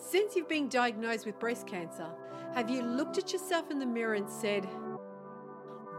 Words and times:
Since 0.00 0.34
you've 0.34 0.48
been 0.48 0.68
diagnosed 0.68 1.26
with 1.26 1.38
breast 1.38 1.66
cancer, 1.66 2.06
have 2.54 2.70
you 2.70 2.82
looked 2.82 3.18
at 3.18 3.32
yourself 3.32 3.70
in 3.70 3.78
the 3.78 3.86
mirror 3.86 4.14
and 4.14 4.28
said, 4.28 4.66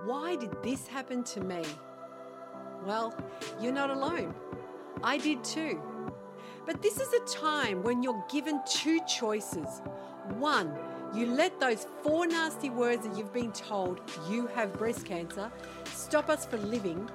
Why 0.05 0.35
did 0.35 0.51
this 0.63 0.87
happen 0.87 1.23
to 1.25 1.39
me? 1.39 1.61
Well, 2.83 3.15
you're 3.61 3.71
not 3.71 3.91
alone. 3.91 4.33
I 5.03 5.19
did 5.19 5.43
too. 5.43 5.79
But 6.65 6.81
this 6.81 6.99
is 6.99 7.13
a 7.13 7.37
time 7.37 7.83
when 7.83 8.01
you're 8.01 8.23
given 8.29 8.59
two 8.67 8.99
choices. 9.07 9.81
One, 10.39 10.73
you 11.13 11.27
let 11.27 11.59
those 11.59 11.85
four 12.01 12.25
nasty 12.25 12.71
words 12.71 13.05
that 13.05 13.15
you've 13.15 13.33
been 13.33 13.51
told 13.51 14.01
you 14.27 14.47
have 14.47 14.73
breast 14.73 15.05
cancer 15.05 15.51
stop 15.85 16.27
us 16.27 16.45
from 16.45 16.69
living. 16.69 17.09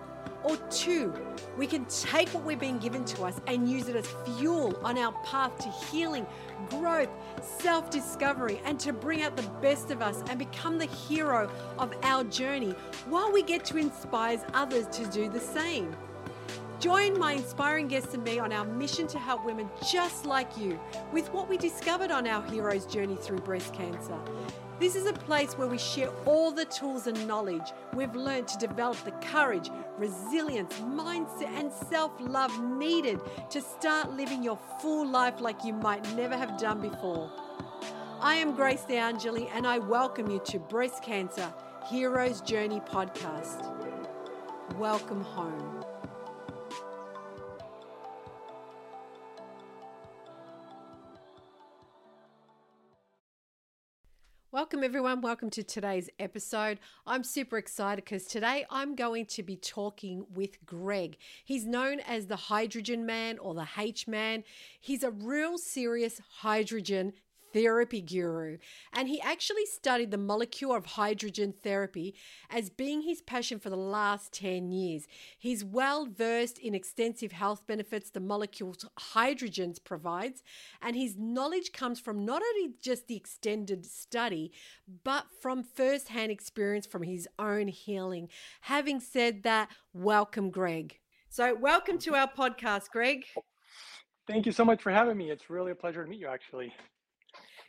Or 0.47 0.57
two, 0.71 1.13
we 1.59 1.67
can 1.67 1.85
take 1.87 2.29
what 2.29 2.45
we've 2.45 2.61
been 2.61 2.79
given 2.79 3.05
to 3.07 3.25
us 3.25 3.41
and 3.49 3.69
use 3.69 3.89
it 3.89 3.97
as 3.97 4.07
fuel 4.25 4.79
on 4.85 4.97
our 4.97 5.11
path 5.25 5.59
to 5.59 5.69
healing, 5.91 6.25
growth, 6.71 7.09
self 7.43 7.91
discovery, 7.91 8.61
and 8.65 8.79
to 8.79 8.93
bring 8.93 9.23
out 9.23 9.37
the 9.37 9.49
best 9.61 9.91
of 9.91 10.03
us 10.03 10.23
and 10.31 10.39
become 10.39 10.79
the 10.79 10.87
hero 10.87 11.51
of 11.81 11.93
our 12.05 12.23
journey 12.23 12.77
while 13.09 13.33
we 13.33 13.43
get 13.43 13.65
to 13.65 13.77
inspire 13.77 14.41
others 14.55 14.87
to 14.97 15.05
do 15.07 15.29
the 15.29 15.41
same. 15.41 15.97
Join 16.87 17.19
my 17.19 17.33
inspiring 17.33 17.89
guests 17.89 18.15
and 18.15 18.23
me 18.23 18.39
on 18.39 18.53
our 18.53 18.65
mission 18.65 19.09
to 19.09 19.19
help 19.19 19.45
women 19.45 19.69
just 19.91 20.25
like 20.25 20.57
you 20.57 20.79
with 21.13 21.27
what 21.33 21.49
we 21.49 21.57
discovered 21.57 22.13
on 22.13 22.29
our 22.29 22.41
hero's 22.45 22.87
journey 22.87 23.17
through 23.17 23.41
breast 23.41 23.75
cancer. 23.75 24.17
This 24.79 24.95
is 24.95 25.07
a 25.07 25.13
place 25.13 25.59
where 25.59 25.67
we 25.67 25.79
share 25.79 26.11
all 26.27 26.53
the 26.53 26.65
tools 26.67 27.09
and 27.09 27.27
knowledge 27.27 27.73
we've 27.93 28.15
learned 28.15 28.47
to 28.47 28.59
develop 28.59 29.03
the 29.03 29.11
courage, 29.33 29.69
resilience, 29.99 30.75
mindset, 30.75 31.49
and 31.59 31.73
self 31.91 32.13
love 32.21 32.57
needed 32.63 33.19
to 33.51 33.61
start 33.61 34.13
living 34.13 34.45
your 34.45 34.59
full 34.81 35.09
life 35.09 35.41
like 35.41 35.65
you 35.65 35.73
might 35.73 36.09
never 36.15 36.37
have 36.37 36.57
done 36.57 36.81
before. 36.81 37.29
I 38.21 38.37
am 38.37 38.55
Grace 38.55 38.85
DeAngeli, 38.89 39.51
and 39.53 39.67
I 39.67 39.79
welcome 39.79 40.31
you 40.31 40.39
to 40.45 40.61
Breast 40.61 41.03
Cancer 41.03 41.53
Hero's 41.91 42.41
Journey 42.43 42.79
podcast. 42.79 43.73
Welcome 44.79 45.23
home. 45.23 45.76
Welcome, 54.53 54.85
everyone. 54.85 55.23
Welcome 55.23 55.51
to 55.51 55.65
today's 55.65 56.09
episode. 56.21 56.79
I'm 57.05 57.25
super 57.25 57.59
excited 57.59 58.05
because 58.05 58.27
today 58.27 58.65
I'm 58.71 58.95
going 58.95 59.27
to 59.27 59.43
be 59.43 59.57
talking 59.57 60.25
with 60.33 60.65
Greg. 60.65 61.17
He's 61.45 61.67
known 61.67 61.99
as 62.07 62.29
the 62.29 62.37
Hydrogen 62.37 63.05
Man 63.05 63.39
or 63.41 63.55
the 63.55 63.67
H 63.77 64.07
Man. 64.07 64.45
He's 64.81 65.03
a 65.03 65.11
real 65.11 65.59
serious 65.59 66.21
hydrogen 66.39 67.15
therapy 67.57 68.03
guru, 68.03 68.59
and 68.93 69.09
he 69.09 69.19
actually 69.23 69.65
studied 69.65 70.11
the 70.11 70.19
molecule 70.19 70.75
of 70.75 70.85
hydrogen 70.85 71.55
therapy 71.63 72.15
as 72.51 72.69
being 72.69 73.01
his 73.01 73.23
passion 73.23 73.59
for 73.59 73.71
the 73.71 73.77
last 73.77 74.31
10 74.35 74.71
years. 74.71 75.07
He's 75.39 75.65
well 75.65 76.07
versed 76.07 76.59
in 76.59 76.75
extensive 76.75 77.33
health 77.33 77.67
benefits 77.67 78.11
the 78.11 78.21
molecule 78.21 78.75
hydrogens 79.15 79.83
provides, 79.83 80.43
and 80.83 80.95
his 80.95 81.17
knowledge 81.17 81.73
comes 81.73 81.99
from 81.99 82.27
not 82.27 82.43
only 82.43 82.75
just 82.83 83.07
the 83.07 83.17
extended 83.17 83.87
study, 83.87 84.53
but 85.03 85.25
from 85.41 85.63
first-hand 85.63 86.31
experience 86.31 86.85
from 86.85 87.05
his 87.05 87.27
own 87.39 87.69
healing. 87.69 88.29
Having 88.61 89.01
said 89.01 89.45
that, 89.45 89.71
welcome, 89.95 90.51
Greg. 90.51 90.99
So, 91.31 91.55
welcome 91.55 91.97
to 92.01 92.15
our 92.17 92.31
podcast, 92.31 92.91
Greg. 92.91 93.25
Thank 94.27 94.45
you 94.45 94.53
so 94.53 94.65
much 94.65 94.83
for 94.83 94.93
having 94.93 95.17
me. 95.17 95.31
It's 95.31 95.49
really 95.49 95.73
a 95.73 95.75
pleasure 95.75 96.05
to 96.05 96.11
meet 96.11 96.21
you, 96.21 96.29
actually. 96.29 96.75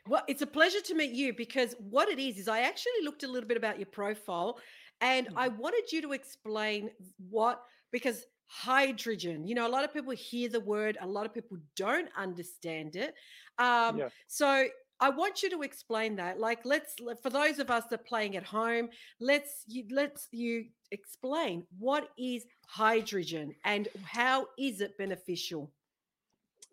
Well, 0.08 0.24
it's 0.28 0.42
a 0.42 0.48
pleasure 0.48 0.82
to 0.82 0.96
meet 0.96 1.12
you 1.12 1.34
because 1.34 1.76
what 1.80 2.08
it 2.10 2.20
is 2.20 2.38
is 2.38 2.48
I 2.48 2.62
actually 2.62 3.04
looked 3.04 3.24
a 3.24 3.28
little 3.28 3.48
bit 3.48 3.58
about 3.58 3.78
your 3.80 3.88
profile 3.88 4.60
and 5.02 5.28
I 5.36 5.48
Mhm. 5.48 5.50
wanted 5.50 5.92
you 5.92 6.02
to 6.04 6.14
explain 6.14 6.92
what 7.30 7.62
because 7.92 8.26
hydrogen, 8.48 9.46
you 9.48 9.56
know, 9.56 9.68
a 9.68 9.70
lot 9.70 9.84
of 9.84 9.94
people 9.94 10.14
hear 10.14 10.50
the 10.50 10.60
word, 10.60 10.98
a 11.02 11.08
lot 11.08 11.26
of 11.26 11.34
people 11.34 11.58
don't 11.76 12.10
understand 12.18 12.96
it. 12.96 13.14
Um, 13.58 14.02
Yeah. 14.02 14.10
so 14.28 14.68
I 15.00 15.10
want 15.10 15.44
you 15.44 15.50
to 15.52 15.62
explain 15.62 16.16
that. 16.16 16.40
Like, 16.40 16.66
let's 16.66 16.96
for 17.22 17.30
those 17.30 17.60
of 17.60 17.70
us 17.70 17.84
that 17.90 18.00
are 18.00 18.04
playing 18.04 18.36
at 18.38 18.44
home, 18.44 18.90
let's 19.20 19.64
you 19.68 19.86
let's 19.92 20.28
you 20.32 20.66
explain 20.92 21.66
what 21.78 22.10
is 22.18 22.46
hydrogen 22.66 23.56
and 23.66 23.90
how 24.04 24.48
is 24.58 24.82
it 24.82 24.98
beneficial. 24.98 25.72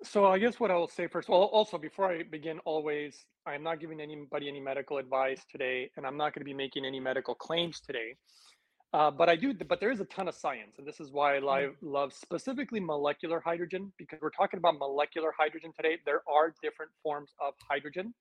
So 0.04 0.26
I 0.26 0.38
guess 0.38 0.60
what 0.60 0.70
I 0.70 0.74
will 0.76 0.88
say 0.88 1.06
first, 1.06 1.28
well, 1.28 1.44
also 1.44 1.78
before 1.78 2.12
I 2.12 2.22
begin, 2.24 2.58
always, 2.60 3.24
I 3.46 3.54
am 3.54 3.62
not 3.62 3.80
giving 3.80 4.00
anybody 4.00 4.48
any 4.48 4.60
medical 4.60 4.98
advice 4.98 5.44
today, 5.50 5.90
and 5.96 6.06
I'm 6.06 6.16
not 6.16 6.34
going 6.34 6.40
to 6.42 6.44
be 6.44 6.52
making 6.54 6.84
any 6.84 7.00
medical 7.00 7.34
claims 7.34 7.80
today. 7.80 8.16
Uh, 8.92 9.10
but 9.10 9.28
I 9.28 9.36
do, 9.36 9.54
but 9.54 9.80
there 9.80 9.90
is 9.92 10.00
a 10.00 10.06
ton 10.06 10.28
of 10.28 10.34
science, 10.34 10.76
and 10.78 10.86
this 10.86 11.00
is 11.00 11.12
why 11.12 11.36
I 11.36 11.40
Mm. 11.50 11.76
love 11.82 12.12
specifically 12.14 12.80
molecular 12.80 13.40
hydrogen 13.40 13.92
because 13.98 14.20
we're 14.22 14.30
talking 14.30 14.58
about 14.58 14.78
molecular 14.78 15.32
hydrogen 15.38 15.72
today. 15.76 15.98
There 16.06 16.22
are 16.28 16.54
different 16.62 16.92
forms 17.02 17.32
of 17.40 17.54
hydrogen, 17.68 18.14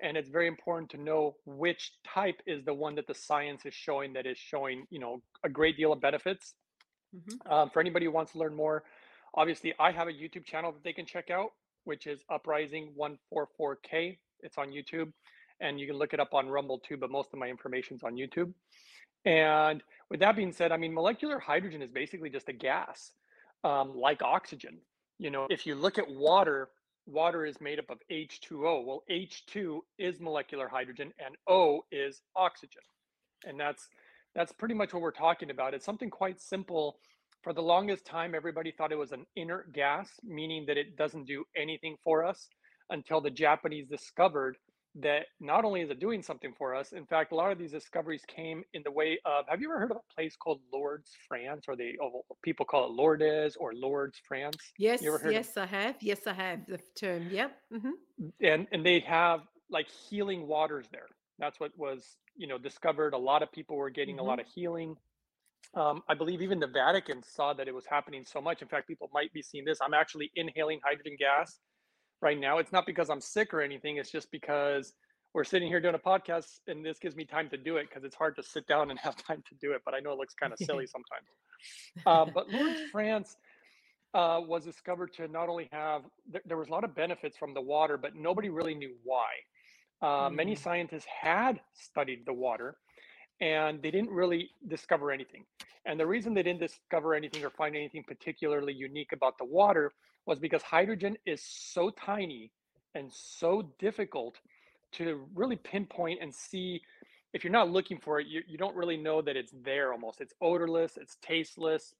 and 0.00 0.16
it's 0.16 0.30
very 0.30 0.48
important 0.48 0.90
to 0.92 0.98
know 0.98 1.36
which 1.46 1.92
type 2.04 2.40
is 2.46 2.64
the 2.64 2.74
one 2.74 2.96
that 2.96 3.06
the 3.08 3.14
science 3.14 3.66
is 3.66 3.74
showing 3.74 4.14
that 4.14 4.26
is 4.26 4.38
showing, 4.38 4.86
you 4.90 5.00
know, 5.00 5.22
a 5.44 5.50
great 5.50 5.76
deal 5.76 5.92
of 5.92 6.00
benefits 6.00 6.54
Mhm. 7.12 7.40
Um, 7.46 7.70
for 7.70 7.80
anybody 7.80 8.06
who 8.06 8.12
wants 8.12 8.32
to 8.32 8.38
learn 8.38 8.54
more, 8.54 8.84
obviously 9.34 9.74
I 9.78 9.92
have 9.92 10.08
a 10.08 10.12
YouTube 10.12 10.44
channel 10.44 10.72
that 10.72 10.84
they 10.84 10.92
can 10.92 11.06
check 11.06 11.30
out, 11.30 11.50
which 11.84 12.06
is 12.06 12.20
Uprising 12.30 12.92
144K. 12.98 14.18
It's 14.40 14.58
on 14.58 14.68
YouTube, 14.68 15.12
and 15.60 15.78
you 15.78 15.86
can 15.86 15.96
look 15.96 16.12
it 16.12 16.20
up 16.20 16.34
on 16.34 16.48
Rumble 16.48 16.78
too. 16.78 16.96
But 16.96 17.10
most 17.10 17.30
of 17.32 17.38
my 17.38 17.48
information's 17.48 18.02
on 18.02 18.14
YouTube. 18.14 18.52
And 19.24 19.82
with 20.10 20.20
that 20.20 20.34
being 20.36 20.52
said, 20.52 20.72
I 20.72 20.76
mean, 20.76 20.92
molecular 20.92 21.38
hydrogen 21.38 21.80
is 21.82 21.90
basically 21.90 22.28
just 22.28 22.48
a 22.48 22.52
gas, 22.52 23.12
um, 23.62 23.94
like 23.94 24.22
oxygen. 24.22 24.78
You 25.18 25.30
know, 25.30 25.46
if 25.48 25.66
you 25.66 25.76
look 25.76 25.98
at 25.98 26.10
water, 26.10 26.70
water 27.06 27.46
is 27.46 27.60
made 27.60 27.78
up 27.78 27.88
of 27.90 27.98
H2O. 28.10 28.84
Well, 28.84 29.04
H2 29.08 29.78
is 29.98 30.18
molecular 30.18 30.66
hydrogen, 30.66 31.12
and 31.24 31.36
O 31.48 31.84
is 31.92 32.22
oxygen 32.34 32.82
and 33.44 33.58
that's 33.58 33.88
that's 34.34 34.52
pretty 34.52 34.74
much 34.74 34.92
what 34.92 35.02
we're 35.02 35.10
talking 35.10 35.50
about 35.50 35.74
it's 35.74 35.84
something 35.84 36.10
quite 36.10 36.40
simple 36.40 36.98
for 37.42 37.52
the 37.52 37.62
longest 37.62 38.04
time 38.04 38.34
everybody 38.34 38.72
thought 38.72 38.92
it 38.92 38.98
was 38.98 39.12
an 39.12 39.24
inert 39.36 39.72
gas 39.72 40.08
meaning 40.22 40.64
that 40.66 40.76
it 40.76 40.96
doesn't 40.96 41.26
do 41.26 41.44
anything 41.56 41.96
for 42.02 42.24
us 42.24 42.48
until 42.90 43.20
the 43.20 43.30
japanese 43.30 43.86
discovered 43.88 44.56
that 44.94 45.22
not 45.40 45.64
only 45.64 45.80
is 45.80 45.88
it 45.90 46.00
doing 46.00 46.22
something 46.22 46.52
for 46.58 46.74
us 46.74 46.92
in 46.92 47.06
fact 47.06 47.32
a 47.32 47.34
lot 47.34 47.50
of 47.50 47.58
these 47.58 47.72
discoveries 47.72 48.22
came 48.28 48.62
in 48.74 48.82
the 48.84 48.90
way 48.90 49.18
of 49.24 49.44
have 49.48 49.60
you 49.60 49.70
ever 49.70 49.78
heard 49.80 49.90
of 49.90 49.96
a 49.96 50.14
place 50.14 50.36
called 50.36 50.60
lourdes 50.72 51.12
france 51.28 51.64
or 51.68 51.76
they 51.76 51.96
oh, 52.02 52.22
people 52.42 52.66
call 52.66 52.84
it 52.86 52.92
lourdes 52.92 53.56
or 53.56 53.72
lourdes 53.72 54.20
france 54.28 54.72
Yes, 54.78 55.02
you 55.02 55.08
ever 55.08 55.18
heard 55.18 55.32
yes, 55.32 55.56
I 55.56 55.66
have. 55.66 55.96
Yes, 56.02 56.26
I 56.26 56.32
have 56.34 56.66
the 56.66 56.78
term. 56.94 57.28
Yep. 57.30 57.52
hmm 57.72 57.90
and 58.42 58.66
and 58.72 58.84
they 58.84 59.00
have 59.00 59.40
like 59.70 59.88
healing 59.88 60.46
waters 60.46 60.86
there 60.92 61.08
that's 61.38 61.58
what 61.58 61.76
was 61.78 62.18
you 62.36 62.46
know 62.46 62.58
discovered 62.58 63.14
a 63.14 63.18
lot 63.18 63.42
of 63.42 63.50
people 63.52 63.76
were 63.76 63.90
getting 63.90 64.18
a 64.18 64.22
hmm 64.22 64.26
lot 64.26 64.38
of 64.40 64.46
healing 64.54 64.94
um, 65.74 66.02
I 66.08 66.14
believe 66.14 66.42
even 66.42 66.60
the 66.60 66.66
Vatican 66.66 67.22
saw 67.22 67.52
that 67.54 67.68
it 67.68 67.74
was 67.74 67.86
happening 67.86 68.24
so 68.24 68.40
much. 68.40 68.62
In 68.62 68.68
fact, 68.68 68.86
people 68.86 69.10
might 69.12 69.32
be 69.32 69.42
seeing 69.42 69.64
this. 69.64 69.78
I'm 69.80 69.94
actually 69.94 70.30
inhaling 70.36 70.80
hydrogen 70.84 71.16
gas 71.18 71.60
right 72.20 72.38
now. 72.38 72.58
It's 72.58 72.72
not 72.72 72.86
because 72.86 73.08
I'm 73.10 73.20
sick 73.20 73.54
or 73.54 73.60
anything. 73.62 73.96
It's 73.96 74.10
just 74.10 74.30
because 74.30 74.92
we're 75.34 75.44
sitting 75.44 75.68
here 75.68 75.80
doing 75.80 75.94
a 75.94 75.98
podcast 75.98 76.60
and 76.66 76.84
this 76.84 76.98
gives 76.98 77.16
me 77.16 77.24
time 77.24 77.48
to 77.48 77.56
do 77.56 77.78
it 77.78 77.88
because 77.88 78.04
it's 78.04 78.14
hard 78.14 78.36
to 78.36 78.42
sit 78.42 78.66
down 78.66 78.90
and 78.90 78.98
have 79.00 79.16
time 79.16 79.42
to 79.48 79.54
do 79.60 79.72
it. 79.72 79.80
But 79.84 79.94
I 79.94 80.00
know 80.00 80.12
it 80.12 80.18
looks 80.18 80.34
kind 80.34 80.52
of 80.52 80.58
silly 80.58 80.86
sometimes. 80.86 81.28
Um, 82.06 82.32
but 82.34 82.50
Lourdes, 82.50 82.80
France 82.92 83.36
uh, 84.12 84.40
was 84.46 84.64
discovered 84.64 85.14
to 85.14 85.26
not 85.28 85.48
only 85.48 85.70
have, 85.72 86.02
there, 86.30 86.42
there 86.44 86.56
was 86.58 86.68
a 86.68 86.70
lot 86.70 86.84
of 86.84 86.94
benefits 86.94 87.38
from 87.38 87.54
the 87.54 87.62
water, 87.62 87.96
but 87.96 88.14
nobody 88.14 88.50
really 88.50 88.74
knew 88.74 88.94
why. 89.04 89.26
Uh, 90.02 90.28
many 90.28 90.54
Mm. 90.54 90.58
scientists 90.58 91.06
had 91.06 91.60
studied 91.72 92.26
the 92.26 92.32
water 92.32 92.76
and 93.42 93.82
they 93.82 93.90
didn't 93.90 94.10
really 94.10 94.50
discover 94.68 95.10
anything. 95.10 95.44
And 95.84 95.98
the 95.98 96.06
reason 96.06 96.32
they 96.32 96.44
didn't 96.44 96.60
discover 96.60 97.12
anything 97.12 97.44
or 97.44 97.50
find 97.50 97.74
anything 97.74 98.04
particularly 98.06 98.72
unique 98.72 99.10
about 99.12 99.36
the 99.36 99.44
water 99.44 99.92
was 100.26 100.38
because 100.38 100.62
hydrogen 100.62 101.18
is 101.26 101.42
so 101.44 101.90
tiny 101.90 102.52
and 102.94 103.12
so 103.12 103.68
difficult 103.80 104.36
to 104.92 105.26
really 105.34 105.56
pinpoint 105.56 106.20
and 106.22 106.32
see. 106.32 106.80
If 107.32 107.42
you're 107.42 107.52
not 107.52 107.68
looking 107.68 107.98
for 107.98 108.20
it, 108.20 108.28
you, 108.28 108.42
you 108.46 108.56
don't 108.56 108.76
really 108.76 108.96
know 108.96 109.20
that 109.22 109.36
it's 109.36 109.52
there 109.64 109.92
almost. 109.92 110.20
It's 110.20 110.34
odorless, 110.40 110.96
it's 110.96 111.16
tasteless, 111.20 111.94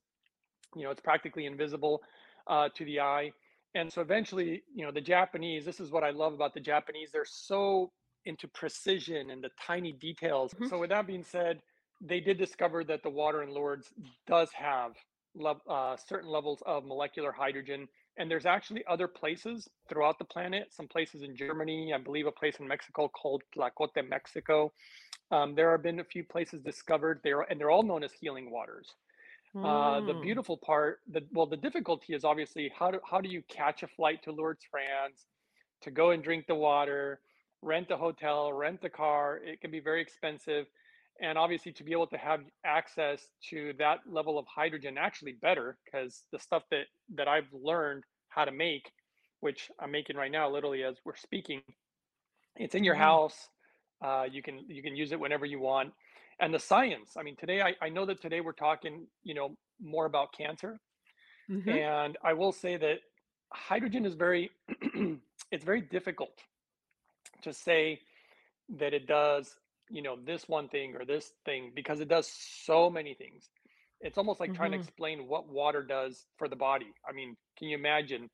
you 0.77 0.85
know, 0.85 0.91
it's 0.91 1.01
practically 1.01 1.47
invisible 1.47 2.03
uh, 2.47 2.69
to 2.77 2.85
the 2.85 3.01
eye. 3.01 3.33
And 3.75 3.93
so 3.93 4.01
eventually, 4.01 4.63
you 4.73 4.85
know, 4.85 4.93
the 4.93 5.01
Japanese, 5.01 5.65
this 5.65 5.81
is 5.81 5.91
what 5.91 6.05
I 6.05 6.11
love 6.11 6.35
about 6.35 6.55
the 6.55 6.61
Japanese, 6.61 7.11
they're 7.13 7.25
so 7.25 7.91
into 8.25 8.49
precision 8.49 9.31
and 9.31 9.43
the 9.43 9.51
tiny 9.61 9.93
details. 9.93 10.55
Mhm. 10.59 10.69
So 10.69 10.79
with 10.79 10.91
that 10.91 11.07
being 11.07 11.25
said, 11.25 11.61
they 12.01 12.21
did 12.21 12.39
discover 12.39 12.85
that 12.85 13.03
the 13.03 13.11
water 13.11 13.43
in 13.43 13.51
Lourdes 13.51 13.93
does 14.27 14.53
have 14.53 14.95
uh, 15.69 15.97
certain 15.97 16.29
levels 16.29 16.63
of 16.67 16.85
molecular 16.85 17.33
hydrogen 17.33 17.89
And 18.19 18.31
there's 18.31 18.45
actually 18.45 18.85
other 18.87 19.09
places 19.09 19.67
throughout 19.89 20.19
the 20.19 20.27
planet, 20.27 20.73
some 20.73 20.87
places 20.89 21.23
in 21.23 21.35
Germany, 21.35 21.95
I 21.95 21.99
believe 21.99 22.27
a 22.27 22.33
place 22.33 22.61
in 22.61 22.69
Mexico 22.69 23.09
called 23.09 23.43
Tlacote, 23.55 24.07
Mexico. 24.07 24.73
Um, 25.31 25.55
there 25.55 25.71
have 25.73 25.83
been 25.83 26.01
a 26.01 26.05
few 26.05 26.25
places 26.25 26.63
discovered 26.63 27.21
there, 27.25 27.43
and 27.43 27.61
they're 27.61 27.71
all 27.71 27.85
known 27.85 28.05
as 28.05 28.13
healing 28.15 28.51
waters. 28.51 28.95
Uh, 29.63 30.01
the 30.03 30.15
Mm. 30.15 30.15
beautiful 30.15 30.57
part, 30.59 31.01
the 31.07 31.23
well, 31.33 31.47
the 31.47 31.57
difficulty 31.57 32.15
is 32.15 32.25
obviously 32.25 32.71
how 32.77 32.91
do 32.91 33.01
how 33.09 33.21
do 33.21 33.29
you 33.29 33.43
catch 33.49 33.83
a 33.83 33.89
flight 33.89 34.23
to 34.25 34.33
Lourdes, 34.33 34.65
France, 34.71 35.27
to 35.83 35.91
go 35.91 36.11
and 36.11 36.23
drink 36.25 36.47
the 36.49 36.55
water, 36.57 37.23
rent 37.63 37.91
a 37.91 37.97
hotel, 37.97 38.53
rent 38.53 38.85
a 38.85 38.91
car. 38.91 39.39
It 39.39 39.61
can 39.61 39.71
be 39.71 39.81
very 39.81 40.03
expensive, 40.03 40.67
and 41.21 41.39
obviously 41.39 41.73
to 41.75 41.85
be 41.85 41.93
able 41.93 42.09
to 42.09 42.19
have 42.19 42.41
access 42.65 43.29
to 43.51 43.75
that 43.79 44.01
level 44.07 44.39
of 44.39 44.47
hydrogen, 44.49 44.99
actually 44.99 45.33
better 45.33 45.79
because 45.85 46.25
the 46.33 46.39
stuff 46.39 46.65
that 46.71 46.87
that 47.17 47.29
I've 47.29 47.53
learned 47.53 48.05
how 48.29 48.45
to 48.45 48.53
make, 48.53 48.91
which 49.41 49.71
I'm 49.81 49.91
making 49.93 50.17
right 50.17 50.33
now, 50.33 50.51
literally 50.51 50.83
as 50.85 50.99
we're 51.05 51.17
speaking, 51.17 51.63
it's 52.57 52.75
in 52.75 52.85
your 52.85 52.95
Mhm. 52.95 52.95
house. 52.95 53.49
Uh, 54.05 54.27
you 54.31 54.43
can 54.43 54.69
you 54.69 54.83
can 54.83 54.97
use 54.97 55.13
it 55.13 55.21
whenever 55.21 55.47
you 55.47 55.61
want. 55.61 55.93
And 56.41 56.53
the 56.53 56.59
science, 56.59 57.13
I 57.17 57.23
mean, 57.23 57.37
today 57.37 57.63
I, 57.63 57.75
I 57.81 57.89
know 57.89 58.07
that 58.07 58.21
today 58.21 58.41
we're 58.41 58.53
talking, 58.53 59.07
you 59.23 59.35
know, 59.35 59.57
more 59.81 60.07
about 60.07 60.35
cancer. 60.37 60.81
Mhm. 61.49 61.83
And 61.87 62.19
I 62.25 62.35
will 62.35 62.53
say 62.53 62.77
that 62.77 62.99
hydrogen 63.53 64.07
is 64.07 64.15
very 64.15 64.51
it's 65.53 65.65
very 65.65 65.83
difficult 65.83 66.41
to 67.43 67.53
say 67.53 68.01
that 68.69 68.95
it 68.95 69.07
does, 69.07 69.59
you 69.91 70.03
know, 70.03 70.17
this 70.25 70.49
one 70.49 70.69
thing 70.69 70.95
or 70.97 71.05
this 71.05 71.33
thing 71.45 71.73
because 71.75 72.01
it 72.01 72.09
does 72.09 72.29
so 72.31 72.91
many 72.91 73.15
things. 73.15 73.51
It's 74.01 74.19
almost 74.19 74.41
like 74.41 74.55
trying 74.55 74.73
to 74.73 74.77
Mhm. 74.77 74.77
explain 74.77 75.29
what 75.29 75.49
water 75.49 75.83
does 75.85 76.27
for 76.39 76.49
the 76.49 76.57
body. 76.57 76.93
I 77.09 77.13
mean, 77.13 77.37
can 77.59 77.69
you 77.69 77.77
imagine 77.77 78.31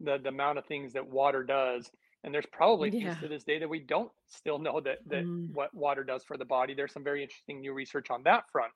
the 0.00 0.18
the 0.18 0.28
amount 0.30 0.58
of 0.58 0.66
things 0.66 0.92
that 0.94 1.06
water 1.08 1.44
does? 1.44 1.90
And 2.24 2.34
there's 2.34 2.46
probably 2.46 2.90
things 2.90 3.16
to 3.18 3.28
this 3.28 3.44
day 3.44 3.58
that 3.60 3.68
we 3.68 3.80
don't 3.80 4.12
still 4.28 4.58
know 4.58 4.80
that 4.80 4.98
that 5.06 5.26
Mm. 5.26 5.46
what 5.46 5.74
water 5.74 6.04
does 6.04 6.24
for 6.24 6.36
the 6.36 6.44
body. 6.44 6.74
There's 6.74 6.92
some 6.92 7.04
very 7.04 7.22
interesting 7.22 7.60
new 7.60 7.72
research 7.72 8.10
on 8.10 8.22
that 8.24 8.44
front. 8.50 8.72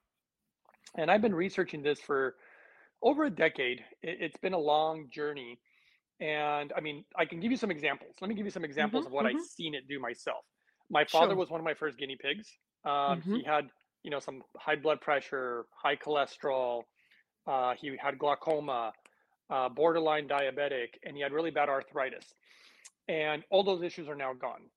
And 0.97 1.11
I've 1.11 1.23
been 1.23 1.35
researching 1.35 1.83
this 1.83 2.01
for 2.01 2.37
over 3.03 3.25
a 3.25 3.31
decade. 3.31 3.81
It, 4.03 4.19
it's 4.23 4.39
been 4.39 4.55
a 4.55 4.59
long 4.59 5.09
journey. 5.11 5.61
And 6.21 6.73
I 6.77 6.81
mean, 6.81 7.05
I 7.17 7.25
can 7.25 7.41
give 7.41 7.51
you 7.51 7.57
some 7.57 7.71
examples. 7.71 8.17
Let 8.21 8.29
me 8.29 8.35
give 8.35 8.45
you 8.45 8.51
some 8.51 8.65
examples 8.65 9.07
Mhm. 9.07 9.07
of 9.07 9.13
what 9.13 9.27
I've 9.27 9.41
seen 9.41 9.75
it 9.75 9.89
do 9.89 9.99
myself. 9.99 10.45
My 10.91 11.05
father 11.05 11.35
Sure. 11.35 11.37
was 11.37 11.51
one 11.51 11.61
of 11.61 11.65
my 11.65 11.75
first 11.75 11.99
guinea 11.99 12.17
pigs. 12.21 12.49
Um, 12.85 13.23
he 13.31 13.43
Mhm. 13.43 13.45
had, 13.45 13.71
you 14.03 14.11
know, 14.11 14.19
some 14.21 14.43
high 14.59 14.77
blood 14.77 15.01
pressure, 15.01 15.67
high 15.83 15.97
cholesterol. 15.97 16.83
Uh, 17.47 17.75
he 17.81 17.97
had 17.99 18.19
glaucoma, 18.19 18.93
uh, 19.51 19.69
borderline 19.71 20.29
diabetic, 20.29 20.89
and 21.05 21.17
he 21.17 21.23
had 21.23 21.33
really 21.33 21.51
bad 21.51 21.69
arthritis. 21.69 22.35
And 23.09 23.45
all 23.51 23.65
those 23.65 23.83
issues 23.83 24.09
are 24.09 24.15
now 24.17 24.33
gone 24.35 24.71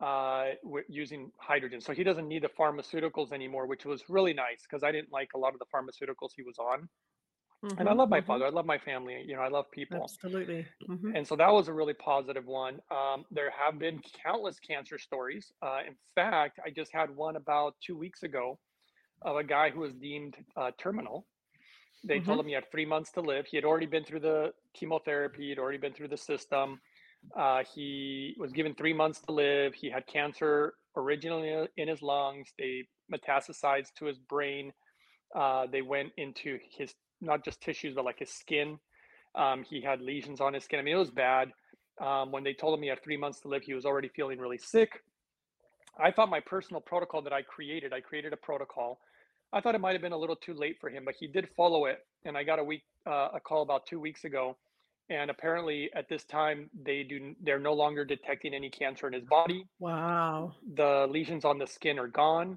uh, 0.00 0.50
using 0.88 1.32
hydrogen. 1.40 1.80
So 1.80 1.92
he 1.92 2.04
doesn't 2.04 2.28
need 2.28 2.42
the 2.42 2.48
pharmaceuticals 2.48 3.32
anymore, 3.32 3.66
which 3.66 3.84
was 3.84 4.08
really 4.08 4.34
nice 4.34 4.62
because 4.68 4.82
I 4.82 4.92
didn't 4.92 5.12
like 5.12 5.30
a 5.34 5.38
lot 5.38 5.54
of 5.54 5.60
the 5.60 5.66
pharmaceuticals 5.74 6.30
he 6.36 6.42
was 6.42 6.58
on. 6.58 6.88
And 7.76 7.88
I 7.88 7.92
Mhm. 7.92 7.94
love 7.94 8.08
my 8.08 8.20
Mhm. 8.20 8.26
father. 8.26 8.46
I 8.46 8.50
love 8.50 8.66
my 8.66 8.78
family. 8.78 9.22
You 9.26 9.36
know, 9.36 9.42
I 9.42 9.48
love 9.48 9.70
people. 9.72 10.12
Absolutely. 10.20 10.66
Mhm. 10.88 11.14
And 11.14 11.26
so 11.26 11.36
that 11.36 11.50
was 11.52 11.68
a 11.68 11.72
really 11.74 11.94
positive 11.94 12.46
one. 12.46 12.80
Um, 12.90 13.24
there 13.30 13.50
have 13.50 13.78
been 13.78 14.00
countless 14.22 14.58
cancer 14.60 14.98
stories. 14.98 15.52
Uh, 15.62 15.80
in 15.86 15.96
fact, 16.14 16.58
I 16.64 16.70
just 16.70 16.92
had 16.92 17.14
one 17.14 17.36
about 17.36 17.76
two 17.84 17.96
weeks 17.98 18.22
ago 18.22 18.60
of 19.22 19.36
a 19.36 19.44
guy 19.44 19.70
who 19.70 19.80
was 19.80 19.94
deemed 19.94 20.36
uh, 20.56 20.72
terminal. 20.78 21.28
They 22.04 22.20
told 22.20 22.40
Mhm. 22.40 22.40
him 22.40 22.46
he 22.48 22.52
had 22.54 22.70
three 22.70 22.84
months 22.86 23.12
to 23.12 23.20
live. 23.20 23.46
He 23.46 23.56
had 23.56 23.64
already 23.64 23.86
been 23.86 24.04
through 24.04 24.20
the 24.20 24.52
chemotherapy, 24.74 25.48
he'd 25.50 25.58
already 25.58 25.78
been 25.78 25.94
through 25.94 26.08
the 26.08 26.16
system. 26.16 26.80
Uh, 27.36 27.64
he 27.64 28.34
was 28.38 28.52
given 28.52 28.74
three 28.74 28.92
months 28.92 29.20
to 29.22 29.32
live. 29.32 29.74
He 29.74 29.90
had 29.90 30.06
cancer 30.06 30.74
originally 30.96 31.68
in 31.76 31.88
his 31.88 32.02
lungs. 32.02 32.52
They 32.58 32.88
metastasized 33.12 33.94
to 33.98 34.06
his 34.06 34.18
brain. 34.18 34.72
Uh, 35.34 35.66
they 35.70 35.82
went 35.82 36.12
into 36.16 36.58
his 36.76 36.94
not 37.20 37.44
just 37.44 37.60
tissues, 37.60 37.94
but 37.94 38.04
like 38.04 38.18
his 38.18 38.30
skin. 38.30 38.78
Um, 39.34 39.64
he 39.64 39.80
had 39.80 40.00
lesions 40.00 40.40
on 40.40 40.54
his 40.54 40.64
skin. 40.64 40.78
I 40.78 40.82
mean, 40.82 40.94
it 40.94 40.98
was 40.98 41.10
bad. 41.10 41.52
Um, 42.00 42.32
when 42.32 42.42
they 42.42 42.52
told 42.52 42.76
him 42.76 42.82
he 42.82 42.88
had 42.88 43.02
three 43.02 43.16
months 43.16 43.40
to 43.40 43.48
live, 43.48 43.62
he 43.62 43.74
was 43.74 43.84
already 43.84 44.08
feeling 44.08 44.38
really 44.38 44.58
sick. 44.58 45.02
I 45.98 46.10
thought 46.10 46.30
my 46.30 46.40
personal 46.40 46.80
protocol 46.80 47.22
that 47.22 47.32
I 47.32 47.42
created, 47.42 47.92
I 47.92 48.00
created 48.00 48.32
a 48.32 48.36
protocol. 48.36 48.98
I 49.52 49.60
thought 49.60 49.74
it 49.74 49.80
might 49.80 49.92
have 49.92 50.00
been 50.00 50.12
a 50.12 50.18
little 50.18 50.36
too 50.36 50.54
late 50.54 50.76
for 50.80 50.88
him, 50.88 51.04
but 51.04 51.14
he 51.18 51.26
did 51.26 51.48
follow 51.56 51.84
it. 51.84 51.98
And 52.24 52.36
I 52.36 52.42
got 52.42 52.58
a 52.58 52.64
week, 52.64 52.82
uh, 53.06 53.28
a 53.34 53.40
call 53.40 53.62
about 53.62 53.86
two 53.86 54.00
weeks 54.00 54.24
ago, 54.24 54.56
and 55.10 55.30
apparently 55.30 55.90
at 55.94 56.08
this 56.08 56.24
time 56.24 56.70
they 56.82 57.02
do, 57.02 57.34
they're 57.42 57.58
no 57.58 57.74
longer 57.74 58.04
detecting 58.04 58.54
any 58.54 58.70
cancer 58.70 59.06
in 59.06 59.12
his 59.12 59.24
body. 59.24 59.66
Wow. 59.78 60.54
The 60.74 61.06
lesions 61.10 61.44
on 61.44 61.58
the 61.58 61.66
skin 61.66 61.98
are 61.98 62.08
gone, 62.08 62.56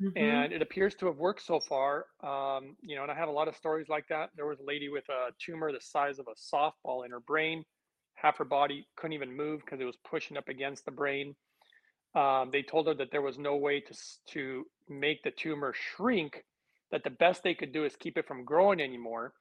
Mhm. 0.00 0.12
and 0.16 0.52
it 0.52 0.62
appears 0.62 0.94
to 0.96 1.06
have 1.06 1.18
worked 1.18 1.42
so 1.42 1.60
far. 1.60 2.06
Um, 2.22 2.76
you 2.82 2.96
know, 2.96 3.02
and 3.02 3.12
I 3.12 3.14
have 3.14 3.28
a 3.28 3.32
lot 3.32 3.48
of 3.48 3.56
stories 3.56 3.88
like 3.88 4.06
that. 4.08 4.30
There 4.34 4.46
was 4.46 4.60
a 4.60 4.64
lady 4.64 4.88
with 4.88 5.08
a 5.08 5.30
tumor 5.38 5.72
the 5.72 5.80
size 5.80 6.18
of 6.18 6.26
a 6.28 6.34
softball 6.34 7.04
in 7.04 7.10
her 7.12 7.20
brain. 7.20 7.64
Half 8.14 8.38
her 8.38 8.44
body 8.44 8.88
couldn't 8.96 9.12
even 9.14 9.36
move 9.36 9.60
because 9.60 9.80
it 9.80 9.84
was 9.84 9.96
pushing 10.08 10.36
up 10.36 10.48
against 10.48 10.84
the 10.84 10.90
brain 10.90 11.36
um, 12.14 12.50
they 12.50 12.62
told 12.62 12.86
her 12.86 12.94
that 12.94 13.10
there 13.10 13.22
was 13.22 13.38
no 13.38 13.56
way 13.56 13.80
to 13.80 13.94
to 14.30 14.64
make 14.88 15.22
the 15.22 15.30
tumor 15.30 15.72
shrink. 15.74 16.42
That 16.90 17.04
the 17.04 17.10
best 17.10 17.42
they 17.42 17.54
could 17.54 17.72
do 17.72 17.84
is 17.84 17.96
keep 17.96 18.16
it 18.16 18.26
from 18.26 18.44
growing 18.46 18.80
anymore. 18.80 19.34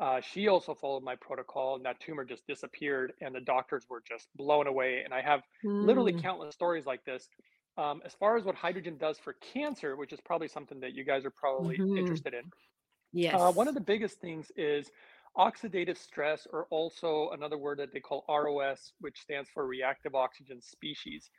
Uh, 0.00 0.20
she 0.20 0.48
also 0.48 0.74
followed 0.74 1.04
my 1.04 1.16
protocol, 1.20 1.76
and 1.76 1.84
that 1.86 2.00
tumor 2.00 2.24
just 2.24 2.46
disappeared, 2.46 3.14
and 3.20 3.34
the 3.34 3.40
doctors 3.40 3.86
were 3.90 4.02
just 4.08 4.28
blown 4.36 4.66
away. 4.66 5.02
And 5.04 5.14
I 5.14 5.22
have 5.22 5.42
literally 5.80 6.12
Mm. 6.12 6.22
countless 6.22 6.54
stories 6.54 6.86
like 6.86 7.04
this. 7.04 7.28
Um, 7.76 8.02
as 8.04 8.14
far 8.14 8.36
as 8.36 8.44
what 8.44 8.54
hydrogen 8.54 8.98
does 8.98 9.18
for 9.18 9.34
cancer, 9.34 9.96
which 9.96 10.12
is 10.12 10.20
probably 10.20 10.48
something 10.48 10.80
that 10.80 10.94
you 10.94 11.04
guys 11.04 11.24
are 11.24 11.30
probably 11.30 11.82
Mhm. 11.82 11.92
interested 11.96 12.34
in, 12.34 12.52
uh, 13.32 13.52
one 13.52 13.68
of 13.68 13.74
the 13.74 13.80
biggest 13.80 14.20
things 14.20 14.50
is 14.56 14.90
oxidative 15.36 15.96
stress, 15.96 16.46
or 16.52 16.66
also 16.70 17.30
another 17.30 17.58
word 17.58 17.78
that 17.78 17.92
they 17.92 18.00
call 18.00 18.24
ROS, 18.28 18.92
which 19.00 19.20
stands 19.20 19.48
for 19.50 19.66
reactive 19.66 20.14
oxygen 20.14 20.60
species. 20.60 21.30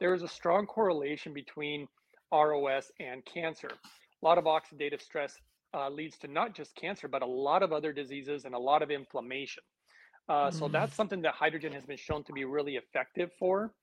There 0.00 0.14
is 0.14 0.22
a 0.22 0.28
strong 0.28 0.66
correlation 0.66 1.34
between 1.34 1.88
ROS 2.32 2.90
and 3.00 3.24
cancer. 3.26 3.68
A 3.70 4.24
lot 4.26 4.38
of 4.38 4.44
oxidative 4.44 5.02
stress 5.02 5.38
uh, 5.74 5.90
leads 5.90 6.18
to 6.18 6.28
not 6.28 6.54
just 6.54 6.74
cancer, 6.76 7.08
but 7.08 7.22
a 7.22 7.26
lot 7.26 7.62
of 7.62 7.72
other 7.72 7.92
diseases 7.92 8.44
and 8.46 8.54
a 8.54 8.58
lot 8.58 8.82
of 8.82 8.90
inflammation. 8.90 9.62
Uh, 10.28 10.50
so 10.50 10.68
Mm. 10.68 10.68
that's 10.68 10.94
something 10.96 11.22
that 11.22 11.34
hydrogen 11.34 11.72
has 11.72 11.84
been 11.86 11.96
shown 11.96 12.24
to 12.24 12.32
be 12.32 12.44
really 12.44 12.76
effective 12.76 13.32
for, 13.38 13.74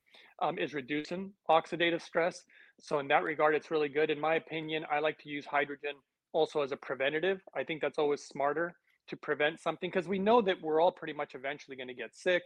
um, 0.42 0.58
is 0.58 0.74
reducing 0.74 1.34
oxidative 1.50 2.02
stress. 2.02 2.44
So 2.80 3.00
in 3.00 3.08
that 3.10 3.24
regard, 3.24 3.56
it's 3.56 3.72
really 3.72 3.90
good. 3.90 4.10
In 4.10 4.20
my 4.20 4.36
opinion, 4.36 4.86
I 4.90 5.00
like 5.00 5.18
to 5.20 5.30
use 5.30 5.46
hydrogen 5.46 5.96
also 6.32 6.62
as 6.62 6.72
a 6.72 6.78
preventative. 6.78 7.42
I 7.56 7.64
think 7.64 7.82
that's 7.82 7.98
always 8.00 8.24
smarter 8.26 8.76
to 9.08 9.18
prevent 9.18 9.60
something 9.60 9.90
because 9.90 10.08
we 10.08 10.20
know 10.20 10.42
that 10.42 10.62
we're 10.62 10.82
all 10.82 10.92
pretty 10.92 11.14
much 11.14 11.36
eventually 11.36 11.76
going 11.76 11.88
to 11.88 11.94
get 11.94 12.16
sick 12.16 12.44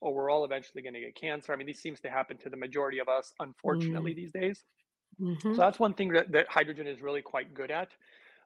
or 0.00 0.14
we're 0.14 0.30
all 0.30 0.44
eventually 0.44 0.82
going 0.82 0.94
to 0.94 1.00
get 1.00 1.14
cancer. 1.14 1.52
I 1.52 1.56
mean, 1.56 1.66
this 1.66 1.80
seems 1.80 2.00
to 2.00 2.10
happen 2.10 2.38
to 2.38 2.50
the 2.50 2.56
majority 2.56 2.98
of 2.98 3.08
us, 3.08 3.32
unfortunately, 3.40 4.12
Mm. 4.12 4.14
these 4.14 4.32
days. 4.32 4.64
So 5.50 5.62
Mhm. 5.62 5.62
that's 5.62 5.78
one 5.78 5.94
thing 5.94 6.10
that, 6.10 6.32
that 6.32 6.48
hydrogen 6.48 6.86
is 6.86 7.00
really 7.00 7.22
quite 7.22 7.54
good 7.54 7.70
at, 7.70 7.90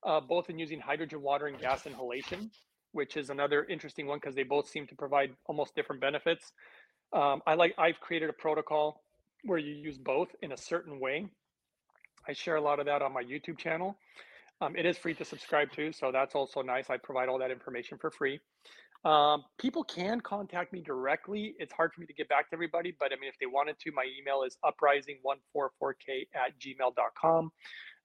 uh, 0.04 0.20
both 0.20 0.50
in 0.50 0.58
using 0.58 0.80
hydrogen, 0.80 1.22
water, 1.22 1.46
and 1.46 1.58
gas 1.58 1.86
inhalation, 1.86 2.52
which 2.92 3.16
is 3.16 3.30
another 3.30 3.64
interesting 3.64 4.06
one 4.06 4.18
because 4.18 4.34
they 4.34 4.42
both 4.44 4.68
seem 4.68 4.86
to 4.88 4.96
provide 4.96 5.36
almost 5.46 5.74
different 5.74 6.00
benefits. 6.00 6.52
Um, 7.12 7.42
I 7.46 7.54
like 7.54 7.74
I've 7.78 8.00
created 8.00 8.30
a 8.30 8.32
protocol 8.32 9.02
where 9.44 9.58
you 9.58 9.74
use 9.74 9.98
both 9.98 10.28
in 10.42 10.52
a 10.52 10.56
certain 10.56 11.00
way. 11.00 11.26
I 12.28 12.32
share 12.32 12.56
a 12.56 12.60
lot 12.60 12.78
of 12.80 12.86
that 12.86 13.02
on 13.02 13.12
my 13.12 13.22
YouTube 13.22 13.58
channel. 13.58 13.96
Um, 14.60 14.76
it 14.76 14.84
is 14.84 14.98
free 14.98 15.14
to 15.14 15.24
subscribe 15.24 15.72
to, 15.72 15.90
so 15.92 16.12
that's 16.12 16.34
also 16.34 16.60
nice. 16.60 16.90
I 16.90 16.98
provide 16.98 17.28
all 17.28 17.38
that 17.38 17.50
information 17.50 17.96
for 17.98 18.10
free. 18.10 18.38
Um, 19.04 19.44
people 19.58 19.82
can 19.82 20.20
contact 20.20 20.74
me 20.74 20.82
directly. 20.82 21.54
It's 21.58 21.72
hard 21.72 21.94
for 21.94 22.02
me 22.02 22.06
to 22.06 22.12
get 22.12 22.28
back 22.28 22.50
to 22.50 22.54
everybody, 22.54 22.94
but 23.00 23.12
I 23.12 23.16
mean, 23.18 23.30
if 23.30 23.38
they 23.40 23.46
wanted 23.46 23.78
to, 23.80 23.92
my 23.92 24.04
email 24.18 24.42
is 24.42 24.58
uprising144k 24.62 26.26
at 26.34 26.58
gmail.com. 26.60 27.50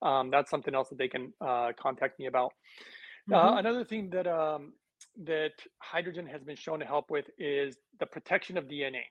Um, 0.02 0.32
that's 0.32 0.50
something 0.50 0.74
else 0.74 0.90
that 0.90 0.98
they 0.98 1.10
can 1.10 1.34
uh, 1.42 1.74
contact 1.78 2.18
me 2.20 2.28
about. 2.28 2.54
Uh, 3.32 3.56
Mhm. 3.56 3.60
another 3.60 3.84
thing 3.84 4.10
that 4.12 4.28
um, 4.28 4.74
that 5.24 5.54
hydrogen 5.80 6.26
has 6.28 6.44
been 6.44 6.56
shown 6.56 6.80
to 6.80 6.86
help 6.86 7.10
with 7.10 7.26
is 7.38 7.78
the 8.00 8.06
protection 8.06 8.58
of 8.58 8.66
DNA. 8.66 9.04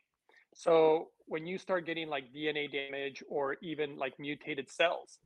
So 0.55 1.09
when 1.27 1.47
you 1.47 1.59
start 1.59 1.87
getting 1.87 2.09
like 2.09 2.33
DNA 2.33 2.71
damage 2.71 3.23
or 3.29 3.57
even 3.63 3.97
like 3.97 4.19
mutated 4.19 4.71
cells, 4.71 5.19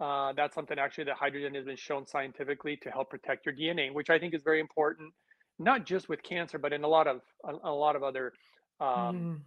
uh, 0.00 0.32
that's 0.32 0.54
something 0.54 0.78
actually 0.78 1.04
that 1.04 1.16
hydrogen 1.16 1.54
has 1.54 1.64
been 1.64 1.76
shown 1.76 2.06
scientifically 2.06 2.76
to 2.78 2.90
help 2.90 3.10
protect 3.10 3.46
your 3.46 3.54
DNA, 3.54 3.92
which 3.92 4.10
I 4.10 4.18
think 4.18 4.34
is 4.34 4.42
very 4.42 4.60
important, 4.60 5.12
not 5.58 5.84
just 5.86 6.08
with 6.08 6.22
cancer, 6.22 6.58
but 6.58 6.72
in 6.72 6.82
a 6.84 6.88
lot 6.88 7.06
of 7.06 7.20
a, 7.44 7.52
a 7.68 7.72
lot 7.72 7.96
of 7.96 8.02
other 8.02 8.32
um, 8.80 9.28
Mm. 9.30 9.40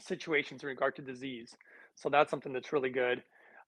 situations 0.00 0.62
in 0.62 0.68
regard 0.68 0.96
to 0.96 1.02
disease. 1.02 1.54
So 1.96 2.08
that's 2.08 2.30
something 2.30 2.52
that's 2.52 2.72
really 2.72 2.90
good. 2.90 3.22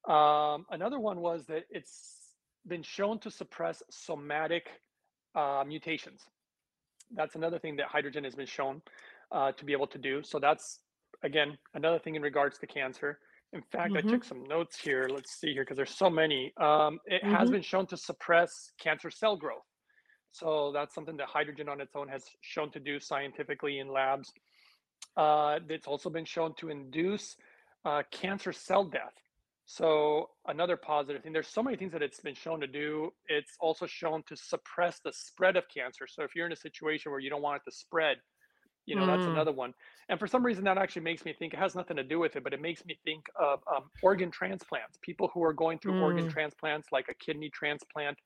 Um, 0.08 0.66
another 0.70 0.98
one 1.00 1.20
was 1.20 1.46
that 1.46 1.64
it's 1.70 2.34
been 2.66 2.82
shown 2.82 3.18
to 3.20 3.30
suppress 3.30 3.82
somatic 3.90 4.68
uh, 5.34 5.64
mutations. 5.66 6.22
That's 7.14 7.34
another 7.34 7.58
thing 7.58 7.76
that 7.76 7.86
hydrogen 7.86 8.24
has 8.24 8.34
been 8.34 8.46
shown 8.46 8.82
uh, 9.30 9.52
to 9.52 9.64
be 9.64 9.72
able 9.72 9.86
to 9.88 9.98
do. 9.98 10.22
So 10.22 10.38
that's 10.38 10.80
again 11.22 11.56
another 11.74 11.98
thing 11.98 12.14
in 12.14 12.22
regards 12.22 12.58
to 12.58 12.66
cancer. 12.66 13.18
In 13.52 13.62
fact, 13.70 13.96
I 13.96 14.00
Mm-hmm. 14.00 14.08
took 14.08 14.24
some 14.24 14.44
notes 14.48 14.78
here. 14.78 15.08
Let's 15.12 15.38
see 15.38 15.52
here 15.52 15.62
because 15.62 15.76
there's 15.76 15.96
so 15.96 16.08
many. 16.08 16.52
Um, 16.60 16.98
it 17.06 17.22
has 17.24 17.48
Mm-hmm. 17.48 17.52
been 17.52 17.62
shown 17.62 17.86
to 17.88 17.96
suppress 17.96 18.72
cancer 18.80 19.10
cell 19.10 19.36
growth. 19.36 19.66
So 20.30 20.72
that's 20.72 20.94
something 20.94 21.16
that 21.18 21.28
hydrogen 21.28 21.68
on 21.68 21.80
its 21.80 21.94
own 21.94 22.08
has 22.08 22.24
shown 22.40 22.70
to 22.72 22.80
do 22.80 22.98
scientifically 22.98 23.78
in 23.78 23.92
labs. 23.92 24.32
Uh, 25.16 25.58
it's 25.68 25.86
also 25.86 26.08
been 26.08 26.24
shown 26.24 26.54
to 26.60 26.70
induce 26.70 27.36
uh, 27.84 28.02
cancer 28.10 28.52
cell 28.52 28.84
death. 28.84 29.12
So 29.64 30.30
another 30.46 30.76
positive 30.76 31.22
thing. 31.22 31.32
There's 31.32 31.48
so 31.48 31.62
many 31.62 31.76
things 31.76 31.92
that 31.92 32.02
it's 32.02 32.20
been 32.20 32.34
shown 32.34 32.60
to 32.60 32.66
do. 32.66 33.10
It's 33.28 33.52
also 33.60 33.86
shown 33.86 34.22
to 34.24 34.36
suppress 34.36 35.00
the 35.00 35.12
spread 35.12 35.56
of 35.56 35.64
cancer. 35.68 36.06
So 36.06 36.24
if 36.24 36.34
you're 36.34 36.46
in 36.46 36.52
a 36.52 36.56
situation 36.56 37.10
where 37.10 37.20
you 37.20 37.30
don't 37.30 37.42
want 37.42 37.62
it 37.64 37.70
to 37.70 37.76
spread, 37.76 38.18
you 38.84 38.96
know 38.96 39.06
that's 39.06 39.24
Mm. 39.24 39.28
another 39.28 39.52
one. 39.52 39.72
And 40.08 40.18
for 40.18 40.26
some 40.26 40.44
reason, 40.44 40.64
that 40.64 40.76
actually 40.76 41.02
makes 41.02 41.24
me 41.24 41.32
think 41.32 41.54
it 41.54 41.58
has 41.58 41.76
nothing 41.76 41.96
to 41.96 42.02
do 42.02 42.18
with 42.18 42.34
it, 42.34 42.42
but 42.42 42.52
it 42.52 42.60
makes 42.60 42.84
me 42.84 42.98
think 43.04 43.24
of 43.36 43.62
um, 43.72 43.90
organ 44.02 44.30
transplants. 44.30 44.98
People 45.02 45.28
who 45.28 45.42
are 45.44 45.52
going 45.52 45.78
through 45.78 45.94
organ 45.94 46.26
Mm. 46.26 46.30
transplants, 46.30 46.90
like 46.90 47.08
a 47.08 47.14
kidney 47.14 47.48
transplant, 47.50 48.18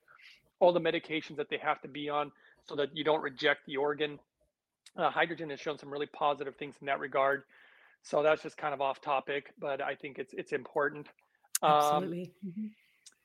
all 0.59 0.73
the 0.73 0.81
medications 0.81 1.35
that 1.37 1.49
they 1.49 1.57
have 1.57 1.79
to 1.81 1.87
be 1.87 2.09
on 2.09 2.31
so 2.63 2.75
that 2.75 2.89
you 2.97 3.03
don't 3.03 3.21
reject 3.21 3.61
the 3.67 3.77
organ. 3.77 4.19
Uh, 4.95 5.11
hydrogen 5.11 5.51
has 5.51 5.59
shown 5.59 5.77
some 5.77 5.91
really 5.91 6.07
positive 6.07 6.55
things 6.55 6.75
in 6.81 6.87
that 6.87 6.99
regard. 6.99 7.43
So 8.01 8.23
that's 8.23 8.41
just 8.41 8.57
kind 8.57 8.73
of 8.73 8.81
off 8.81 8.99
topic, 9.01 9.53
but 9.59 9.81
I 9.81 9.93
think 9.95 10.17
it's 10.17 10.33
it's 10.33 10.53
important. 10.53 11.07
Um, 11.61 11.69
Absolutely. 11.69 12.33
Mhm. 12.45 12.71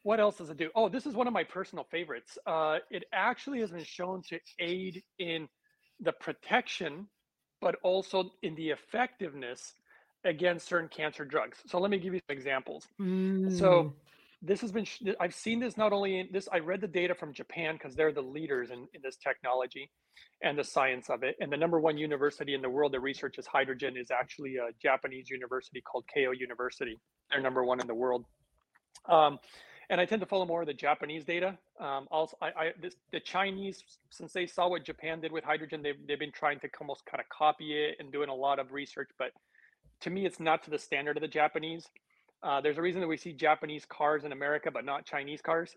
what 0.02 0.20
else 0.20 0.38
does 0.38 0.50
it 0.50 0.56
do? 0.56 0.70
Oh, 0.74 0.88
this 0.88 1.06
is 1.06 1.14
one 1.14 1.26
of 1.26 1.32
my 1.32 1.44
personal 1.44 1.84
favorites. 1.84 2.38
Uh, 2.46 2.78
it 2.90 3.04
actually 3.12 3.60
has 3.60 3.70
been 3.70 3.84
shown 3.84 4.22
to 4.28 4.40
aid 4.58 5.02
in 5.18 5.48
the 6.00 6.12
protection, 6.12 7.08
but 7.60 7.76
also 7.84 8.30
in 8.42 8.54
the 8.56 8.70
effectiveness 8.70 9.74
against 10.24 10.66
certain 10.66 10.88
cancer 10.88 11.24
drugs. 11.24 11.58
So 11.66 11.78
let 11.78 11.90
me 11.90 11.98
give 11.98 12.14
you 12.14 12.20
some 12.28 12.36
examples. 12.36 12.88
So 13.48 13.88
Mm. 13.88 13.94
This 14.42 14.60
has 14.60 14.72
been 14.72 14.86
i've 15.20 15.34
seen 15.34 15.60
this 15.60 15.76
not 15.76 15.92
only 15.92 16.18
in 16.18 16.28
this 16.32 16.48
i 16.52 16.58
read 16.58 16.80
the 16.80 16.88
data 16.88 17.14
from 17.14 17.32
japan 17.32 17.74
because 17.74 17.94
they're 17.94 18.12
the 18.12 18.20
leaders 18.20 18.70
in, 18.70 18.88
in 18.92 19.00
this 19.02 19.16
technology 19.16 19.90
and 20.42 20.58
the 20.58 20.64
science 20.64 21.08
of 21.08 21.22
it. 21.22 21.36
And 21.40 21.52
the 21.52 21.56
number 21.56 21.80
one 21.80 21.96
university 21.96 22.54
in 22.54 22.62
the 22.62 22.68
world 22.68 22.92
that 22.92 23.00
researches 23.00 23.46
hydrogen 23.46 23.96
is 23.96 24.10
actually 24.10 24.56
a 24.56 24.70
japanese 24.80 25.30
university 25.30 25.80
called 25.80 26.04
keio 26.14 26.38
university. 26.38 26.98
They're 27.30 27.40
number 27.40 27.64
one 27.64 27.80
in 27.80 27.86
the 27.86 27.94
world. 27.94 28.24
Um, 29.08 29.38
and 29.90 30.00
i 30.00 30.04
tend 30.04 30.20
to 30.20 30.26
follow 30.26 30.46
more 30.46 30.62
of 30.62 30.66
the 30.66 30.74
japanese 30.74 31.24
data. 31.24 31.58
Um, 31.80 32.06
also 32.10 32.36
I, 32.40 32.46
I 32.46 32.72
this, 32.80 32.94
the 33.12 33.20
chinese 33.20 33.82
since 34.10 34.32
they 34.32 34.46
saw 34.46 34.68
what 34.68 34.84
japan 34.84 35.20
did 35.20 35.32
with 35.32 35.44
hydrogen 35.44 35.82
they've, 35.82 35.96
they've 36.06 36.18
been 36.18 36.32
trying 36.32 36.60
to 36.60 36.68
almost 36.80 37.04
kind 37.06 37.20
of 37.20 37.28
copy 37.28 37.72
it 37.72 37.96
and 37.98 38.12
doing 38.12 38.28
a 38.28 38.34
lot 38.34 38.58
of 38.58 38.72
research 38.72 39.10
but 39.18 39.32
to 40.00 40.10
me 40.10 40.24
it's 40.24 40.38
not 40.38 40.62
to 40.64 40.70
the 40.70 40.78
standard 40.78 41.16
of 41.16 41.20
the 41.20 41.28
japanese 41.28 41.86
uh, 42.42 42.60
there's 42.60 42.78
a 42.78 42.82
reason 42.82 43.00
that 43.00 43.06
we 43.06 43.16
see 43.16 43.32
Japanese 43.32 43.84
cars 43.84 44.24
in 44.24 44.32
America, 44.32 44.70
but 44.70 44.84
not 44.84 45.04
Chinese 45.04 45.40
cars. 45.40 45.74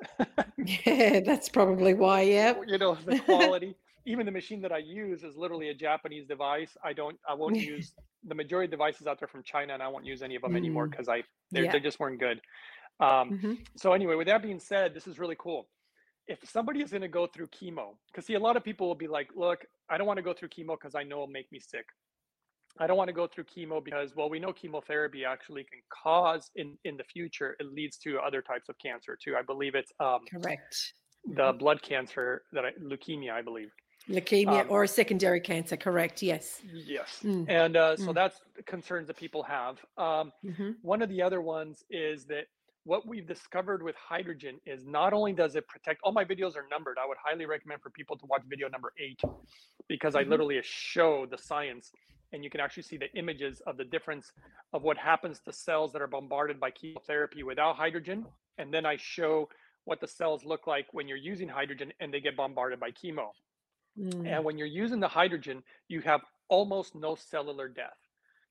Yeah, 0.57 1.19
that's 1.25 1.49
probably 1.49 1.93
why. 1.93 2.21
Yeah. 2.21 2.55
you 2.65 2.77
know, 2.77 2.95
the 3.05 3.19
quality. 3.19 3.75
Even 4.07 4.25
the 4.25 4.31
machine 4.31 4.61
that 4.61 4.71
I 4.71 4.77
use 4.77 5.23
is 5.23 5.35
literally 5.35 5.69
a 5.69 5.73
Japanese 5.73 6.27
device. 6.27 6.77
I 6.83 6.93
don't, 6.93 7.17
I 7.27 7.33
won't 7.33 7.55
use 7.75 7.93
the 8.27 8.35
majority 8.35 8.65
of 8.65 8.71
devices 8.71 9.07
out 9.07 9.19
there 9.19 9.27
from 9.27 9.43
China, 9.43 9.73
and 9.73 9.81
I 9.83 9.87
won't 9.87 10.05
use 10.05 10.21
any 10.21 10.35
of 10.35 10.41
them 10.43 10.55
anymore 10.55 10.87
Mm. 10.87 10.91
because 10.91 11.09
I, 11.09 11.23
they 11.51 11.63
Yeah. 11.63 11.71
they 11.71 11.79
just 11.79 11.99
weren't 11.99 12.19
good. 12.19 12.39
Um, 12.99 13.39
Mhm. 13.39 13.67
so 13.75 13.93
anyway, 13.93 14.15
with 14.15 14.27
that 14.27 14.41
being 14.41 14.59
said, 14.59 14.93
this 14.93 15.05
is 15.07 15.19
really 15.19 15.35
cool. 15.37 15.67
If 16.27 16.39
somebody 16.49 16.81
is 16.81 16.89
going 16.89 17.01
to 17.01 17.07
go 17.07 17.27
through 17.27 17.47
chemo, 17.47 17.97
because 18.07 18.25
see, 18.25 18.33
a 18.33 18.39
lot 18.39 18.57
of 18.57 18.63
people 18.63 18.87
will 18.87 18.95
be 18.95 19.07
like, 19.07 19.29
"Look, 19.35 19.65
I 19.89 19.97
don't 19.97 20.07
want 20.07 20.17
to 20.17 20.23
go 20.23 20.33
through 20.33 20.49
chemo 20.49 20.75
because 20.79 20.95
I 20.95 21.03
know 21.03 21.17
it'll 21.17 21.27
make 21.27 21.51
me 21.51 21.59
sick. 21.59 21.85
I 22.79 22.87
don't 22.87 22.97
want 22.97 23.07
to 23.07 23.13
go 23.13 23.27
through 23.27 23.45
chemo 23.45 23.83
because, 23.83 24.15
well, 24.15 24.29
we 24.29 24.39
know 24.39 24.51
chemotherapy 24.51 25.23
actually 25.23 25.63
can 25.63 25.79
cause 25.89 26.51
in 26.55 26.77
in 26.83 26.97
the 26.97 27.03
future 27.05 27.55
it 27.59 27.67
leads 27.71 27.97
to 27.99 28.19
other 28.19 28.41
types 28.41 28.67
of 28.69 28.75
cancer 28.79 29.17
too. 29.21 29.35
I 29.37 29.41
believe 29.43 29.75
it's 29.75 29.91
um, 29.99 30.21
Correct. 30.29 30.93
the 31.25 31.53
blood 31.53 31.81
cancer 31.81 32.43
that 32.51 32.65
I, 32.65 32.71
leukemia, 32.81 33.31
I 33.31 33.41
believe. 33.41 33.71
Leukemia 34.09 34.61
Um, 34.61 34.67
or 34.69 34.85
secondary 34.87 35.39
cancer. 35.39 35.77
Correct. 35.77 36.21
Yes. 36.21 36.61
Yes, 36.65 37.21
Mm. 37.23 37.45
and 37.49 37.77
uh, 37.77 37.95
so 37.95 38.11
Mm. 38.11 38.15
that's 38.15 38.41
concerns 38.65 39.07
that 39.07 39.15
people 39.17 39.41
have. 39.43 39.79
Um, 39.97 40.31
hmm 40.43 40.71
One 40.81 41.01
of 41.01 41.09
the 41.09 41.21
other 41.21 41.41
ones 41.41 41.83
is 41.89 42.25
that 42.25 42.45
what 42.83 43.07
we've 43.07 43.25
discovered 43.25 43.81
with 43.81 43.95
hydrogen 43.95 44.59
is 44.67 44.85
not 44.85 45.11
only 45.13 45.33
does 45.33 45.55
it 45.55 45.65
protect, 45.67 46.01
all 46.03 46.11
my 46.11 46.23
videos 46.25 46.55
are 46.55 46.67
numbered. 46.69 46.97
I 47.01 47.07
would 47.07 47.17
highly 47.23 47.45
recommend 47.47 47.81
for 47.81 47.89
people 47.89 48.15
to 48.17 48.25
watch 48.27 48.43
video 48.47 48.67
number 48.69 48.93
eight 48.99 49.19
because 49.87 50.13
I 50.13 50.23
Mhm. 50.23 50.29
literally 50.29 50.59
show 50.61 51.25
the 51.25 51.37
science 51.37 51.91
and 52.35 52.43
you 52.43 52.49
can 52.49 52.59
actually 52.59 52.83
see 52.83 52.97
the 52.97 53.11
images 53.17 53.61
of 53.65 53.77
the 53.77 53.85
difference 53.85 54.33
of 54.73 54.83
what 54.83 54.97
happens 54.97 55.39
to 55.39 55.53
cells 55.53 55.93
that 55.93 56.01
are 56.01 56.07
bombarded 56.07 56.59
by 56.59 56.69
chemotherapy 56.69 57.43
without 57.43 57.77
hydrogen. 57.77 58.25
And 58.57 58.73
then 58.73 58.85
I 58.85 58.97
show 58.97 59.47
what 59.85 60.01
the 60.01 60.07
cells 60.07 60.43
look 60.43 60.67
like 60.67 60.85
when 60.91 61.07
you're 61.07 61.17
using 61.17 61.47
hydrogen 61.47 61.93
and 62.01 62.13
they 62.13 62.19
get 62.19 62.35
bombarded 62.35 62.77
by 62.77 62.91
chemo. 62.91 63.29
Mm. 63.97 64.27
And 64.27 64.43
when 64.43 64.57
you're 64.57 64.67
using 64.67 64.99
the 64.99 65.07
hydrogen, 65.07 65.63
you 65.87 66.01
have 66.01 66.19
almost 66.49 66.93
no 66.93 67.15
cellular 67.15 67.69
death. 67.69 67.97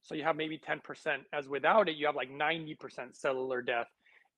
So 0.00 0.14
you 0.14 0.22
have 0.24 0.36
maybe 0.36 0.58
10%, 0.58 0.80
as 1.34 1.46
without 1.46 1.86
it, 1.88 1.96
you 1.96 2.06
have 2.06 2.16
like 2.16 2.30
90% 2.30 2.76
cellular 3.12 3.60
death, 3.60 3.88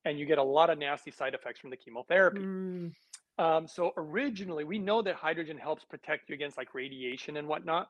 and 0.04 0.18
you 0.18 0.26
get 0.26 0.38
a 0.38 0.42
lot 0.42 0.70
of 0.70 0.78
nasty 0.78 1.12
side 1.12 1.34
effects 1.34 1.60
from 1.60 1.70
the 1.70 1.76
chemotherapy. 1.76 2.40
Mm. 2.40 2.92
Um, 3.38 3.68
so 3.68 3.92
originally, 3.96 4.64
we 4.64 4.78
know 4.78 5.02
that 5.02 5.14
hydrogen 5.14 5.58
helps 5.58 5.84
protect 5.84 6.30
you 6.30 6.34
against 6.34 6.56
like 6.56 6.74
radiation 6.74 7.36
and 7.36 7.46
whatnot. 7.46 7.88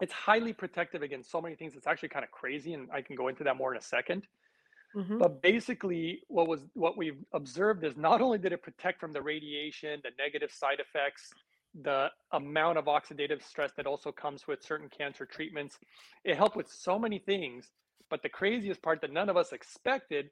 It's 0.00 0.12
highly 0.12 0.52
protective 0.52 1.02
against 1.02 1.30
so 1.30 1.40
many 1.40 1.56
things. 1.56 1.74
It's 1.76 1.86
actually 1.86 2.08
kind 2.10 2.24
of 2.24 2.30
crazy, 2.30 2.74
and 2.74 2.90
I 2.90 3.02
can 3.02 3.16
go 3.16 3.28
into 3.28 3.44
that 3.44 3.56
more 3.56 3.72
in 3.72 3.78
a 3.78 3.82
second. 3.82 4.26
Mhm. 4.94 5.18
But 5.18 5.42
basically, 5.42 6.22
what 6.28 6.48
was 6.48 6.66
what 6.74 6.96
we've 6.96 7.24
observed 7.32 7.84
is 7.84 7.96
not 7.96 8.20
only 8.20 8.38
did 8.38 8.52
it 8.52 8.62
protect 8.62 8.98
from 9.00 9.12
the 9.12 9.22
radiation, 9.22 10.00
the 10.02 10.10
negative 10.18 10.50
side 10.50 10.80
effects, 10.80 11.32
the 11.74 12.10
amount 12.32 12.78
of 12.78 12.86
oxidative 12.86 13.42
stress 13.42 13.72
that 13.76 13.86
also 13.86 14.10
comes 14.10 14.46
with 14.46 14.62
certain 14.62 14.88
cancer 14.88 15.26
treatments, 15.26 15.78
it 16.24 16.36
helped 16.36 16.56
with 16.56 16.68
so 16.68 16.98
many 16.98 17.18
things. 17.18 17.70
But 18.08 18.22
the 18.22 18.28
craziest 18.28 18.82
part 18.82 19.00
that 19.02 19.12
none 19.12 19.28
of 19.28 19.36
us 19.36 19.52
expected 19.52 20.30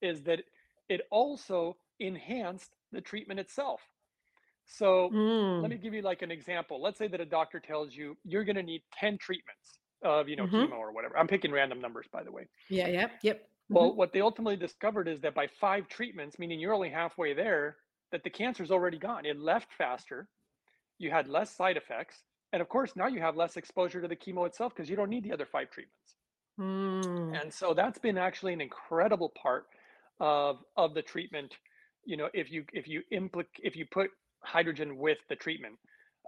is 0.00 0.22
that 0.24 0.44
it 0.88 1.00
also 1.10 1.78
enhanced 1.98 2.76
the 2.92 3.00
treatment 3.00 3.40
itself. 3.40 3.80
So 4.66 5.10
Mm. 5.10 5.62
let 5.62 5.70
me 5.70 5.78
give 5.78 5.94
you 5.94 6.02
like 6.02 6.22
an 6.22 6.30
example. 6.30 6.80
Let's 6.82 6.98
say 6.98 7.08
that 7.08 7.20
a 7.20 7.26
doctor 7.26 7.60
tells 7.60 7.94
you 7.94 8.16
you're 8.24 8.44
going 8.44 8.56
to 8.56 8.62
need 8.62 8.82
10 8.92 9.18
treatments 9.18 9.80
of, 10.02 10.28
you 10.28 10.36
know, 10.36 10.46
Mhm. 10.46 10.66
chemo 10.66 10.74
or 10.78 10.92
whatever. 10.92 11.16
I'm 11.18 11.28
picking 11.28 11.52
random 11.52 11.80
numbers, 11.80 12.06
by 12.12 12.22
the 12.22 12.32
way. 12.32 12.48
Yeah. 12.68 12.88
Yep. 12.88 13.18
Yep. 13.22 13.50
Well, 13.72 13.94
Mhm. 13.94 13.96
what 13.96 14.12
they 14.12 14.20
ultimately 14.20 14.56
discovered 14.56 15.08
is 15.08 15.20
that 15.22 15.34
by 15.34 15.46
five 15.48 15.88
treatments, 15.88 16.38
meaning 16.38 16.60
you're 16.60 16.74
only 16.74 16.90
halfway 16.90 17.34
there, 17.34 17.78
that 18.12 18.22
the 18.24 18.30
cancer's 18.30 18.70
already 18.70 18.98
gone. 18.98 19.26
It 19.26 19.38
left 19.38 19.72
faster. 19.72 20.28
You 20.98 21.10
had 21.10 21.28
less 21.28 21.54
side 21.56 21.76
effects. 21.78 22.24
And 22.52 22.62
of 22.62 22.68
course, 22.68 22.96
now 22.96 23.06
you 23.08 23.20
have 23.20 23.36
less 23.36 23.56
exposure 23.56 24.02
to 24.02 24.08
the 24.08 24.16
chemo 24.16 24.46
itself 24.46 24.74
because 24.74 24.90
you 24.90 24.96
don't 24.96 25.10
need 25.10 25.24
the 25.24 25.32
other 25.32 25.46
five 25.46 25.70
treatments. 25.70 26.16
Mm. 26.58 27.40
And 27.40 27.52
so 27.52 27.74
that's 27.74 27.98
been 27.98 28.18
actually 28.18 28.52
an 28.52 28.60
incredible 28.60 29.30
part 29.30 29.66
of 30.20 30.64
of 30.76 30.94
the 30.94 31.02
treatment. 31.02 31.56
You 32.04 32.16
know, 32.16 32.30
if 32.32 32.50
you 32.50 32.64
if 32.72 32.86
you 32.88 33.02
implic 33.12 33.46
if 33.62 33.76
you 33.76 33.86
put 33.86 34.10
hydrogen 34.46 34.96
with 34.96 35.18
the 35.28 35.36
treatment. 35.36 35.78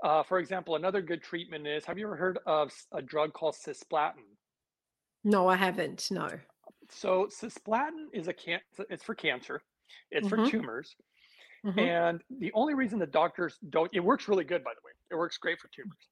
Uh, 0.04 0.22
for 0.22 0.38
example, 0.38 0.76
another 0.76 1.02
good 1.02 1.22
treatment 1.22 1.66
is 1.66 1.84
have 1.84 1.98
you 1.98 2.06
ever 2.06 2.16
heard 2.16 2.38
of 2.46 2.72
a 2.92 3.02
drug 3.02 3.32
called 3.32 3.54
cisplatin? 3.54 4.36
No, 5.24 5.48
I 5.48 5.56
haven't. 5.56 6.10
No. 6.10 6.28
So 6.90 7.26
cisplatin 7.26 8.06
is 8.12 8.28
a 8.28 8.32
can 8.32 8.60
it's 8.90 9.04
for 9.04 9.14
cancer. 9.14 9.60
It's 10.10 10.28
for 10.28 10.36
Mhm. 10.38 10.50
tumors. 10.50 10.96
Mhm. 11.64 11.78
And 11.78 12.24
the 12.30 12.52
only 12.52 12.74
reason 12.74 12.98
the 12.98 13.06
doctors 13.06 13.58
don't 13.70 13.90
it 13.92 14.00
works 14.00 14.28
really 14.28 14.44
good 14.44 14.62
by 14.62 14.72
the 14.74 14.80
way. 14.84 14.92
It 15.10 15.16
works 15.16 15.36
great 15.38 15.60
for 15.60 15.68
tumors. 15.68 16.08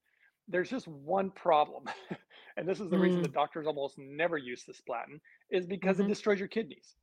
There's 0.47 0.69
just 0.69 0.87
one 0.87 1.31
problem. 1.31 1.85
and 2.57 2.67
this 2.67 2.79
is 2.79 2.89
the 2.89 2.99
reason 2.99 3.21
the 3.21 3.27
doctors 3.29 3.67
almost 3.67 3.97
never 3.97 4.37
use 4.37 4.65
cisplatin 4.65 5.19
is 5.49 5.65
because 5.65 5.99
it 5.99 6.03
Mhm. 6.03 6.09
destroys 6.09 6.39
your 6.39 6.47
kidneys. 6.49 6.95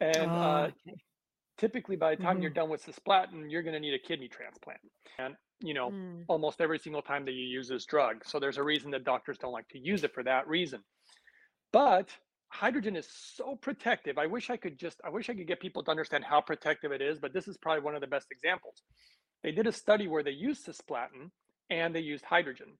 And 0.00 0.36
Ah, 0.36 0.64
uh, 0.64 0.66
okay. 0.68 0.96
Typically 1.58 1.96
by 1.96 2.14
the 2.14 2.22
time 2.22 2.40
you're 2.40 2.50
Mhm. 2.50 2.54
done 2.54 2.70
with 2.70 2.84
cisplatin, 2.84 3.50
you're 3.50 3.62
going 3.62 3.74
to 3.74 3.80
need 3.80 3.94
a 3.94 3.98
kidney 3.98 4.28
transplant. 4.28 4.80
And 5.18 5.36
you 5.60 5.74
know, 5.74 5.90
Mm. 5.90 6.24
almost 6.28 6.60
every 6.60 6.78
single 6.78 7.02
time 7.02 7.24
that 7.24 7.32
you 7.32 7.44
use 7.44 7.66
this 7.68 7.84
drug. 7.84 8.24
So 8.24 8.38
there's 8.38 8.58
a 8.58 8.62
reason 8.62 8.92
that 8.92 9.02
doctors 9.02 9.38
don't 9.38 9.52
like 9.52 9.68
to 9.70 9.78
use 9.78 10.04
it 10.04 10.14
for 10.14 10.22
that 10.22 10.46
reason. 10.46 10.84
But 11.72 12.16
hydrogen 12.50 12.94
is 12.96 13.08
so 13.08 13.56
protective. 13.56 14.18
I 14.18 14.26
wish 14.26 14.50
I 14.50 14.56
could 14.56 14.78
just, 14.78 15.00
I 15.04 15.10
wish 15.10 15.28
I 15.28 15.34
could 15.34 15.48
get 15.48 15.60
people 15.60 15.82
to 15.82 15.90
understand 15.90 16.24
how 16.24 16.40
protective 16.40 16.92
it 16.92 17.02
is, 17.02 17.18
but 17.18 17.32
this 17.32 17.48
is 17.48 17.58
probably 17.58 17.82
one 17.82 17.96
of 17.96 18.00
the 18.00 18.06
best 18.06 18.28
examples. 18.30 18.82
They 19.42 19.50
did 19.50 19.66
a 19.66 19.72
study 19.72 20.06
where 20.06 20.22
they 20.22 20.30
used 20.30 20.64
cisplatin 20.64 21.32
and 21.70 21.94
they 21.94 22.00
used 22.00 22.24
hydrogen. 22.24 22.78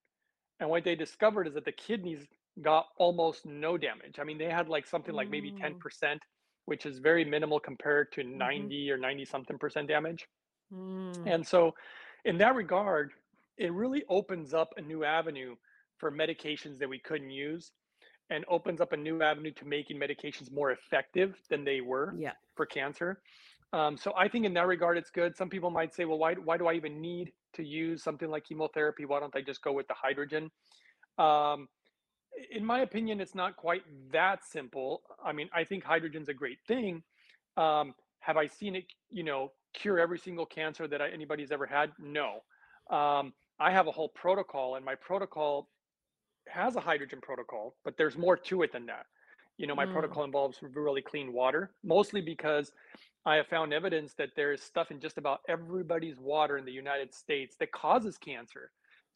And 0.61 0.71
what 0.71 0.85
they 0.85 0.95
discovered 0.95 1.49
is 1.49 1.55
that 1.55 1.65
the 1.65 1.73
kidneys 1.73 2.27
got 2.63 2.87
almost 2.97 3.45
no 3.45 3.77
damage. 3.77 4.19
I 4.19 4.25
mean, 4.25 4.39
they 4.39 4.51
had 4.51 4.69
like 4.69 4.87
something 4.87 5.15
like 5.15 5.31
maybe 5.31 5.51
Mm. 5.53 5.59
10%, 5.59 6.23
which 6.69 6.85
is 6.85 6.99
very 6.99 7.25
minimal 7.25 7.59
compared 7.59 8.13
to 8.13 8.23
Mhm. 8.23 8.37
90 8.37 8.91
or 8.93 8.99
90 8.99 9.25
something 9.25 9.59
percent 9.59 9.89
damage. 9.89 10.29
Mm. 10.73 11.27
And 11.27 11.47
so, 11.47 11.75
in 12.27 12.37
that 12.39 12.55
regard, 12.55 13.13
it 13.57 13.73
really 13.73 14.05
opens 14.09 14.53
up 14.53 14.75
a 14.77 14.83
new 14.83 15.03
avenue 15.03 15.57
for 15.97 16.13
medications 16.13 16.79
that 16.79 16.89
we 16.89 16.99
couldn't 16.99 17.31
use 17.31 17.73
and 18.31 18.45
opens 18.49 18.81
up 18.83 18.93
a 18.93 18.97
new 18.97 19.23
avenue 19.23 19.51
to 19.53 19.65
making 19.67 19.99
medications 19.99 20.53
more 20.53 20.71
effective 20.71 21.41
than 21.49 21.65
they 21.65 21.81
were 21.81 22.15
Yeah. 22.19 22.35
for 22.55 22.67
cancer. 22.67 23.23
Um, 23.73 23.97
so 23.97 24.13
I 24.15 24.29
think 24.29 24.45
in 24.45 24.53
that 24.55 24.67
regard, 24.67 24.99
it's 24.99 25.11
good. 25.11 25.35
Some 25.37 25.49
people 25.49 25.71
might 25.71 25.95
say, 25.95 26.05
well, 26.05 26.19
why, 26.19 26.35
why 26.35 26.59
do 26.59 26.67
I 26.67 26.75
even 26.75 27.01
need 27.01 27.33
to 27.55 27.65
use 27.65 28.03
something 28.03 28.29
like 28.29 28.45
chemotherapy? 28.45 29.07
Why 29.07 29.21
don't 29.21 29.35
I 29.35 29.41
just 29.41 29.63
go 29.63 29.73
with 29.73 29.89
the 29.89 29.95
hydrogen? 29.95 30.51
Um, 31.17 31.69
in 32.51 32.65
my 32.65 32.81
opinion, 32.81 33.21
it's 33.21 33.35
not 33.35 33.57
quite 33.57 33.83
that 34.13 34.45
simple. 34.45 35.03
I 35.25 35.33
mean, 35.33 35.49
I 35.55 35.65
think 35.65 35.85
hydrogen's 35.85 36.29
a 36.29 36.35
great 36.35 36.59
thing. 36.67 37.03
Um, 37.57 37.95
have 38.21 38.37
I 38.37 38.47
seen 38.47 38.77
it, 38.77 38.87
you 39.11 39.23
know, 39.23 39.53
cure 39.73 39.99
every 39.99 40.19
single 40.19 40.47
cancer 40.47 40.89
that 40.89 41.01
I, 41.01 41.11
anybody's 41.11 41.53
ever 41.53 41.67
had? 41.67 41.93
No. 41.99 42.43
Um, 42.91 43.35
I 43.59 43.71
have 43.73 43.87
a 43.87 43.93
whole 43.93 44.09
protocol, 44.09 44.77
and 44.77 44.85
my 44.85 44.95
protocol 44.95 45.69
has 46.49 46.77
a 46.77 46.81
hydrogen 46.81 47.21
protocol, 47.21 47.77
but 47.85 47.97
there's 47.97 48.17
more 48.17 48.37
to 48.37 48.63
it 48.63 48.73
than 48.73 48.87
that. 48.87 49.07
You 49.59 49.67
know, 49.67 49.75
my 49.75 49.87
Mm. 49.87 49.93
protocol 49.93 50.25
involves 50.25 50.59
really 50.63 51.03
clean 51.03 51.33
water, 51.33 51.73
mostly 51.83 52.21
because 52.21 52.73
I 53.27 53.37
have 53.37 53.49
found 53.49 53.73
evidence 53.73 54.15
that 54.15 54.31
there 54.37 54.53
is 54.53 54.63
stuff 54.63 54.91
in 54.91 55.01
just 55.01 55.19
about 55.19 55.41
everybody's 55.49 56.19
water 56.19 56.57
in 56.57 56.65
the 56.65 56.73
United 56.73 57.13
States 57.13 57.57
that 57.57 57.73
causes 57.73 58.17
cancer. 58.17 58.71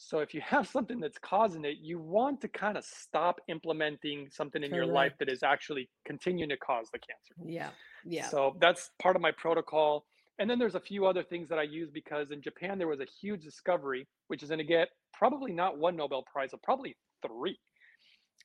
So 0.09 0.19
if 0.19 0.35
you 0.35 0.41
have 0.41 0.67
something 0.77 1.01
that's 1.01 1.19
causing 1.19 1.65
it, 1.65 1.77
you 1.81 1.99
want 1.99 2.41
to 2.43 2.49
kind 2.49 2.77
of 2.77 2.85
stop 2.85 3.41
implementing 3.49 4.29
something 4.31 4.63
in 4.63 4.75
your 4.75 4.87
life 4.87 5.13
that 5.19 5.29
is 5.29 5.43
actually 5.43 5.89
continuing 6.05 6.51
to 6.51 6.57
cause 6.57 6.89
the 6.93 6.99
cancer. 6.99 7.35
Yeah. 7.45 7.71
Yeah. 8.05 8.29
So 8.29 8.57
that's 8.61 8.91
part 9.01 9.17
of 9.17 9.23
my 9.23 9.33
protocol. 9.33 10.05
And 10.39 10.49
then 10.51 10.59
there's 10.59 10.75
a 10.75 10.81
few 10.81 11.07
other 11.07 11.23
things 11.23 11.49
that 11.51 11.59
I 11.59 11.63
use 11.63 11.91
because 11.91 12.31
in 12.31 12.43
Japan 12.43 12.79
there 12.79 12.89
was 12.89 13.01
a 13.01 13.07
huge 13.21 13.43
discovery, 13.45 14.09
which 14.29 14.43
is 14.43 14.49
going 14.49 14.59
to 14.59 14.65
get 14.65 14.89
probably 15.13 15.53
not 15.53 15.79
one 15.79 15.95
Nobel 15.97 16.23
Prize, 16.23 16.49
but 16.51 16.63
probably 16.63 16.97
three. 17.25 17.59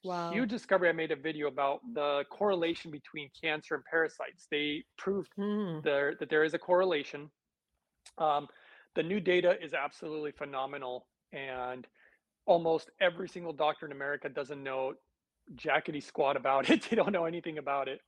Wow. 0.04 0.32
Huge 0.32 0.50
discovery. 0.50 0.90
I 0.90 0.92
made 0.92 1.12
a 1.12 1.16
video 1.16 1.48
about 1.48 1.80
the 1.94 2.24
correlation 2.30 2.92
between 2.92 3.30
cancer 3.42 3.74
and 3.76 3.84
parasites. 3.86 4.48
They 4.52 4.84
proved 4.98 5.32
Mm. 5.38 5.84
there 5.84 6.16
that 6.20 6.30
there 6.30 6.44
is 6.44 6.54
a 6.54 6.60
correlation. 6.60 7.32
Um, 8.18 8.48
the 8.96 9.04
new 9.04 9.20
data 9.20 9.58
is 9.62 9.74
absolutely 9.74 10.32
phenomenal, 10.32 11.08
and 11.34 11.88
almost 12.46 12.90
every 13.02 13.30
single 13.30 13.54
doctor 13.54 13.86
in 13.86 13.92
America 13.92 14.30
doesn't 14.30 14.64
know 14.64 14.94
jackety 15.56 16.04
squat 16.04 16.38
about 16.38 16.70
it. 16.70 16.86
They 16.90 16.96
don't 16.96 17.12
know 17.12 17.26
anything 17.26 17.58
about 17.58 17.88
it. 17.88 18.02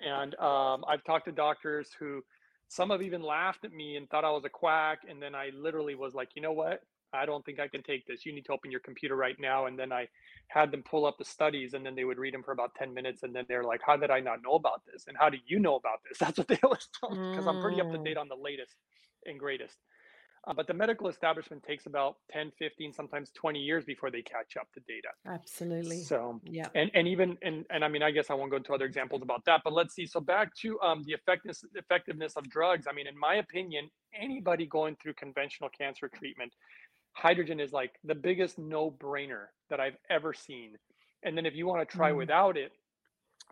And 0.00 0.34
um, 0.36 0.84
I've 0.88 1.04
talked 1.04 1.26
to 1.26 1.32
doctors 1.32 1.90
who 1.98 2.22
some 2.68 2.90
have 2.90 3.02
even 3.02 3.22
laughed 3.22 3.64
at 3.64 3.72
me 3.72 3.96
and 3.96 4.08
thought 4.10 4.24
I 4.24 4.30
was 4.30 4.44
a 4.44 4.48
quack. 4.50 5.00
And 5.08 5.22
then 5.22 5.34
I 5.34 5.50
literally 5.54 5.94
was 5.94 6.14
like, 6.14 6.30
you 6.34 6.42
know 6.42 6.52
what? 6.52 6.80
I 7.14 7.26
don't 7.26 7.44
think 7.44 7.60
I 7.60 7.68
can 7.68 7.82
take 7.82 8.06
this. 8.06 8.24
You 8.24 8.32
need 8.34 8.46
to 8.46 8.52
open 8.52 8.70
your 8.70 8.80
computer 8.80 9.16
right 9.16 9.36
now. 9.38 9.66
And 9.66 9.78
then 9.78 9.92
I 9.92 10.08
had 10.48 10.70
them 10.70 10.82
pull 10.82 11.04
up 11.06 11.18
the 11.18 11.24
studies 11.24 11.74
and 11.74 11.84
then 11.84 11.94
they 11.94 12.04
would 12.04 12.18
read 12.18 12.34
them 12.34 12.42
for 12.42 12.52
about 12.52 12.74
10 12.74 12.94
minutes. 12.94 13.22
And 13.22 13.34
then 13.34 13.44
they're 13.48 13.64
like, 13.64 13.80
how 13.84 13.96
did 13.96 14.10
I 14.10 14.20
not 14.20 14.42
know 14.42 14.54
about 14.54 14.82
this? 14.90 15.04
And 15.08 15.16
how 15.18 15.28
do 15.28 15.38
you 15.46 15.58
know 15.60 15.76
about 15.76 16.00
this? 16.08 16.18
That's 16.20 16.38
what 16.38 16.48
they 16.48 16.58
always 16.64 16.88
tell 16.98 17.10
me 17.10 17.18
because 17.30 17.46
I'm 17.46 17.58
pretty 17.58 17.80
up 17.80 17.90
to 17.90 17.98
Mm. 17.98 18.04
date 18.04 18.16
on 18.16 18.28
the 18.28 18.36
latest 18.36 18.76
and 19.26 19.38
greatest. 19.38 19.76
Uh, 20.44 20.52
but 20.52 20.66
the 20.66 20.74
medical 20.74 21.08
establishment 21.08 21.62
takes 21.62 21.86
about 21.86 22.16
10, 22.32 22.50
15, 22.58 22.92
sometimes 22.92 23.30
20 23.34 23.60
years 23.60 23.84
before 23.84 24.10
they 24.10 24.22
catch 24.22 24.56
up 24.56 24.66
to 24.72 24.80
data. 24.88 25.08
Absolutely. 25.26 25.98
So, 26.02 26.40
Yeah. 26.44 26.68
and 26.74 26.90
and 26.94 27.06
even 27.06 27.38
and 27.42 27.64
and 27.70 27.84
I 27.84 27.88
mean, 27.88 28.02
I 28.02 28.10
guess 28.10 28.28
I 28.28 28.34
won't 28.34 28.50
go 28.50 28.56
into 28.56 28.72
other 28.74 28.84
examples 28.84 29.22
about 29.22 29.44
that, 29.44 29.60
but 29.62 29.72
let's 29.72 29.94
see. 29.94 30.04
So 30.04 30.20
back 30.20 30.52
to 30.56 30.80
um, 30.80 31.04
the 31.04 31.12
effectiveness 31.12 31.64
effectiveness 31.76 32.36
of 32.36 32.48
drugs. 32.50 32.86
I 32.88 32.92
mean, 32.92 33.06
in 33.06 33.16
my 33.16 33.36
opinion, 33.36 33.88
anybody 34.20 34.66
going 34.66 34.96
through 34.96 35.14
conventional 35.14 35.70
cancer 35.70 36.08
treatment, 36.08 36.52
hydrogen 37.12 37.60
is 37.60 37.72
like 37.72 37.92
the 38.02 38.14
biggest 38.14 38.58
no-brainer 38.58 39.46
that 39.70 39.78
I've 39.78 39.96
ever 40.10 40.34
seen. 40.34 40.76
And 41.22 41.36
then 41.36 41.46
if 41.46 41.54
you 41.54 41.68
want 41.68 41.88
to 41.88 41.96
try 41.96 42.10
Mm. 42.10 42.16
without 42.16 42.56
it, 42.56 42.72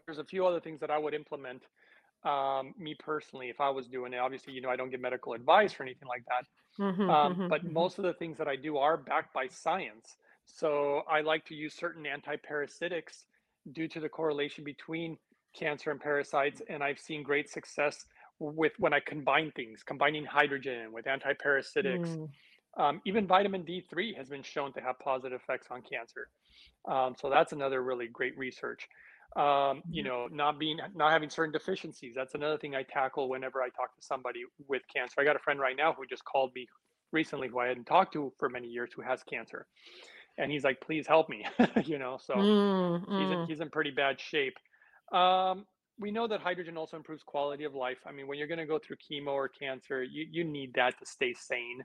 there's 0.06 0.18
a 0.18 0.24
few 0.24 0.44
other 0.44 0.58
things 0.60 0.80
that 0.80 0.90
I 0.90 0.98
would 0.98 1.14
implement. 1.14 1.62
Um, 2.24 2.74
me 2.76 2.94
personally, 2.98 3.48
if 3.48 3.60
I 3.60 3.70
was 3.70 3.88
doing 3.88 4.12
it, 4.12 4.18
obviously, 4.18 4.52
you 4.52 4.60
know, 4.60 4.68
I 4.70 4.76
don't 4.76 4.90
give 4.90 5.00
medical 5.00 5.32
advice 5.32 5.78
or 5.78 5.82
anything 5.84 6.08
like 6.08 6.24
that. 6.28 6.44
Mhm, 6.78 7.14
Um, 7.14 7.38
mhm, 7.38 7.48
but 7.48 7.64
mhm. 7.64 7.66
most 7.66 7.98
of 7.98 8.04
the 8.04 8.14
things 8.14 8.38
that 8.38 8.48
I 8.48 8.56
do 8.56 8.76
are 8.78 8.96
backed 8.96 9.32
by 9.34 9.48
science. 9.48 10.16
So 10.46 10.98
I 11.08 11.20
like 11.22 11.44
to 11.46 11.54
use 11.54 11.74
certain 11.74 12.04
antiparasitics 12.04 13.24
due 13.72 13.88
to 13.88 14.00
the 14.00 14.08
correlation 14.08 14.64
between 14.64 15.18
cancer 15.54 15.90
and 15.90 16.00
parasites. 16.00 16.62
And 16.68 16.82
I've 16.82 16.98
seen 16.98 17.22
great 17.22 17.48
success 17.50 18.04
with 18.38 18.72
when 18.78 18.92
I 18.94 19.00
combine 19.00 19.52
things, 19.52 19.82
combining 19.82 20.24
hydrogen 20.24 20.92
with 20.92 21.06
antiparasitics. 21.06 22.16
Mm. 22.16 22.32
Um, 22.76 23.00
even 23.04 23.26
vitamin 23.26 23.64
D3 23.64 24.14
has 24.14 24.28
been 24.28 24.42
shown 24.42 24.72
to 24.74 24.80
have 24.80 24.98
positive 25.00 25.40
effects 25.42 25.68
on 25.70 25.82
cancer. 25.82 26.28
Um, 26.88 27.14
so 27.18 27.30
that's 27.30 27.52
another 27.52 27.82
really 27.82 28.08
great 28.08 28.36
research. 28.38 28.88
Um, 29.36 29.84
you 29.90 30.02
Mhm. 30.02 30.10
know, 30.10 30.26
not 30.30 30.58
being 30.58 30.78
not 30.94 31.12
having 31.12 31.30
certain 31.30 31.52
deficiencies. 31.52 32.14
That's 32.16 32.34
another 32.34 32.58
thing 32.58 32.74
I 32.74 32.82
tackle 32.82 33.28
whenever 33.28 33.62
I 33.62 33.68
talk 33.70 33.94
to 33.96 34.02
somebody 34.02 34.42
with 34.66 34.82
cancer. 34.94 35.20
I 35.20 35.24
got 35.24 35.36
a 35.36 35.40
friend 35.40 35.60
right 35.60 35.76
now 35.76 35.92
who 35.92 36.04
just 36.06 36.24
called 36.24 36.52
me 36.54 36.66
recently 37.12 37.48
who 37.48 37.58
I 37.60 37.68
hadn't 37.68 37.84
talked 37.84 38.12
to 38.14 38.32
for 38.38 38.48
many 38.48 38.68
years 38.68 38.90
who 38.94 39.02
has 39.02 39.22
cancer. 39.22 39.66
And 40.38 40.50
he's 40.52 40.64
like, 40.64 40.80
please 40.80 41.06
help 41.06 41.28
me. 41.28 41.46
you 41.84 41.98
know, 41.98 42.18
so 42.20 42.34
Mm, 42.34 43.04
he's 43.16 43.30
in, 43.30 43.38
mm. 43.38 43.46
he's 43.46 43.60
in 43.60 43.70
pretty 43.70 43.90
bad 43.90 44.20
shape. 44.20 44.54
Um, 45.12 45.66
we 45.98 46.10
know 46.10 46.26
that 46.28 46.40
hydrogen 46.40 46.76
also 46.76 46.96
improves 46.96 47.22
quality 47.22 47.64
of 47.64 47.74
life. 47.74 47.98
I 48.06 48.12
mean, 48.12 48.26
when 48.26 48.38
you're 48.38 48.48
going 48.48 48.58
to 48.58 48.66
go 48.66 48.78
through 48.78 48.96
chemo 48.96 49.28
or 49.28 49.48
cancer, 49.48 50.02
you, 50.02 50.26
you 50.30 50.44
need 50.44 50.72
that 50.74 50.98
to 50.98 51.06
stay 51.06 51.34
sane. 51.34 51.84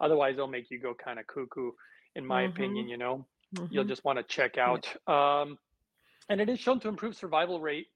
Otherwise, 0.00 0.34
it'll 0.34 0.46
make 0.46 0.70
you 0.70 0.78
go 0.80 0.94
kind 0.94 1.18
of 1.18 1.26
cuckoo, 1.26 1.72
in 2.14 2.24
my 2.24 2.42
opinion. 2.42 2.86
Mhm, 2.86 2.88
You 2.88 2.98
know, 2.98 3.26
you'll 3.70 3.84
mhm. 3.84 3.86
just 3.86 4.04
want 4.04 4.18
to 4.18 4.22
check 4.22 4.58
Yeah. 4.64 4.80
out. 4.80 4.86
Um, 5.08 5.58
and 6.28 6.40
it 6.40 6.48
is 6.48 6.58
shown 6.58 6.80
to 6.80 6.88
improve 6.88 7.16
survival 7.16 7.60
rate. 7.60 7.86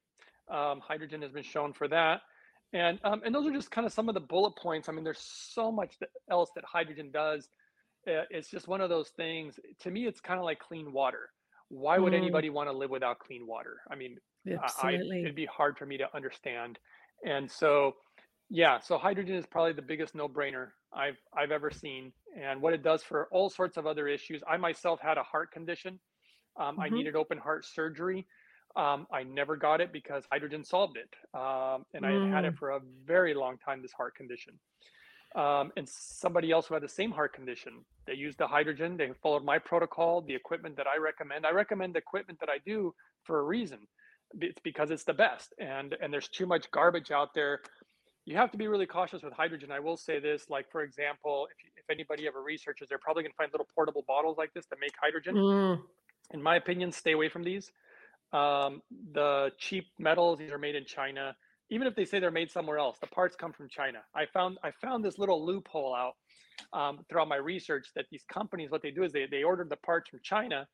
Um, 0.49 0.79
hydrogen 0.79 1.21
has 1.21 1.31
been 1.31 1.43
shown 1.43 1.73
for 1.73 1.87
that. 1.87 2.21
And 2.73 2.99
um, 3.03 3.21
and 3.25 3.35
those 3.35 3.45
are 3.47 3.51
just 3.51 3.71
kind 3.71 3.85
of 3.85 3.93
some 3.93 4.07
of 4.07 4.13
the 4.13 4.21
bullet 4.21 4.55
points. 4.55 4.87
I 4.87 4.93
mean, 4.93 5.03
there's 5.03 5.19
so 5.21 5.71
much 5.71 5.99
that, 5.99 6.09
else 6.29 6.51
that 6.55 6.63
hydrogen 6.63 7.11
does. 7.11 7.49
Uh, 8.07 8.23
it's 8.29 8.49
just 8.49 8.67
one 8.67 8.81
of 8.81 8.89
those 8.89 9.09
things. 9.09 9.59
To 9.81 9.91
me, 9.91 10.07
it's 10.07 10.21
kind 10.21 10.39
of 10.39 10.45
like 10.45 10.59
clean 10.59 10.91
water. 10.93 11.29
Why 11.67 11.99
would 11.99 12.13
Mm. 12.13 12.17
anybody 12.17 12.49
want 12.49 12.69
to 12.69 12.73
live 12.75 12.89
without 12.89 13.19
clean 13.19 13.45
water? 13.45 13.81
I 13.89 13.95
mean, 13.95 14.17
I, 14.81 14.87
I 14.87 14.91
it'd 15.21 15.35
be 15.35 15.45
hard 15.45 15.77
for 15.77 15.85
me 15.85 15.97
to 15.97 16.15
understand. 16.15 16.79
And 17.25 17.49
so, 17.49 17.95
yeah, 18.49 18.79
so 18.79 18.97
hydrogen 18.97 19.35
is 19.35 19.45
probably 19.45 19.73
the 19.73 19.81
biggest 19.81 20.15
no-brainer 20.15 20.71
I've 20.93 21.17
I've 21.35 21.51
ever 21.51 21.71
seen. 21.71 22.11
And 22.39 22.61
what 22.61 22.73
it 22.73 22.83
does 22.83 23.03
for 23.03 23.27
all 23.31 23.49
sorts 23.49 23.77
of 23.77 23.85
other 23.85 24.07
issues. 24.07 24.41
I 24.47 24.57
myself 24.57 24.99
had 25.01 25.17
a 25.17 25.23
heart 25.23 25.51
condition. 25.51 25.99
Um, 26.57 26.79
I 26.79 26.89
Mhm. 26.89 26.93
needed 26.93 27.15
open 27.15 27.37
heart 27.37 27.65
surgery. 27.65 28.27
Um, 28.75 29.07
I 29.11 29.23
never 29.23 29.57
got 29.57 29.81
it 29.81 29.91
because 29.91 30.25
hydrogen 30.31 30.63
solved 30.63 30.97
it. 30.97 31.13
Um, 31.33 31.85
and 31.93 32.05
I 32.05 32.13
had 32.13 32.23
had 32.23 32.45
it 32.45 32.53
Mm. 32.53 32.57
for 32.57 32.69
a 32.71 32.79
very 32.79 33.33
long 33.33 33.57
time, 33.57 33.81
this 33.81 33.91
heart 33.93 34.15
condition. 34.15 34.59
Um, 35.35 35.71
and 35.77 35.87
somebody 35.87 36.51
else 36.51 36.67
who 36.67 36.73
had 36.73 36.83
the 36.83 36.89
same 36.89 37.11
heart 37.11 37.33
condition, 37.33 37.85
they 38.05 38.13
used 38.15 38.37
the 38.37 38.47
hydrogen, 38.47 38.97
they 38.97 39.13
followed 39.13 39.43
my 39.45 39.59
protocol, 39.59 40.21
the 40.21 40.35
equipment 40.35 40.75
that 40.75 40.87
I 40.87 40.97
recommend. 40.97 41.45
I 41.45 41.51
recommend 41.51 41.95
the 41.95 41.99
equipment 41.99 42.39
that 42.41 42.49
I 42.49 42.57
do 42.59 42.93
for 43.23 43.39
a 43.39 43.43
reason. 43.43 43.87
It's 44.39 44.59
because 44.61 44.91
it's 44.91 45.03
the 45.05 45.13
best. 45.13 45.53
And 45.57 45.93
and 46.01 46.13
there's 46.13 46.27
too 46.29 46.45
much 46.45 46.69
garbage 46.71 47.11
out 47.11 47.33
there. 47.33 47.61
You 48.25 48.35
have 48.37 48.51
to 48.51 48.57
be 48.57 48.67
really 48.67 48.85
cautious 48.85 49.23
with 49.23 49.33
hydrogen. 49.33 49.71
I 49.71 49.79
will 49.79 49.97
say 49.97 50.19
this, 50.19 50.49
like 50.49 50.69
for 50.71 50.81
example, 50.83 51.47
if, 51.51 51.71
if 51.77 51.89
anybody 51.89 52.27
ever 52.27 52.41
researches, 52.41 52.87
they're 52.89 52.99
probably 52.99 53.23
gonna 53.23 53.33
find 53.35 53.51
little 53.51 53.67
portable 53.73 54.03
bottles 54.07 54.37
like 54.37 54.53
this 54.53 54.65
that 54.67 54.79
make 54.79 54.93
hydrogen 55.01 55.35
Mm. 55.35 55.83
In 56.33 56.41
my 56.41 56.55
opinion, 56.55 56.91
stay 56.91 57.11
away 57.11 57.29
from 57.29 57.43
these. 57.43 57.71
Um, 58.33 58.81
the 59.13 59.51
cheap 59.57 59.87
metals, 59.99 60.39
these 60.39 60.51
are 60.51 60.57
made 60.57 60.75
in 60.75 60.85
China. 60.85 61.35
Even 61.69 61.87
if 61.87 61.95
they 61.95 62.05
say 62.05 62.19
they're 62.19 62.31
made 62.31 62.51
somewhere 62.51 62.77
else, 62.77 62.97
the 62.99 63.07
parts 63.07 63.35
come 63.35 63.53
from 63.53 63.69
China. 63.69 63.99
I 64.15 64.25
found 64.25 64.57
I 64.63 64.71
found 64.81 65.03
this 65.03 65.17
little 65.17 65.45
loophole 65.45 65.95
out 65.95 66.15
um, 66.73 66.99
throughout 67.09 67.27
my 67.27 67.37
research 67.37 67.87
that 67.95 68.05
these 68.11 68.23
companies, 68.31 68.71
what 68.71 68.81
they 68.81 68.91
do 68.91 69.03
is 69.03 69.11
they 69.11 69.25
they 69.25 69.43
order 69.43 69.63
the 69.63 69.77
parts 69.77 70.09
from 70.09 70.19
China, 70.21 70.67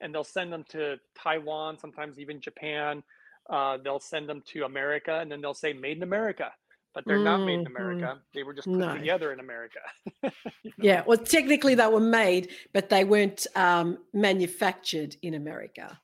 and 0.00 0.14
they'll 0.14 0.24
send 0.24 0.52
them 0.52 0.64
to 0.70 0.96
Taiwan, 1.16 1.78
sometimes 1.78 2.18
even 2.18 2.40
Japan. 2.40 3.02
Uh, 3.50 3.78
they'll 3.82 4.00
send 4.00 4.28
them 4.28 4.42
to 4.46 4.64
America, 4.64 5.18
and 5.20 5.30
then 5.30 5.40
they'll 5.40 5.54
say 5.54 5.72
"Made 5.72 5.98
in 5.98 6.02
America," 6.02 6.52
but 6.94 7.04
they're 7.06 7.18
not 7.22 7.44
made 7.44 7.54
in 7.54 7.64
Mhm. 7.64 7.66
America. 7.66 8.22
They 8.32 8.42
were 8.44 8.54
just 8.54 8.68
put 8.68 8.78
No. 8.78 8.94
together 8.96 9.32
in 9.32 9.40
America. 9.40 9.80
you 10.22 10.30
know? 10.64 10.72
Yeah. 10.78 11.02
Well, 11.06 11.18
technically 11.18 11.74
they 11.74 11.86
were 11.88 12.00
made, 12.00 12.52
but 12.72 12.88
they 12.88 13.04
weren't 13.04 13.46
um, 13.56 13.98
manufactured 14.12 15.16
in 15.22 15.34
America. 15.34 16.00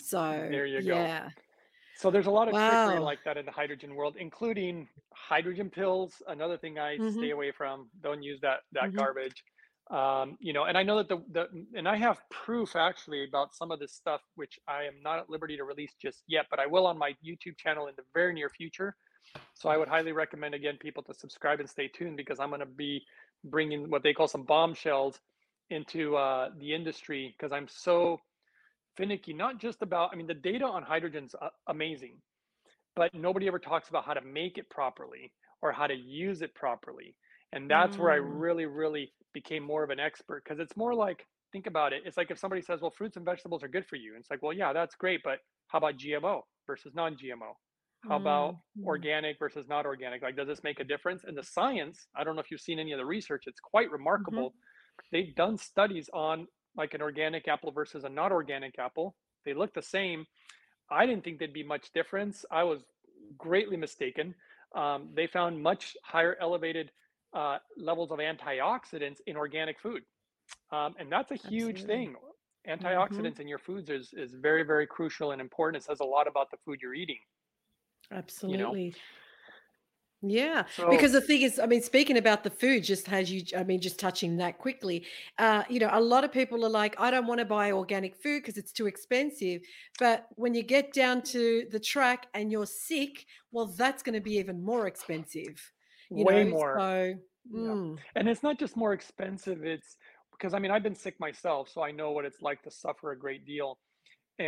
So 0.00 0.20
There 0.50 0.66
you 0.66 0.82
go. 0.82 0.94
yeah. 0.94 1.30
So 1.96 2.10
there's 2.10 2.26
a 2.26 2.30
lot 2.30 2.48
of 2.48 2.54
trickery 2.54 2.98
like 3.00 3.20
that 3.24 3.36
in 3.38 3.46
the 3.46 3.52
hydrogen 3.52 3.94
world, 3.94 4.16
including 4.18 4.88
hydrogen 5.14 5.70
pills. 5.70 6.20
Another 6.26 6.58
thing 6.58 6.78
I 6.78 6.98
Mhm. 6.98 7.12
stay 7.12 7.30
away 7.30 7.52
from. 7.52 7.88
Don't 8.02 8.22
use 8.22 8.40
that 8.40 8.60
that 8.72 8.90
Mhm. 8.90 8.96
garbage. 8.96 9.42
Um, 9.90 10.36
you 10.40 10.52
know, 10.52 10.64
and 10.64 10.76
I 10.76 10.82
know 10.82 10.96
that 10.96 11.08
the 11.08 11.18
the 11.30 11.66
and 11.78 11.86
I 11.88 11.96
have 11.96 12.20
proof 12.30 12.74
actually 12.74 13.24
about 13.24 13.54
some 13.54 13.70
of 13.70 13.78
this 13.78 13.92
stuff, 13.94 14.22
which 14.34 14.58
I 14.66 14.84
am 14.84 15.00
not 15.02 15.18
at 15.20 15.30
liberty 15.30 15.56
to 15.56 15.64
release 15.64 15.94
just 15.94 16.24
yet, 16.26 16.46
but 16.50 16.58
I 16.58 16.66
will 16.66 16.86
on 16.86 16.98
my 16.98 17.14
YouTube 17.24 17.56
channel 17.56 17.86
in 17.86 17.94
the 17.96 18.04
very 18.12 18.34
near 18.34 18.48
future. 18.50 18.96
So 19.54 19.68
I 19.68 19.76
would 19.76 19.88
highly 19.88 20.12
recommend 20.12 20.54
again 20.54 20.76
people 20.80 21.02
to 21.04 21.14
subscribe 21.14 21.60
and 21.60 21.68
stay 21.68 21.88
tuned 21.88 22.16
because 22.16 22.40
I'm 22.40 22.48
going 22.50 22.60
to 22.60 22.66
be 22.66 23.02
bringing 23.44 23.90
what 23.90 24.02
they 24.02 24.12
call 24.12 24.28
some 24.28 24.44
bombshells 24.44 25.20
into 25.70 26.16
uh, 26.16 26.50
the 26.58 26.74
industry 26.74 27.34
because 27.36 27.52
I'm 27.52 27.68
so 27.68 28.20
finicky, 28.96 29.32
not 29.32 29.58
just 29.60 29.82
about, 29.82 30.10
I 30.12 30.16
mean, 30.16 30.26
the 30.26 30.34
data 30.34 30.64
on 30.64 30.82
hydrogen's 30.82 31.34
uh, 31.40 31.48
amazing, 31.68 32.18
but 32.96 33.14
nobody 33.14 33.46
ever 33.48 33.58
talks 33.58 33.88
about 33.88 34.04
how 34.04 34.14
to 34.14 34.20
make 34.20 34.58
it 34.58 34.70
properly 34.70 35.32
or 35.62 35.72
how 35.72 35.86
to 35.86 35.94
use 35.94 36.42
it 36.42 36.54
properly. 36.54 37.14
And 37.52 37.70
that's 37.70 37.98
where 37.98 38.10
I 38.10 38.16
Mm, 38.16 38.16
really, 38.16 38.66
really 38.66 39.12
became 39.32 39.62
more 39.62 39.84
of 39.84 39.90
an 39.90 40.00
expert 40.00 40.44
because 40.44 40.58
it's 40.60 40.76
more 40.76 40.94
like, 40.94 41.26
think 41.52 41.66
about 41.66 41.92
it. 41.92 42.02
It's 42.04 42.16
like 42.16 42.30
if 42.30 42.38
somebody 42.38 42.62
says, 42.62 42.80
well, 42.80 42.90
fruits 42.90 43.16
and 43.16 43.24
vegetables 43.24 43.62
are 43.62 43.68
good 43.68 43.86
for 43.86 43.96
you. 43.96 44.14
And 44.14 44.20
it's 44.20 44.30
like, 44.30 44.42
well, 44.42 44.52
yeah, 44.52 44.72
that's 44.72 44.94
great. 44.96 45.22
But 45.24 45.38
how 45.68 45.78
about 45.78 45.96
GMO 45.98 46.42
versus 46.66 46.94
non 46.94 47.16
GMO? 47.16 47.54
How 48.08 48.16
about 48.16 48.54
mm, 48.54 48.82
mm, 48.82 48.86
organic 48.86 49.38
versus 49.38 49.66
not 49.68 49.86
organic? 49.86 50.22
Like, 50.22 50.36
does 50.36 50.46
this 50.46 50.62
make 50.62 50.80
a 50.80 50.84
difference? 50.84 51.24
And 51.24 51.36
the 51.36 51.42
science, 51.42 52.06
I 52.14 52.24
don't 52.24 52.34
know 52.34 52.42
if 52.42 52.50
you've 52.50 52.60
seen 52.60 52.78
any 52.78 52.92
of 52.92 52.98
the 52.98 53.06
research, 53.06 53.44
it's 53.46 53.60
quite 53.60 53.88
mhm. 53.88 53.92
remarkable. 53.92 54.54
They've 55.10 55.34
done 55.34 55.58
studies 55.58 56.08
on 56.12 56.46
like 56.76 56.94
an 56.94 57.02
organic 57.02 57.48
apple 57.48 57.72
versus 57.72 58.04
a 58.04 58.08
not 58.08 58.32
organic 58.32 58.78
apple. 58.78 59.14
They 59.44 59.54
look 59.54 59.74
the 59.74 59.82
same. 59.82 60.26
I 60.90 61.06
didn't 61.06 61.24
think 61.24 61.38
there'd 61.38 61.52
be 61.52 61.64
much 61.64 61.92
difference. 61.92 62.44
I 62.50 62.64
was 62.64 62.80
greatly 63.38 63.76
mistaken. 63.76 64.34
Um, 64.74 65.10
they 65.14 65.26
found 65.26 65.62
much 65.62 65.96
higher 66.04 66.36
elevated 66.40 66.90
uh, 67.32 67.58
levels 67.76 68.10
of 68.10 68.18
antioxidants 68.18 69.18
in 69.26 69.36
organic 69.36 69.80
food, 69.80 70.02
um, 70.72 70.94
and 70.98 71.10
that's 71.10 71.30
a 71.30 71.36
huge 71.36 71.80
Absolutely. 71.80 71.86
thing. 71.86 72.14
hmm 72.14 72.30
Antioxidants 72.66 73.40
in 73.40 73.46
your 73.46 73.58
foods 73.58 73.90
is 73.90 74.14
is 74.14 74.32
very 74.34 74.62
very 74.62 74.86
crucial 74.86 75.32
and 75.32 75.40
important. 75.40 75.82
It 75.82 75.86
says 75.86 76.00
a 76.00 76.04
lot 76.04 76.26
about 76.26 76.50
the 76.50 76.56
food 76.64 76.78
you're 76.80 76.94
eating. 76.94 77.18
You 78.46 78.58
know, 78.58 78.76
Absolutely. 78.76 78.96
Yeah, 80.26 80.64
so 80.66 80.86
because 80.88 81.12
the 81.12 81.20
thing 81.20 81.42
is, 81.42 81.58
I 81.58 81.66
mean, 81.66 81.82
speaking 81.82 82.16
about 82.16 82.44
the 82.44 82.50
food, 82.50 82.82
just 82.82 83.12
as 83.12 83.30
you, 83.30 83.42
I 83.54 83.62
mean, 83.62 83.78
just 83.82 83.98
touching 84.00 84.38
that 84.38 84.56
quickly, 84.58 85.06
uh, 85.36 85.64
you 85.68 85.78
know, 85.78 85.90
a 85.92 86.00
lot 86.00 86.24
of 86.24 86.32
people 86.32 86.64
are 86.64 86.70
like, 86.70 86.98
I 86.98 87.10
don't 87.10 87.26
want 87.26 87.40
to 87.40 87.44
buy 87.44 87.72
organic 87.72 88.16
food 88.16 88.40
because 88.40 88.56
it's 88.56 88.72
too 88.72 88.86
expensive. 88.86 89.60
But 89.98 90.26
when 90.36 90.54
you 90.54 90.62
get 90.62 90.94
down 90.94 91.20
to 91.24 91.66
the 91.70 91.78
track 91.78 92.28
and 92.32 92.50
you're 92.50 92.64
sick, 92.64 93.26
well, 93.50 93.66
that's 93.66 94.02
going 94.02 94.14
to 94.14 94.20
be 94.22 94.38
even 94.38 94.64
more 94.64 94.86
expensive, 94.86 95.72
you 96.14 96.24
way 96.24 96.24
know? 96.24 96.46
more. 96.46 96.80
So, 96.80 97.14
Yeah, 97.54 97.76
mm, 97.76 97.98
and 98.14 98.28
it's 98.28 98.42
not 98.42 98.58
just 98.58 98.76
more 98.76 98.92
expensive. 98.94 99.64
It's 99.64 99.96
because 100.32 100.54
I 100.54 100.58
mean 100.58 100.70
I've 100.70 100.82
been 100.82 100.94
sick 100.94 101.20
myself, 101.20 101.68
so 101.68 101.82
I 101.82 101.92
know 101.92 102.12
what 102.12 102.24
it's 102.24 102.42
like 102.42 102.62
to 102.62 102.70
suffer 102.70 103.12
a 103.12 103.18
great 103.18 103.44
deal. 103.46 103.78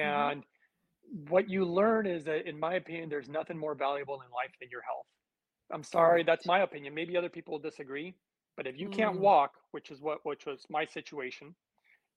hmm 0.03 0.31
And 0.31 0.45
what 1.29 1.49
you 1.49 1.65
learn 1.65 2.07
is 2.07 2.25
that, 2.25 2.49
in 2.49 2.59
my 2.59 2.75
opinion, 2.75 3.09
there's 3.09 3.29
nothing 3.29 3.59
more 3.59 3.75
valuable 3.75 4.15
in 4.17 4.31
life 4.33 4.53
than 4.61 4.69
your 4.71 4.83
health. 4.83 5.07
I'm 5.73 5.83
sorry, 5.85 6.23
that's 6.23 6.47
my 6.47 6.61
opinion. 6.61 6.95
Maybe 6.95 7.17
other 7.17 7.29
people 7.29 7.53
will 7.53 7.61
disagree, 7.61 8.15
but 8.57 8.67
if 8.67 8.79
you 8.79 8.89
can't 8.89 9.17
Mm, 9.17 9.19
walk, 9.19 9.53
which 9.73 9.91
is 9.91 10.01
what 10.01 10.19
which 10.25 10.47
was 10.47 10.65
my 10.71 10.85
situation, 10.85 11.55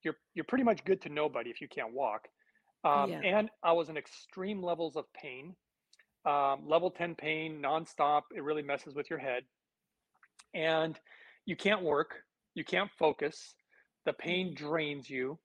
you're 0.04 0.16
you're 0.36 0.46
pretty 0.46 0.64
much 0.64 0.84
good 0.86 1.02
to 1.04 1.10
nobody 1.10 1.50
if 1.50 1.62
you 1.62 1.68
can't 1.68 1.94
walk. 1.94 2.28
Um, 2.84 3.16
yeah, 3.16 3.24
and 3.24 3.50
I 3.64 3.74
was 3.74 3.90
in 3.90 3.98
extreme 3.98 4.62
levels 4.64 4.96
of 4.96 5.06
pain, 5.14 5.56
um, 6.26 6.68
level 6.68 6.92
10 6.92 7.16
pain, 7.16 7.62
nonstop. 7.62 8.24
It 8.36 8.44
really 8.44 8.64
messes 8.64 8.96
with 8.96 9.10
your 9.10 9.20
head, 9.20 9.44
and 10.54 11.00
you 11.46 11.56
can't 11.56 11.84
work, 11.84 12.24
you 12.56 12.64
can't 12.64 12.92
focus. 12.98 13.56
The 14.06 14.14
pain 14.14 14.54
mm, 14.54 14.56
drains 14.56 15.10
you, 15.10 15.40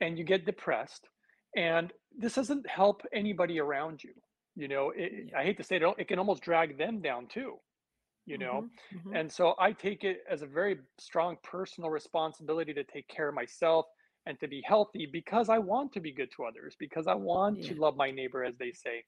and 0.00 0.18
you 0.18 0.24
get 0.24 0.46
depressed. 0.46 1.08
And 1.56 1.92
this 2.16 2.34
doesn't 2.34 2.68
help 2.68 3.02
anybody 3.12 3.58
around 3.58 4.04
you. 4.04 4.12
You 4.54 4.68
know, 4.68 4.92
it, 4.94 5.28
yeah. 5.30 5.38
I 5.38 5.44
hate 5.44 5.56
to 5.58 5.64
say 5.64 5.76
it, 5.76 5.82
it 5.98 6.08
can 6.08 6.18
almost 6.18 6.42
drag 6.42 6.78
them 6.78 7.00
down 7.02 7.26
too 7.26 7.56
you 8.26 8.36
know 8.36 8.66
hmm 8.92 8.98
hmm 9.02 9.16
and 9.16 9.30
so 9.30 9.54
i 9.58 9.72
take 9.72 10.04
it 10.04 10.18
as 10.30 10.42
a 10.42 10.46
very 10.46 10.78
strong 10.98 11.36
personal 11.42 11.90
responsibility 11.90 12.74
to 12.74 12.84
take 12.84 13.06
care 13.08 13.28
of 13.28 13.34
myself 13.34 13.86
and 14.26 14.38
to 14.40 14.48
be 14.48 14.62
healthy 14.66 15.08
because 15.10 15.48
i 15.48 15.58
want 15.58 15.92
to 15.92 16.00
be 16.00 16.12
good 16.12 16.30
to 16.36 16.44
others 16.44 16.76
because 16.78 17.06
i 17.06 17.14
want 17.14 17.62
to 17.62 17.74
love 17.74 17.96
my 17.96 18.10
neighbor 18.10 18.44
as 18.44 18.56
they 18.58 18.72
say 18.72 19.02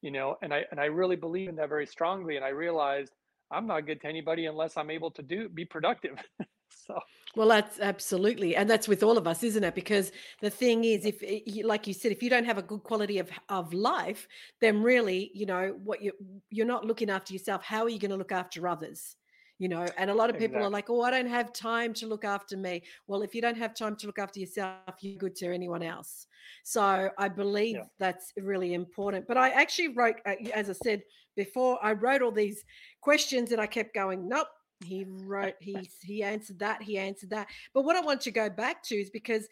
you 0.00 0.10
know 0.10 0.36
and 0.42 0.54
i 0.54 0.62
and 0.70 0.80
i 0.80 0.84
really 0.84 1.16
believe 1.16 1.48
in 1.48 1.56
that 1.56 1.68
very 1.68 1.86
strongly 1.86 2.36
and 2.36 2.44
i 2.44 2.48
realized 2.48 3.12
i'm 3.50 3.66
not 3.66 3.86
good 3.86 4.00
to 4.00 4.06
anybody 4.06 4.46
unless 4.46 4.76
i'm 4.76 4.90
able 4.90 5.10
to 5.10 5.22
do 5.22 5.48
be 5.48 5.64
productive 5.64 6.16
so 6.86 6.98
Well, 7.36 7.48
that's 7.48 7.80
absolutely, 7.80 8.54
and 8.54 8.70
that's 8.70 8.86
with 8.86 9.02
all 9.02 9.18
of 9.18 9.26
us, 9.26 9.42
isn't 9.42 9.64
it? 9.64 9.74
Because 9.74 10.12
the 10.40 10.50
thing 10.50 10.84
is, 10.84 11.04
if 11.04 11.20
you, 11.20 11.66
like 11.66 11.86
you 11.88 11.92
said, 11.92 12.12
if 12.12 12.22
you 12.22 12.30
don't 12.30 12.44
have 12.44 12.58
a 12.58 12.62
good 12.62 12.84
quality 12.84 13.18
of 13.18 13.30
of 13.48 13.72
life, 13.74 14.28
then 14.60 14.82
really, 14.82 15.32
you 15.34 15.44
know, 15.46 15.70
what 15.82 16.00
you 16.00 16.12
you're 16.50 16.66
not 16.66 16.84
looking 16.84 17.10
after 17.10 17.32
yourself. 17.32 17.64
How 17.64 17.82
are 17.82 17.88
you 17.88 17.98
going 17.98 18.12
to 18.12 18.16
look 18.16 18.30
after 18.32 18.68
others? 18.68 19.16
You 19.58 19.68
know, 19.68 19.92
and 19.96 20.10
a 20.10 20.14
lot 20.14 20.30
of 20.30 20.38
people 20.38 20.62
are 20.62 20.70
like, 20.70 20.90
"Oh, 20.90 21.02
I 21.02 21.10
don't 21.10 21.26
have 21.26 21.52
time 21.52 21.92
to 21.94 22.06
look 22.06 22.24
after 22.24 22.56
me." 22.56 22.82
Well, 23.08 23.22
if 23.22 23.34
you 23.34 23.40
don't 23.42 23.56
have 23.58 23.74
time 23.74 23.96
to 23.96 24.06
look 24.06 24.18
after 24.20 24.38
yourself, 24.38 25.02
you're 25.02 25.18
good 25.18 25.34
to 25.36 25.52
anyone 25.52 25.82
else. 25.82 26.26
So 26.62 27.10
I 27.18 27.28
yeah 27.70 27.84
believe 27.88 27.88
that's 27.98 28.32
really 28.36 28.74
important. 28.74 29.26
But 29.26 29.38
I 29.38 29.50
actually 29.50 29.88
wrote, 29.88 30.16
uh, 30.26 30.34
as 30.52 30.70
I 30.70 30.72
said 30.74 31.02
before, 31.36 31.84
I 31.84 31.92
wrote 31.92 32.22
all 32.22 32.32
these 32.32 32.64
questions, 33.00 33.50
and 33.52 33.60
I 33.60 33.66
kept 33.66 33.92
going, 33.94 34.28
"Nope." 34.28 34.48
He 34.82 35.04
wrote, 35.04 35.54
he 35.60 35.90
he 36.02 36.22
answered 36.22 36.58
that, 36.58 36.82
he 36.82 36.98
answered 36.98 37.30
that. 37.30 37.48
But 37.72 37.82
what 37.84 37.96
I 37.96 38.00
want 38.00 38.20
to 38.22 38.30
go 38.30 38.50
back 38.50 38.82
to 38.84 38.96
is 38.96 39.10
because 39.10 39.48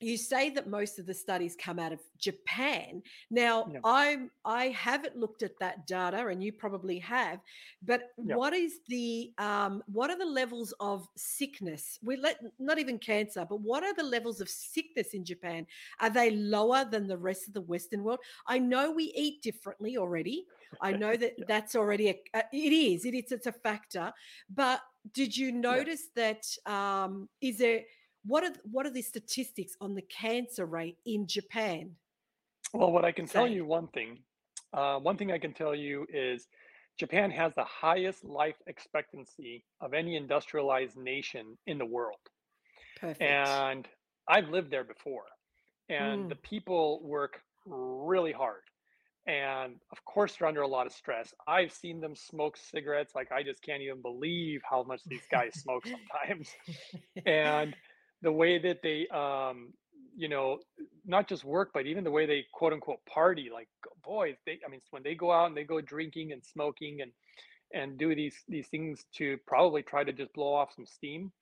you 0.00 0.16
say 0.16 0.50
that 0.50 0.68
most 0.68 0.98
of 0.98 1.06
the 1.06 1.14
studies 1.14 1.56
come 1.58 1.78
out 1.78 1.92
of 1.92 2.00
Japan. 2.18 3.02
Now, 3.30 3.66
yeah 3.70 3.80
I'm 3.84 4.30
I 4.44 4.66
haven't 4.68 5.16
looked 5.16 5.42
at 5.42 5.58
that 5.60 5.86
data, 5.86 6.26
and 6.26 6.42
you 6.42 6.52
probably 6.52 6.98
have. 7.00 7.40
But 7.82 8.12
yeah 8.22 8.36
what 8.36 8.52
is 8.52 8.80
the 8.88 9.32
um, 9.38 9.82
what 9.86 10.10
are 10.10 10.18
the 10.18 10.24
levels 10.24 10.72
of 10.80 11.06
sickness? 11.16 11.98
We 12.02 12.16
let 12.16 12.38
not 12.58 12.78
even 12.78 12.98
cancer, 12.98 13.46
but 13.48 13.60
what 13.60 13.82
are 13.82 13.94
the 13.94 14.02
levels 14.02 14.40
of 14.40 14.48
sickness 14.48 15.08
in 15.14 15.24
Japan? 15.24 15.66
Are 16.00 16.10
they 16.10 16.30
lower 16.30 16.84
than 16.84 17.06
the 17.06 17.18
rest 17.18 17.48
of 17.48 17.54
the 17.54 17.60
Western 17.60 18.02
world? 18.02 18.20
I 18.46 18.58
know 18.58 18.90
we 18.90 19.12
eat 19.16 19.42
differently 19.42 19.96
already. 19.96 20.46
I 20.80 20.92
know 21.02 21.16
that 21.16 21.34
yeah 21.38 21.44
that's 21.46 21.74
already 21.74 22.08
a, 22.08 22.44
it 22.52 22.72
is 22.72 23.04
it 23.04 23.14
is 23.14 23.32
it's 23.32 23.46
a 23.46 23.52
factor. 23.52 24.12
But 24.48 24.80
did 25.12 25.36
you 25.36 25.52
notice 25.52 26.08
that? 26.16 26.44
Um, 26.66 27.28
is 27.40 27.58
there 27.58 27.82
what 28.26 28.44
are 28.44 28.52
what 28.70 28.86
are 28.86 28.90
the 28.90 29.02
statistics 29.02 29.76
on 29.80 29.94
the 29.94 30.02
cancer 30.02 30.66
rate 30.66 30.98
in 31.04 31.26
Japan 31.26 31.96
well 32.72 32.92
what 32.92 33.04
i 33.04 33.12
can 33.12 33.26
tell 33.26 33.46
you 33.46 33.64
one 33.64 33.88
thing 33.88 34.18
uh, 34.72 34.98
one 34.98 35.16
thing 35.16 35.32
i 35.32 35.38
can 35.38 35.52
tell 35.52 35.74
you 35.74 36.06
is 36.12 36.48
Japan 36.96 37.30
has 37.32 37.52
the 37.56 37.64
highest 37.64 38.24
life 38.24 38.54
expectancy 38.68 39.64
of 39.80 39.94
any 39.94 40.14
industrialized 40.16 40.96
nation 40.96 41.58
in 41.66 41.76
the 41.78 41.84
world. 41.84 42.20
Perfect. 42.96 43.60
And 43.68 43.88
I've 44.28 44.48
lived 44.48 44.70
there 44.70 44.84
before, 44.84 45.24
and 45.88 46.28
the 46.28 46.34
Mm, 46.34 46.42
people 46.42 47.00
work 47.02 47.40
really 47.66 48.32
hard. 48.32 48.62
And 49.26 49.76
of 49.92 50.04
course, 50.04 50.36
they're 50.36 50.48
under 50.48 50.62
a 50.62 50.68
lot 50.68 50.86
of 50.86 50.92
stress. 50.92 51.32
I've 51.48 51.72
seen 51.72 52.00
them 52.00 52.14
smoke 52.16 52.56
cigarettes. 52.56 53.14
Like, 53.14 53.32
I 53.32 53.42
just 53.42 53.62
can't 53.62 53.82
even 53.82 54.02
believe 54.02 54.62
how 54.68 54.82
much 54.82 55.02
these 55.08 55.26
guys 55.30 55.54
smoke 55.56 55.84
sometimes. 55.88 56.50
And 57.26 57.76
the 58.24 58.32
way 58.32 58.58
that 58.58 58.82
they, 58.82 59.08
um, 59.08 59.74
you 60.16 60.28
know, 60.28 60.58
not 61.06 61.28
just 61.28 61.44
work, 61.44 61.70
but 61.74 61.86
even 61.86 62.04
the 62.04 62.12
way 62.12 62.26
they 62.26 62.46
quote 62.52 62.72
unquote 62.74 63.04
party, 63.06 63.50
like 63.52 63.68
boys, 64.04 64.36
they, 64.46 64.58
I 64.66 64.70
mean, 64.70 64.82
when 64.90 65.04
they 65.04 65.14
go 65.14 65.32
out 65.32 65.48
and 65.48 65.56
they 65.56 65.64
go 65.64 65.80
drinking 65.82 66.32
and 66.32 66.44
smoking 66.44 67.02
and 67.02 67.12
and 67.74 67.98
do 67.98 68.14
these 68.14 68.36
these 68.48 68.68
things 68.68 69.06
to 69.16 69.38
probably 69.46 69.82
try 69.82 70.04
to 70.04 70.12
just 70.12 70.32
blow 70.34 70.54
off 70.54 70.72
some 70.74 70.86
steam. 70.86 71.32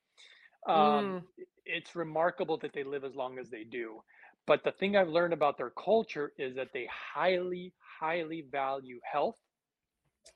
Um, 0.69 1.15
mm, 1.15 1.25
it's 1.67 1.97
remarkable 1.97 2.59
that 2.59 2.73
they 2.75 2.85
live 2.85 3.05
as 3.05 3.15
long 3.17 3.39
as 3.39 3.51
they 3.51 3.65
do. 3.65 4.03
But 4.47 4.65
the 4.65 4.73
thing 4.73 4.97
I've 4.97 5.09
learned 5.09 5.33
about 5.35 5.59
their 5.59 5.71
culture 5.71 6.33
is 6.39 6.57
that 6.57 6.69
they 6.75 6.89
highly, 7.15 7.73
highly 8.01 8.43
value 8.51 9.01
health. 9.11 9.39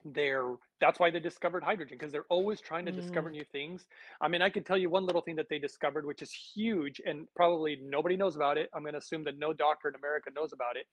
They're 0.04 0.54
that's 0.80 0.98
why 1.00 1.10
they 1.10 1.20
discovered 1.20 1.62
hydrogen 1.62 1.96
because 1.98 2.12
they're 2.12 2.26
always 2.30 2.60
trying 2.60 2.84
to 2.86 2.92
discover 2.92 3.30
mm, 3.30 3.30
new 3.30 3.44
things. 3.52 3.86
I 4.20 4.28
mean, 4.28 4.42
I 4.42 4.50
can 4.50 4.64
tell 4.64 4.76
you 4.76 4.90
one 4.90 5.06
little 5.06 5.22
thing 5.22 5.36
that 5.36 5.48
they 5.48 5.58
discovered, 5.58 6.04
which 6.06 6.22
is 6.22 6.32
huge, 6.32 7.00
and 7.06 7.26
probably 7.34 7.78
nobody 7.82 8.16
knows 8.16 8.36
about 8.36 8.58
it. 8.58 8.68
I'm 8.74 8.82
going 8.82 8.92
to 8.92 8.98
assume 8.98 9.24
that 9.24 9.38
no 9.38 9.52
doctor 9.52 9.88
in 9.88 9.94
America 9.94 10.30
knows 10.34 10.52
about 10.52 10.76
it. 10.76 10.86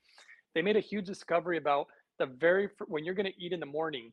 They 0.56 0.62
made 0.62 0.78
a 0.78 0.82
huge 0.82 1.06
discovery 1.06 1.58
about 1.58 1.88
the 2.20 2.28
very 2.28 2.68
fir- 2.68 2.86
when 2.88 3.04
you're 3.04 3.16
going 3.16 3.32
to 3.32 3.44
eat 3.44 3.54
in 3.54 3.60
the 3.60 3.66
morning 3.66 4.12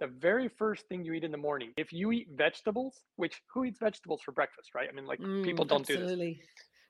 the 0.00 0.06
very 0.08 0.48
first 0.48 0.86
thing 0.88 1.04
you 1.04 1.14
eat 1.14 1.24
in 1.24 1.30
the 1.30 1.38
morning, 1.38 1.72
if 1.76 1.92
you 1.92 2.12
eat 2.12 2.28
vegetables, 2.36 3.04
which 3.16 3.42
who 3.52 3.64
eats 3.64 3.78
vegetables 3.78 4.20
for 4.22 4.32
breakfast, 4.32 4.70
right? 4.74 4.88
I 4.90 4.92
mean, 4.94 5.06
like 5.06 5.20
people 5.42 5.64
mm, 5.64 5.68
don't 5.68 5.86
do 5.86 5.96
this. 5.96 6.12
absolutely. 6.12 6.42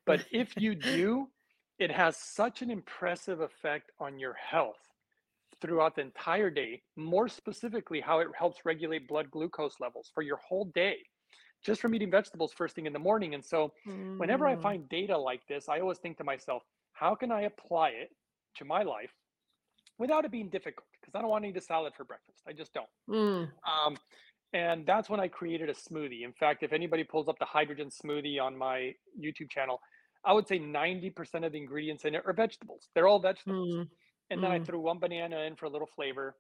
But 0.07 0.25
if 0.33 0.57
you 0.59 0.75
do, 0.75 1.29
it 1.79 1.91
has 1.91 2.17
such 2.17 2.63
an 2.63 2.71
impressive 2.71 3.41
effect 3.41 3.93
on 4.01 4.19
your 4.19 4.35
health 4.35 4.86
throughout 5.67 5.97
the 5.97 6.03
entire 6.03 6.51
day. 6.51 6.83
More 6.97 7.29
specifically, 7.29 8.01
how 8.01 8.21
it 8.21 8.29
helps 8.39 8.65
regulate 8.65 9.09
blood 9.09 9.31
glucose 9.31 9.77
levels 9.81 10.11
for 10.15 10.23
your 10.23 10.39
whole 10.39 10.67
day 10.75 10.97
just 11.65 11.81
from 11.81 11.95
eating 11.95 12.11
vegetables 12.11 12.53
first 12.53 12.75
thing 12.77 12.87
in 12.87 12.93
the 12.93 12.99
morning. 13.01 13.35
And 13.35 13.45
so, 13.45 13.73
whenever 14.19 14.47
I 14.47 14.57
Mm, 14.57 14.57
find 14.57 14.89
data 14.89 15.19
like 15.19 15.43
this, 15.49 15.69
I 15.69 15.81
always 15.81 15.99
think 15.99 16.19
to 16.19 16.25
myself, 16.25 16.63
how 16.93 17.15
can 17.15 17.33
I 17.33 17.43
apply 17.43 17.91
it 17.91 18.11
to 18.57 18.65
my 18.65 18.83
life 18.83 19.11
without 19.99 20.25
it 20.25 20.31
being 20.33 20.51
difficult? 20.51 20.87
Because 21.01 21.15
I 21.15 21.21
don't 21.23 21.31
want 21.31 21.45
to 21.45 21.51
eat 21.51 21.57
a 21.57 21.61
salad 21.63 21.95
for 21.97 22.05
breakfast. 22.05 22.43
I 22.49 22.53
just 22.53 22.73
don't. 22.75 22.89
mm, 23.09 23.51
Um, 23.67 23.99
And 24.53 24.87
that's 24.87 25.11
when 25.11 25.21
I 25.21 25.29
created 25.29 25.69
a 25.71 25.75
smoothie. 25.75 26.25
In 26.25 26.33
fact, 26.33 26.63
if 26.63 26.73
anybody 26.73 27.05
pulls 27.05 27.29
up 27.29 27.39
the 27.39 27.45
hydrogen 27.47 27.91
smoothie 27.91 28.41
on 28.43 28.57
my 28.57 28.95
YouTube 29.21 29.51
channel, 29.51 29.81
I 30.25 30.33
would 30.33 30.49
say 30.49 30.59
90% 30.59 31.45
of 31.45 31.53
the 31.53 31.59
ingredients 31.59 32.05
in 32.05 32.15
it 32.15 32.23
are 32.27 32.33
vegetables. 32.35 32.89
They're 32.95 33.09
all 33.09 33.21
vegetables. 33.21 33.77
Mm, 33.77 33.89
And 34.31 34.43
then 34.43 34.51
I 34.53 34.59
mm, 34.59 34.67
threw 34.67 34.81
one 34.81 34.99
banana 34.99 35.41
in 35.41 35.57
for 35.57 35.67
a 35.67 35.71
little 35.71 35.87
flavor. 35.87 36.37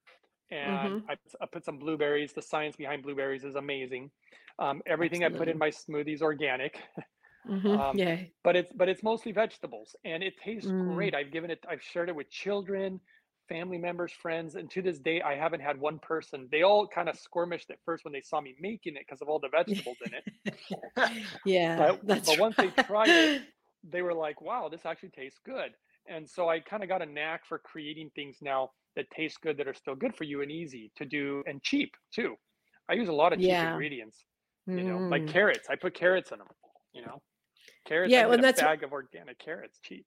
And 0.50 0.62
mhm, 0.62 1.08
I, 1.08 1.16
I 1.40 1.46
put 1.46 1.64
some 1.64 1.78
blueberries. 1.78 2.32
The 2.32 2.42
science 2.42 2.76
behind 2.76 3.02
blueberries 3.02 3.44
is 3.44 3.54
amazing. 3.56 4.10
Um, 4.58 4.82
everything 4.86 5.24
I 5.24 5.30
put 5.30 5.48
in 5.48 5.58
my 5.58 5.70
smoothie 5.70 6.14
is 6.14 6.22
organic. 6.22 6.80
Mhm, 7.44 7.86
Um, 7.90 7.98
yeah. 7.98 8.26
but 8.44 8.56
it's 8.56 8.72
but 8.72 8.88
it's 8.88 9.02
mostly 9.02 9.32
vegetables 9.32 9.96
and 10.04 10.22
it 10.22 10.36
tastes 10.38 10.70
Mm. 10.70 10.74
great. 10.78 11.14
I've 11.14 11.32
given 11.32 11.50
it 11.50 11.64
I've 11.68 11.82
shared 11.82 12.08
it 12.08 12.14
with 12.14 12.30
children, 12.30 13.00
family 13.48 13.78
members, 13.78 14.12
friends, 14.12 14.54
and 14.54 14.70
to 14.70 14.82
this 14.82 14.98
day 15.00 15.20
I 15.22 15.34
haven't 15.36 15.60
had 15.60 15.78
one 15.80 15.98
person. 15.98 16.48
They 16.50 16.62
all 16.62 16.86
kind 16.86 17.08
of 17.08 17.16
squirmished 17.16 17.70
at 17.70 17.78
first 17.84 18.04
when 18.04 18.12
they 18.12 18.20
saw 18.22 18.40
me 18.40 18.54
making 18.60 18.96
it 18.96 19.00
because 19.06 19.20
of 19.22 19.28
all 19.28 19.40
the 19.40 19.48
vegetables 19.48 19.98
in 20.04 20.14
it. 20.14 20.24
Yeah, 21.44 21.90
but 22.06 22.24
but 22.24 22.38
once 22.38 22.56
they 22.58 22.70
tried 22.70 23.16
it, 23.16 23.32
they 23.84 24.02
were 24.02 24.14
like, 24.14 24.40
"Wow, 24.40 24.68
this 24.68 24.86
actually 24.86 25.10
tastes 25.10 25.40
good." 25.44 25.72
And 26.08 26.28
so 26.28 26.48
I 26.48 26.60
kind 26.60 26.82
of 26.82 26.88
got 26.88 27.02
a 27.02 27.06
knack 27.06 27.44
for 27.46 27.58
creating 27.58 28.10
things 28.14 28.38
now 28.40 28.70
that 28.94 29.10
taste 29.10 29.40
good 29.42 29.56
that 29.58 29.68
are 29.68 29.74
still 29.74 29.94
good 29.94 30.14
for 30.14 30.24
you 30.24 30.42
and 30.42 30.50
easy 30.50 30.90
to 30.96 31.04
do 31.04 31.42
and 31.46 31.62
cheap 31.62 31.94
too. 32.12 32.36
I 32.88 32.94
use 32.94 33.08
a 33.08 33.12
lot 33.12 33.32
of 33.32 33.40
cheap 33.40 33.48
Yeah. 33.48 33.72
ingredients, 33.72 34.24
you 34.66 34.84
know, 34.84 35.04
like 35.10 35.22
Mm. 35.22 35.32
carrots. 35.32 35.68
I 35.68 35.76
put 35.76 35.94
carrots 35.94 36.32
in 36.32 36.38
them, 36.38 36.48
you 36.92 37.02
know. 37.02 37.20
Carrots, 37.86 38.12
Yeah, 38.12 38.26
well, 38.26 38.36
get 38.36 38.40
a 38.40 38.42
that's 38.42 38.60
bag 38.60 38.82
of 38.84 38.92
organic 38.92 39.38
carrots 39.38 39.80
cheap. 39.80 40.06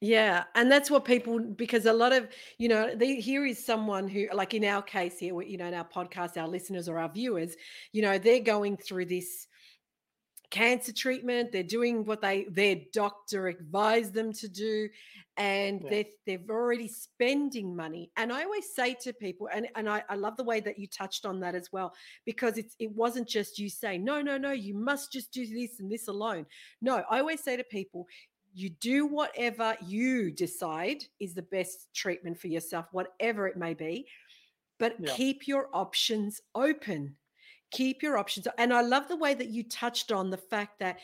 Yeah, 0.00 0.44
and 0.56 0.70
that's 0.70 0.90
what 0.90 1.04
people 1.04 1.38
because 1.38 1.86
a 1.86 1.92
lot 1.92 2.12
of 2.12 2.28
you 2.58 2.68
know, 2.68 2.94
the, 2.94 3.20
here 3.20 3.46
is 3.46 3.64
someone 3.64 4.08
who, 4.08 4.26
like 4.34 4.52
in 4.52 4.64
our 4.64 4.82
case 4.82 5.18
here, 5.20 5.40
you 5.42 5.56
know, 5.56 5.66
in 5.66 5.74
our 5.74 5.88
podcast, 5.88 6.36
our 6.36 6.48
listeners 6.48 6.88
or 6.88 6.98
our 6.98 7.08
viewers, 7.08 7.54
you 7.92 8.02
know, 8.02 8.18
they're 8.18 8.40
going 8.40 8.76
through 8.76 9.06
this 9.06 9.46
cancer 10.52 10.92
treatment. 10.92 11.50
They're 11.50 11.62
doing 11.64 12.04
what 12.04 12.20
they 12.20 12.44
their 12.44 12.76
doctor 12.92 13.48
advised 13.48 14.12
them 14.14 14.32
to 14.34 14.48
do, 14.48 14.88
and 15.36 15.82
Yeah. 15.82 15.90
they're 15.90 16.04
they're 16.26 16.50
already 16.56 16.88
spending 16.88 17.74
money. 17.74 18.12
And 18.16 18.32
I 18.32 18.44
always 18.44 18.72
say 18.74 18.94
to 19.02 19.12
people, 19.14 19.48
and 19.52 19.66
and 19.74 19.88
I, 19.88 20.04
I 20.08 20.14
love 20.14 20.36
the 20.36 20.44
way 20.44 20.60
that 20.60 20.78
you 20.78 20.86
touched 20.86 21.24
on 21.26 21.40
that 21.40 21.54
as 21.56 21.72
well, 21.72 21.92
because 22.24 22.58
it's 22.58 22.76
it 22.78 22.92
wasn't 22.92 23.26
just 23.26 23.58
you 23.58 23.68
saying, 23.68 24.04
no, 24.04 24.20
no, 24.20 24.36
no, 24.38 24.52
you 24.52 24.74
must 24.74 25.10
just 25.10 25.32
do 25.32 25.44
this 25.46 25.80
and 25.80 25.90
this 25.90 26.06
alone. 26.08 26.46
No, 26.80 27.02
I 27.10 27.18
always 27.18 27.42
say 27.42 27.56
to 27.56 27.64
people, 27.64 28.06
you 28.54 28.68
do 28.68 29.06
whatever 29.06 29.76
you 29.86 30.30
decide 30.30 31.02
is 31.18 31.32
the 31.34 31.42
best 31.56 31.88
treatment 31.94 32.38
for 32.38 32.48
yourself, 32.48 32.86
whatever 32.92 33.48
it 33.48 33.56
may 33.56 33.72
be, 33.72 34.06
but 34.78 34.96
Yeah. 35.00 35.14
keep 35.16 35.48
your 35.48 35.70
options 35.72 36.42
open. 36.54 37.16
Keep 37.72 38.02
your 38.02 38.16
options. 38.18 38.46
And 38.58 38.72
I 38.72 38.82
love 38.82 39.08
the 39.08 39.16
way 39.16 39.34
that 39.34 39.48
you 39.48 39.64
touched 39.64 40.12
on 40.12 40.30
the 40.30 40.36
fact 40.36 40.78
that 40.80 40.98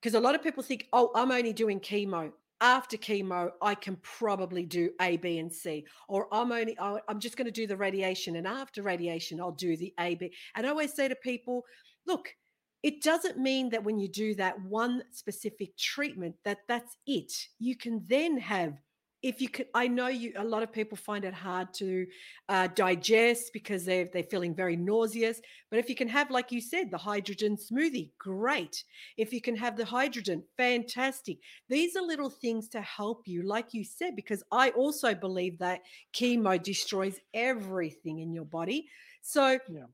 because 0.00 0.14
a 0.14 0.20
lot 0.20 0.34
of 0.34 0.42
people 0.42 0.62
think, 0.62 0.86
oh, 0.92 1.10
I'm 1.14 1.30
only 1.30 1.52
doing 1.52 1.78
chemo. 1.78 2.32
After 2.62 2.96
chemo, 2.96 3.50
I 3.62 3.74
can 3.74 3.96
probably 3.96 4.64
do 4.64 4.90
A, 5.00 5.16
B, 5.16 5.38
and 5.38 5.52
C. 5.52 5.84
Or 6.08 6.26
I'm 6.32 6.52
only, 6.52 6.76
oh, 6.78 7.00
I'm 7.08 7.20
just 7.20 7.36
going 7.36 7.46
to 7.46 7.50
do 7.50 7.66
the 7.66 7.76
radiation. 7.76 8.36
And 8.36 8.46
after 8.46 8.82
radiation, 8.82 9.40
I'll 9.40 9.52
do 9.52 9.76
the 9.76 9.92
A, 9.98 10.14
B. 10.14 10.32
And 10.54 10.66
I 10.66 10.70
always 10.70 10.94
say 10.94 11.08
to 11.08 11.16
people, 11.16 11.64
look, 12.06 12.34
it 12.82 13.02
doesn't 13.02 13.38
mean 13.38 13.68
that 13.70 13.84
when 13.84 13.98
you 13.98 14.08
do 14.08 14.34
that 14.36 14.60
one 14.62 15.02
specific 15.10 15.76
treatment 15.76 16.34
that 16.44 16.58
that's 16.66 16.96
it. 17.06 17.32
You 17.58 17.76
can 17.76 18.02
then 18.08 18.38
have 18.38 18.74
if 19.22 19.40
you 19.40 19.48
could 19.48 19.66
I 19.74 19.86
know 19.88 20.08
you 20.08 20.32
a 20.36 20.44
lot 20.44 20.62
of 20.62 20.72
people 20.72 20.96
find 20.96 21.24
it 21.24 21.34
hard 21.34 21.74
to 21.74 22.06
uh, 22.48 22.68
digest 22.68 23.52
because 23.52 23.84
they're 23.84 24.08
they're 24.12 24.22
feeling 24.24 24.54
very 24.54 24.76
nauseous. 24.76 25.40
But 25.70 25.78
if 25.78 25.88
you 25.88 25.94
can 25.94 26.08
have, 26.08 26.30
like 26.30 26.50
you 26.52 26.60
said, 26.60 26.90
the 26.90 26.98
hydrogen 26.98 27.56
smoothie, 27.56 28.10
great 28.18 28.84
if 29.16 29.32
you 29.32 29.40
can 29.40 29.56
have 29.56 29.76
the 29.76 29.84
hydrogen, 29.84 30.44
fantastic. 30.56 31.38
These 31.68 31.96
are 31.96 32.02
little 32.02 32.30
things 32.30 32.68
to 32.70 32.80
help 32.80 33.28
you, 33.28 33.42
like 33.42 33.74
you 33.74 33.84
said, 33.84 34.16
because 34.16 34.42
I 34.50 34.70
also 34.70 35.14
believe 35.14 35.58
that 35.58 35.82
chemo 36.14 36.62
destroys 36.62 37.18
everything 37.34 38.20
in 38.20 38.32
your 38.32 38.44
body. 38.46 38.88
So 39.22 39.58
Yeah. 39.68 39.86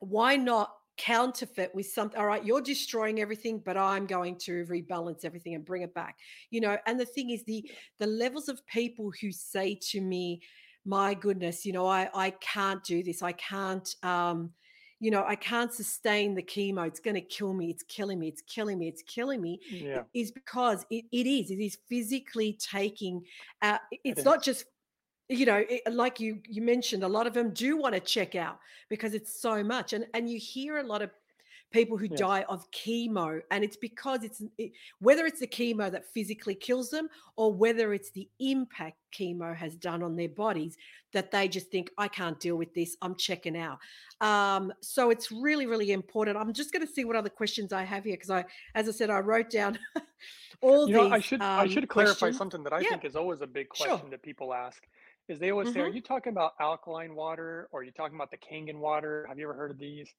why 0.00 0.36
not 0.36 0.77
counterfeit 0.98 1.70
with 1.74 1.86
something 1.86 2.18
all 2.18 2.26
right 2.26 2.44
you're 2.44 2.60
destroying 2.60 3.20
everything 3.20 3.62
but 3.64 3.76
i'm 3.76 4.06
going 4.06 4.36
to 4.36 4.64
rebalance 4.66 5.24
everything 5.24 5.54
and 5.54 5.64
bring 5.64 5.82
it 5.82 5.94
back 5.94 6.16
you 6.50 6.60
know 6.60 6.76
and 6.86 6.98
the 6.98 7.04
thing 7.06 7.30
is 7.30 7.44
the 7.44 7.70
the 7.98 8.06
levels 8.06 8.48
of 8.48 8.64
people 8.66 9.12
who 9.20 9.30
say 9.32 9.78
to 9.80 10.00
me 10.00 10.40
my 10.84 11.14
goodness 11.14 11.64
you 11.64 11.72
know 11.72 11.86
i 11.86 12.08
i 12.14 12.30
can't 12.30 12.82
do 12.84 13.02
this. 13.02 13.22
I 13.22 13.32
can't 13.32 13.88
um 14.02 14.50
you 15.00 15.10
know 15.10 15.24
i 15.26 15.36
can't 15.36 15.72
sustain 15.72 16.34
the 16.34 16.42
chemo. 16.42 16.86
It's 16.86 17.00
going 17.00 17.14
to 17.14 17.20
kill 17.20 17.52
me. 17.54 17.70
It's 17.70 17.82
killing 17.84 18.18
me. 18.18 18.28
It's 18.28 18.42
killing 18.42 18.78
me. 18.78 18.88
It's 18.88 19.02
killing 19.02 19.40
me 19.40 19.60
Yeah. 19.70 20.02
is 20.14 20.30
because 20.32 20.84
it, 20.90 21.04
it 21.12 21.26
is. 21.26 21.50
It 21.50 21.60
is 21.62 21.78
physically 21.88 22.58
taking 22.60 23.22
uh, 23.62 23.78
it- 23.92 24.00
It 24.04 24.10
it's 24.10 24.24
not 24.24 24.42
just 24.42 24.64
you 25.28 25.46
know 25.46 25.64
it, 25.68 25.82
like 25.92 26.20
you 26.20 26.40
you 26.48 26.62
mentioned 26.62 27.02
a 27.02 27.08
lot 27.08 27.26
of 27.26 27.34
them 27.34 27.50
do 27.52 27.76
want 27.76 27.94
to 27.94 28.00
check 28.00 28.34
out 28.34 28.58
because 28.88 29.14
it's 29.14 29.40
so 29.40 29.62
much 29.62 29.92
and 29.92 30.06
and 30.14 30.28
you 30.30 30.38
hear 30.38 30.78
a 30.78 30.82
lot 30.82 31.02
of 31.02 31.10
people 31.70 31.98
who 31.98 32.08
Yes. 32.08 32.18
die 32.18 32.44
of 32.48 32.70
chemo 32.70 33.42
and 33.50 33.62
it's 33.62 33.76
because 33.76 34.24
it's 34.24 34.42
it, 34.56 34.72
whether 35.00 35.26
it's 35.26 35.40
the 35.40 35.46
chemo 35.46 35.90
that 35.90 36.06
physically 36.14 36.54
kills 36.54 36.88
them 36.88 37.08
or 37.36 37.52
whether 37.52 37.92
it's 37.92 38.10
the 38.12 38.26
impact 38.40 38.96
chemo 39.12 39.54
has 39.54 39.76
done 39.76 40.02
on 40.02 40.16
their 40.16 40.30
bodies 40.30 40.78
that 41.12 41.30
they 41.30 41.46
just 41.46 41.70
think 41.70 41.90
i 41.98 42.08
can't 42.08 42.40
deal 42.40 42.56
with 42.56 42.72
this 42.72 42.96
i'm 43.02 43.14
checking 43.16 43.54
out 43.56 43.78
um 44.22 44.72
so 44.80 45.10
it's 45.10 45.30
really 45.30 45.66
really 45.66 45.90
important 45.92 46.38
i'm 46.38 46.54
just 46.54 46.72
going 46.72 46.86
to 46.86 46.90
see 46.90 47.04
what 47.04 47.16
other 47.16 47.28
questions 47.28 47.70
i 47.70 47.82
have 47.84 48.04
here 48.04 48.14
because 48.14 48.30
i 48.30 48.42
as 48.74 48.88
i 48.88 48.90
said 48.92 49.10
i 49.10 49.18
wrote 49.18 49.50
down 49.50 49.78
all 50.62 50.88
You 50.88 50.94
know, 50.94 51.08
I 51.10 51.18
these 51.18 51.24
should 51.24 51.46
I 51.56 51.66
um 51.66 51.68
should 51.68 51.88
clarify 51.88 52.30
questions 52.30 52.36
something 52.38 52.62
that 52.64 52.72
I 52.72 52.80
yeah 52.80 52.88
think 52.88 53.04
is 53.04 53.14
always 53.14 53.42
a 53.42 53.46
big 53.46 53.68
sure 53.74 53.98
question 53.98 54.10
that 54.10 54.22
people 54.22 54.54
ask. 54.54 54.86
Is 55.28 55.38
they 55.38 55.50
always 55.50 55.70
say, 55.70 55.80
"Are 55.80 55.86
hmm 55.86 55.90
you 55.90 56.02
talking 56.02 56.32
about 56.32 56.52
alkaline 56.60 57.14
water 57.14 57.68
or 57.72 57.80
are 57.80 57.84
you 57.84 57.92
talking 57.92 58.16
about 58.16 58.30
the 58.30 58.38
Kangen 58.38 58.78
water? 58.80 59.26
Have 59.28 59.38
you 59.38 59.44
ever 59.44 59.54
heard 59.54 59.70
of 59.70 59.78
these?" 59.78 60.10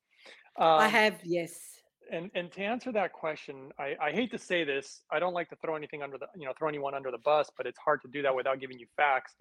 i 0.78 0.88
Um, 0.88 0.98
have 0.98 1.22
yes 1.24 1.82
and 2.12 2.32
and 2.34 2.52
to 2.54 2.62
answer 2.62 2.92
that 2.92 3.14
question, 3.14 3.72
I, 3.78 3.96
I 4.02 4.12
hate 4.12 4.32
to 4.32 4.40
say 4.40 4.64
this. 4.64 5.04
I 5.12 5.20
don't 5.20 5.34
like 5.34 5.50
to 5.50 5.56
throw 5.58 5.76
anything 5.76 6.02
under 6.02 6.18
the 6.18 6.28
you 6.36 6.46
know 6.46 6.54
throw 6.58 6.68
anyone 6.68 6.96
under 6.96 7.12
the 7.12 7.20
bus, 7.20 7.50
but 7.56 7.68
it's 7.68 7.78
hard 7.78 8.02
to 8.02 8.08
do 8.08 8.22
that 8.24 8.36
without 8.36 8.60
giving 8.60 8.80
you 8.80 8.88
facts. 8.98 9.36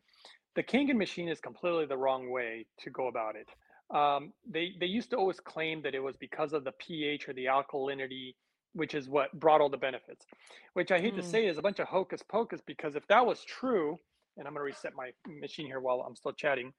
The 0.54 0.62
Kangen 0.62 0.96
machine 0.96 1.28
is 1.28 1.40
completely 1.40 1.87
the 1.87 1.96
wrong 1.96 2.31
way 2.31 2.66
to 2.81 2.90
go 2.90 3.07
about 3.09 3.37
it. 3.37 3.48
Um, 3.96 4.35
they 4.46 4.74
they 4.78 4.87
used 4.87 5.11
to 5.11 5.16
always 5.16 5.40
claim 5.40 5.83
that 5.83 5.94
it 5.94 6.00
was 6.00 6.16
because 6.18 6.52
of 6.52 6.64
the 6.64 6.72
pH 6.72 7.28
or 7.28 7.33
the 7.33 7.46
alkalinity, 7.46 8.35
which 8.74 8.94
is 8.94 9.09
what 9.09 9.38
brought 9.38 9.62
all 9.62 9.70
the 9.70 9.78
benefits. 9.78 10.26
Which 10.74 10.90
I 10.92 11.00
hate 11.00 11.14
to 11.16 11.22
Mm. 11.22 11.40
say 11.42 11.46
is 11.46 11.57
a 11.57 11.62
bunch 11.62 11.78
of 11.78 11.88
hocus 11.88 12.22
pocus 12.22 12.61
because 12.66 12.96
if 12.96 13.07
that 13.09 13.24
was 13.24 13.44
true, 13.44 13.98
and 14.38 14.48
I'm 14.48 14.55
going 14.55 14.61
to 14.62 14.66
reset 14.66 14.94
my 14.96 15.11
machine 15.27 15.66
here 15.66 15.81
while 15.81 16.03
I'm 16.07 16.16
still 16.16 16.33
chatting. 16.33 16.72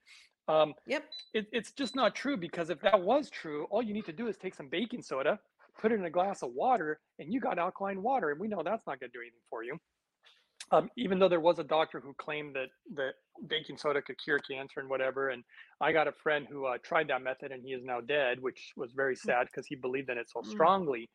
Um, 0.48 0.74
Yep. 0.86 1.06
it, 1.34 1.48
it's 1.52 1.72
just 1.74 1.95
not 1.95 2.15
true 2.15 2.38
because 2.38 2.69
if 2.69 2.82
that 2.82 3.02
was 3.02 3.30
true, 3.30 3.65
all 3.72 3.84
you 3.84 3.93
need 3.93 4.06
to 4.06 4.13
do 4.13 4.28
is 4.28 4.38
take 4.38 4.56
some 4.56 4.69
baking 4.69 5.04
soda, 5.04 5.39
put 5.80 5.91
it 5.91 5.95
in 6.00 6.06
a 6.06 6.10
glass 6.12 6.43
of 6.43 6.54
water, 6.54 7.02
and 7.19 7.34
you 7.34 7.39
got 7.39 7.60
alkaline 7.60 8.02
water. 8.02 8.32
And 8.32 8.39
we 8.39 8.48
know 8.48 8.63
that's 8.63 8.88
not 8.88 9.00
going 9.00 9.12
to 9.12 9.17
do 9.17 9.22
anything 9.22 9.41
for 9.50 9.63
you. 9.63 9.78
Um, 10.72 10.89
even 10.98 11.19
though 11.19 11.30
there 11.30 11.39
was 11.39 11.58
a 11.60 11.63
doctor 11.63 12.00
who 12.00 12.13
claimed 12.15 12.56
that 12.56 12.69
that 12.95 13.13
baking 13.48 13.78
soda 13.78 14.02
could 14.04 14.17
cure 14.24 14.39
cancer 14.39 14.80
and 14.80 14.89
whatever, 14.89 15.30
and 15.30 15.43
I 15.82 15.91
got 15.91 16.08
a 16.08 16.12
friend 16.12 16.48
who 16.50 16.65
uh, 16.65 16.78
tried 16.84 17.08
that 17.08 17.24
method 17.24 17.52
and 17.52 17.63
he 17.63 17.74
is 17.74 17.84
now 17.84 18.02
dead, 18.02 18.39
which 18.41 18.74
was 18.78 18.93
very 18.93 19.15
sad 19.15 19.48
because 19.48 19.65
he 19.67 19.76
believed 19.76 20.10
in 20.10 20.17
it 20.19 20.30
so 20.30 20.43
Mm, 20.43 20.43
strongly. 20.43 21.10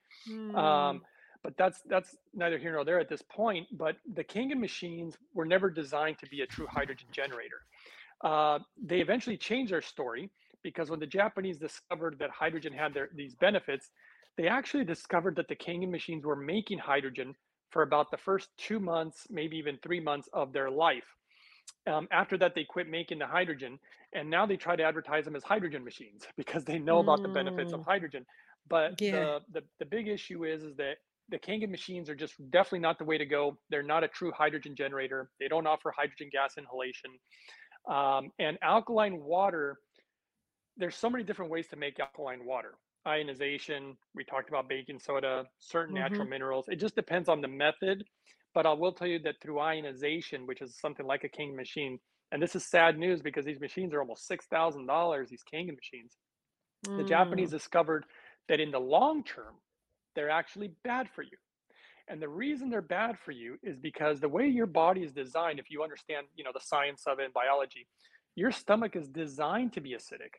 Um, 0.55 1.01
mm, 1.01 1.05
but 1.45 1.57
that's 1.59 1.83
that's 1.89 2.17
neither 2.33 2.59
here 2.59 2.73
nor 2.73 2.85
there 2.85 2.99
at 2.99 3.09
this 3.09 3.23
point. 3.23 3.69
But 3.71 3.97
the 4.15 4.25
Kangen 4.25 4.59
machines 4.59 5.17
were 5.35 5.45
never 5.45 5.71
designed 5.71 6.19
to 6.21 6.29
be 6.31 6.41
a 6.41 6.47
true 6.47 6.67
hydrogen 6.67 7.07
generator. 7.13 7.61
Uh, 8.23 8.61
they 8.83 9.01
eventually 9.01 9.37
changed 9.37 9.71
their 9.71 9.83
story 9.83 10.31
because 10.63 10.91
when 10.91 10.99
the 10.99 11.07
Japanese 11.07 11.59
discovered 11.59 12.19
that 12.19 12.31
hydrogen 12.31 12.73
had 12.73 12.95
their, 12.95 13.11
these 13.15 13.35
benefits, 13.35 13.91
they 14.39 14.49
actually 14.49 14.85
discovered 14.85 15.37
that 15.37 15.47
the 15.47 15.55
Kangen 15.55 15.91
machines 15.91 16.25
were 16.25 16.35
making 16.35 16.79
hydrogen 16.79 17.35
for 17.71 17.83
about 17.83 18.11
the 18.11 18.17
first 18.17 18.49
two 18.57 18.81
months, 18.81 19.27
maybe 19.31 19.59
even 19.59 19.79
three 19.83 20.01
months 20.01 20.29
of 20.33 20.55
their 20.55 20.71
life. 20.71 21.05
Um, 21.87 22.09
after 22.11 22.39
that, 22.39 22.55
they 22.55 22.65
quit 22.65 22.89
making 22.89 23.19
the 23.19 23.27
hydrogen, 23.27 23.79
and 24.15 24.31
now 24.31 24.47
they 24.47 24.57
try 24.57 24.77
to 24.77 24.83
advertise 24.83 25.27
them 25.27 25.37
as 25.37 25.43
hydrogen 25.43 25.85
machines 25.85 26.23
because 26.39 26.65
they 26.65 26.79
know 26.79 27.01
about 27.01 27.21
the 27.21 27.29
benefits 27.29 27.75
of 27.75 27.81
mm. 27.81 27.85
hydrogen. 27.85 28.25
But 28.67 28.99
Yeah. 28.99 29.11
the 29.11 29.61
the, 29.61 29.63
the 29.81 29.85
big 29.85 30.09
issue 30.09 30.47
is 30.47 30.63
is 30.63 30.77
that 30.77 30.97
the 31.29 31.39
Kangen 31.39 31.71
machines 31.71 32.09
are 32.11 32.15
just 32.15 32.35
definitely 32.51 32.81
not 32.81 32.99
the 32.99 33.05
way 33.05 33.19
to 33.19 33.27
go. 33.27 33.59
They're 33.71 33.83
not 33.83 34.05
a 34.05 34.09
true 34.09 34.33
hydrogen 34.33 34.77
generator. 34.77 35.31
They 35.41 35.49
don't 35.49 35.67
offer 35.67 35.93
hydrogen 35.97 36.29
gas 36.33 36.55
inhalation. 36.59 37.19
Um, 37.89 38.31
and 38.39 38.59
alkaline 38.63 39.21
water, 39.21 39.79
there's 40.77 40.97
so 40.97 41.11
many 41.11 41.25
different 41.25 41.51
ways 41.51 41.69
to 41.69 41.77
make 41.77 41.99
alkaline 42.01 42.45
water. 42.45 42.75
Ionization, 43.07 43.97
we 44.15 44.25
talked 44.25 44.49
about 44.49 44.69
baking 44.69 44.99
soda, 44.99 45.45
certain 45.59 45.95
natural 45.95 46.27
Mhm. 46.27 46.29
minerals. 46.29 46.67
It 46.69 46.77
just 46.77 46.95
depends 46.97 47.29
on 47.29 47.41
the 47.41 47.49
method. 47.49 48.05
But 48.55 48.67
I 48.67 48.73
will 48.73 48.93
tell 48.93 49.09
you 49.09 49.19
that 49.21 49.37
through 49.43 49.61
ionization, 49.61 50.47
which 50.47 50.63
is 50.63 50.79
something 50.79 51.07
like 51.07 51.25
a 51.25 51.29
Kangen 51.29 51.57
machine, 51.57 51.99
and 52.33 52.43
this 52.43 52.55
is 52.57 52.69
sad 52.69 52.99
news 52.99 53.21
because 53.23 53.45
these 53.45 53.61
machines 53.61 53.93
are 53.95 54.01
almost 54.01 54.27
six 54.27 54.47
thousand 54.47 54.87
dollars. 54.87 55.29
These 55.31 55.45
Kangen 55.53 55.75
machines, 55.77 56.17
The 56.97 57.05
Japanese 57.05 57.51
Mm. 57.51 57.53
discovered 57.53 58.07
that 58.49 58.61
in 58.61 58.71
the 58.71 58.81
long 58.81 59.25
term, 59.25 59.57
they're 60.15 60.31
actually 60.31 60.73
bad 60.83 61.09
for 61.15 61.23
you. 61.23 61.37
And 62.09 62.21
the 62.21 62.29
reason 62.29 62.69
they're 62.69 62.83
bad 62.83 63.19
for 63.19 63.33
you 63.33 63.59
is 63.63 63.79
because 63.79 64.21
the 64.21 64.29
way 64.29 64.47
your 64.47 64.67
body 64.67 65.03
is 65.03 65.13
designed, 65.13 65.59
if 65.59 65.71
you 65.71 65.83
understand, 65.83 66.27
you 66.37 66.45
know, 66.45 66.53
the 66.53 66.61
science 66.61 67.07
of 67.07 67.19
it 67.19 67.25
and 67.25 67.35
biology, 67.35 67.87
your 68.35 68.51
stomach 68.51 68.95
is 68.95 69.09
designed 69.09 69.73
to 69.73 69.81
be 69.81 69.93
acidic. 69.93 70.35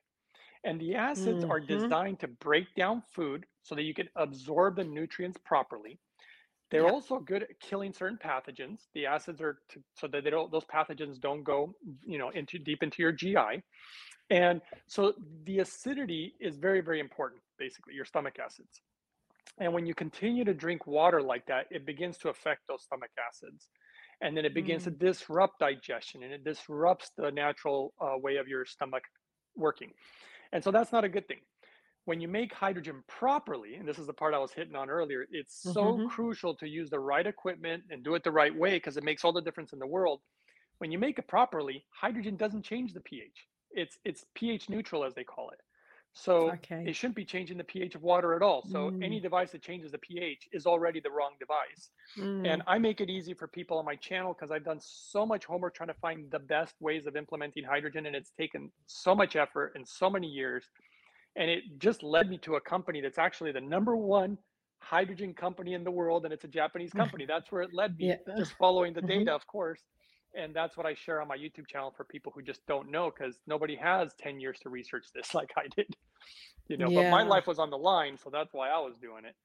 And 0.63 0.79
the 0.79 0.95
acids 0.95 1.43
are 1.43 1.59
Mhm. 1.59 1.67
designed 1.67 2.19
to 2.19 2.27
break 2.27 2.73
down 2.75 3.01
food 3.01 3.45
so 3.63 3.75
that 3.75 3.83
you 3.83 3.93
can 3.93 4.09
absorb 4.15 4.75
the 4.75 4.83
nutrients 4.83 5.39
properly. 5.43 5.99
They're 6.71 6.83
Yep. 6.83 6.93
also 6.93 7.19
good 7.19 7.43
at 7.43 7.59
killing 7.59 7.93
certain 7.93 8.17
pathogens. 8.17 8.87
The 8.93 9.05
acids 9.05 9.41
are 9.41 9.61
to, 9.69 9.83
so 9.93 10.07
that 10.07 10.23
they 10.23 10.29
don't 10.29 10.51
those 10.51 10.65
pathogens 10.65 11.19
don't 11.19 11.43
go, 11.43 11.75
you 12.03 12.17
know, 12.17 12.29
into 12.29 12.57
deep 12.57 12.83
into 12.83 13.01
your 13.01 13.11
GI. 13.11 13.63
And 14.31 14.61
so 14.87 15.13
the 15.43 15.59
acidity 15.59 16.35
is 16.39 16.57
very, 16.57 16.81
very 16.81 16.99
important, 16.99 17.41
basically, 17.57 17.93
your 17.93 18.05
stomach 18.05 18.39
acids. 18.39 18.81
And 19.59 19.73
when 19.73 19.85
you 19.85 19.93
continue 19.95 20.43
to 20.45 20.53
drink 20.53 20.85
water 20.87 21.21
like 21.21 21.45
that, 21.47 21.67
it 21.71 21.85
begins 21.85 22.17
to 22.19 22.29
affect 22.29 22.61
those 22.67 22.83
stomach 22.83 23.11
acids. 23.29 23.69
And 24.21 24.35
then 24.35 24.45
it 24.45 24.53
begins 24.53 24.83
to 24.85 24.91
Mm. 24.91 24.99
disrupt 24.99 25.59
digestion 25.59 26.23
and 26.23 26.33
it 26.33 26.43
disrupts 26.43 27.11
the 27.17 27.31
natural 27.31 27.93
uh, 28.01 28.17
way 28.17 28.37
of 28.37 28.47
your 28.47 28.65
stomach 28.65 29.03
working. 29.55 29.91
And 30.51 30.63
so 30.63 30.71
that's 30.71 30.91
not 30.91 31.03
a 31.03 31.09
good 31.09 31.27
thing. 31.27 31.41
When 32.05 32.21
you 32.21 32.27
make 32.27 32.53
hydrogen 32.53 33.03
properly, 33.07 33.75
and 33.75 33.87
this 33.87 33.99
is 33.99 34.07
the 34.07 34.13
part 34.13 34.33
I 34.33 34.39
was 34.39 34.51
hitting 34.53 34.75
on 34.75 34.89
earlier, 34.89 35.25
it's 35.31 35.55
so 35.73 35.99
Mhm. 35.99 36.01
crucial 36.01 36.55
to 36.55 36.67
use 36.67 36.89
the 36.89 36.99
right 36.99 37.25
equipment 37.25 37.83
and 37.89 38.03
do 38.03 38.15
it 38.15 38.23
the 38.23 38.31
right 38.31 38.55
way 38.55 38.75
because 38.77 38.97
it 38.97 39.03
makes 39.03 39.23
all 39.25 39.33
the 39.33 39.41
difference 39.41 39.73
in 39.73 39.79
the 39.79 39.87
world. 39.87 40.21
When 40.79 40.91
you 40.91 40.99
make 40.99 41.19
it 41.19 41.27
properly, 41.27 41.85
hydrogen 41.91 42.37
doesn't 42.37 42.63
change 42.63 42.93
the 42.93 43.01
pH. 43.01 43.47
It's 43.71 43.97
it's 44.05 44.25
pH 44.35 44.69
neutral 44.69 45.03
as 45.03 45.15
they 45.15 45.23
call 45.23 45.49
it. 45.51 45.59
So 46.15 46.55
Okay. 46.55 46.85
it 46.85 46.95
shouldn't 46.95 47.15
be 47.17 47.25
changing 47.25 47.57
the 47.59 47.65
pH 47.65 47.95
of 47.95 48.03
water 48.03 48.35
at 48.35 48.43
all. 48.43 48.63
So 48.63 48.91
any 49.01 49.19
Mm. 49.19 49.21
device 49.21 49.51
that 49.53 49.63
changes 49.63 49.91
the 49.91 49.99
pH 49.99 50.49
is 50.53 50.65
already 50.65 51.01
the 51.01 51.11
wrong 51.11 51.35
device. 51.39 51.91
And 52.43 52.61
Mm. 52.61 52.65
I 52.67 52.77
make 52.79 53.01
it 53.01 53.09
easy 53.09 53.33
for 53.33 53.47
people 53.47 53.77
on 53.79 53.85
my 53.85 53.95
channel 53.95 54.33
because 54.33 54.51
I've 54.51 54.65
done 54.65 54.79
so 54.81 55.25
much 55.25 55.45
homework 55.45 55.75
trying 55.75 55.89
to 55.89 55.95
find 55.95 56.31
the 56.31 56.39
best 56.39 56.75
ways 56.81 57.07
of 57.07 57.15
implementing 57.17 57.63
hydrogen, 57.65 58.05
and 58.05 58.15
it's 58.15 58.31
taken 58.31 58.71
so 58.87 59.15
much 59.15 59.35
effort 59.35 59.73
and 59.75 59.87
so 59.87 60.09
many 60.09 60.27
years. 60.27 60.69
And 61.35 61.49
it 61.49 61.63
just 61.79 62.03
led 62.03 62.29
me 62.29 62.37
to 62.39 62.55
a 62.55 62.61
company 62.61 63.01
that's 63.01 63.17
actually 63.17 63.51
the 63.51 63.61
number 63.61 63.95
one 63.97 64.37
hydrogen 64.81 65.33
company 65.33 65.73
in 65.73 65.83
the 65.83 65.91
world, 65.91 66.25
and 66.25 66.33
it's 66.33 66.45
a 66.45 66.49
Japanese 66.49 66.93
company. 66.93 67.25
That's 67.25 67.51
where 67.51 67.61
it 67.63 67.73
led 67.73 67.97
me, 67.97 68.15
Yeah. 68.15 68.17
just 68.37 68.53
following 68.53 68.93
the 68.93 69.01
Mhm. 69.01 69.25
data, 69.25 69.33
of 69.33 69.47
course. 69.47 69.83
And 70.37 70.53
that's 70.53 70.75
what 70.75 70.85
I 70.85 70.93
share 70.93 71.21
on 71.21 71.27
my 71.27 71.37
YouTube 71.37 71.67
channel 71.67 71.93
for 71.95 72.03
people 72.03 72.31
who 72.35 72.41
just 72.41 72.65
don't 72.67 72.91
know 72.91 73.11
because 73.11 73.35
nobody 73.47 73.75
has 73.75 74.13
10 74.19 74.39
years 74.39 74.59
to 74.63 74.69
research 74.69 75.07
this 75.13 75.33
like 75.33 75.51
I 75.57 75.67
did. 75.75 75.95
You 76.67 76.77
know, 76.77 76.89
but 76.89 77.11
my 77.11 77.21
life 77.21 77.45
was 77.45 77.59
on 77.59 77.69
the 77.69 77.77
line, 77.77 78.17
so 78.21 78.31
that's 78.31 78.51
why 78.51 78.69
I 78.69 78.79
was 78.79 78.97
doing 78.97 79.25
it 79.25 79.35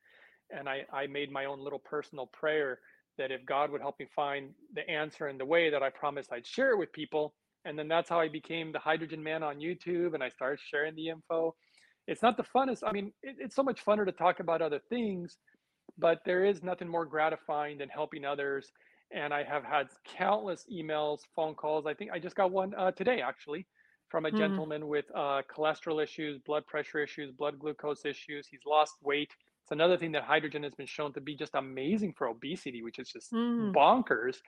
and 0.53 0.69
I, 0.69 0.85
I 0.93 1.07
made 1.07 1.31
my 1.31 1.45
own 1.45 1.61
little 1.61 1.79
personal 1.79 2.27
prayer 2.27 2.81
that 3.19 3.31
if 3.31 3.45
God 3.45 3.71
would 3.71 3.81
help 3.81 3.99
me 3.99 4.07
find 4.15 4.51
the 4.75 4.89
answer 4.89 5.29
in 5.29 5.39
the 5.39 5.45
way 5.45 5.71
that 5.71 5.83
I 5.83 5.91
promised 5.91 6.33
I'd 6.33 6.47
share 6.47 6.71
it 6.71 6.79
with 6.79 6.93
people. 6.93 7.35
And 7.65 7.79
then 7.79 7.89
that's 7.89 8.09
how 8.09 8.21
I 8.21 8.29
became 8.29 8.73
the 8.73 8.79
hydrogen 8.79 9.23
man 9.23 9.43
on 9.43 9.57
YouTube 9.57 10.15
and 10.15 10.23
I 10.23 10.31
started 10.31 10.61
sharing 10.61 10.95
the 10.95 11.09
info. 11.09 11.55
It's 12.07 12.23
not 12.23 12.37
the 12.37 12.45
funnest. 12.45 12.83
I 12.87 12.93
mean, 12.93 13.13
it, 13.23 13.37
it's 13.39 13.55
so 13.55 13.63
much 13.63 13.85
funner 13.85 14.07
to 14.07 14.13
talk 14.13 14.41
about 14.41 14.63
other 14.63 14.81
things, 14.89 15.37
but 15.99 16.21
there 16.25 16.45
is 16.45 16.63
nothing 16.63 16.89
more 16.89 17.05
gratifying 17.05 17.79
than 17.79 17.89
helping 17.89 18.25
others. 18.25 18.73
And 19.13 19.35
I 19.35 19.43
have 19.43 19.65
had 19.65 19.89
countless 20.05 20.67
emails, 20.73 21.21
phone 21.35 21.55
calls. 21.55 21.87
I 21.87 21.95
think 21.95 22.11
I 22.13 22.19
just 22.19 22.37
got 22.37 22.51
one 22.51 22.75
uh, 22.75 22.93
today 22.93 23.21
actually 23.21 23.67
from 24.09 24.27
a 24.27 24.31
Mm. 24.31 24.37
gentleman 24.39 24.89
with 24.89 25.05
uh, 25.15 25.43
cholesterol 25.49 26.03
issues, 26.03 26.39
blood 26.39 26.67
pressure 26.67 26.99
issues, 26.99 27.31
blood 27.33 27.59
glucose 27.59 28.05
issues. 28.05 28.47
He's 28.49 28.61
lost 28.67 28.95
weight 29.03 29.31
it's 29.71 29.73
another 29.73 29.97
thing 29.97 30.11
that 30.13 30.25
hydrogen 30.25 30.65
has 30.65 30.75
been 30.75 30.87
shown 30.87 31.13
to 31.13 31.21
be 31.21 31.37
just 31.37 31.55
amazing 31.55 32.15
for 32.17 32.27
obesity, 32.27 32.83
which 32.83 32.99
is 32.99 33.09
just 33.09 33.33
Mm. 33.33 33.73
bonkers 33.73 34.39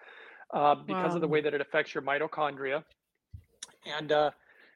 uh, 0.53 0.75
because 0.75 1.15
of 1.15 1.21
the 1.21 1.29
way 1.29 1.41
that 1.41 1.55
it 1.55 1.61
affects 1.61 1.95
your 1.95 2.03
mitochondria 2.03 2.83
and 3.87 4.11
uh, 4.11 4.31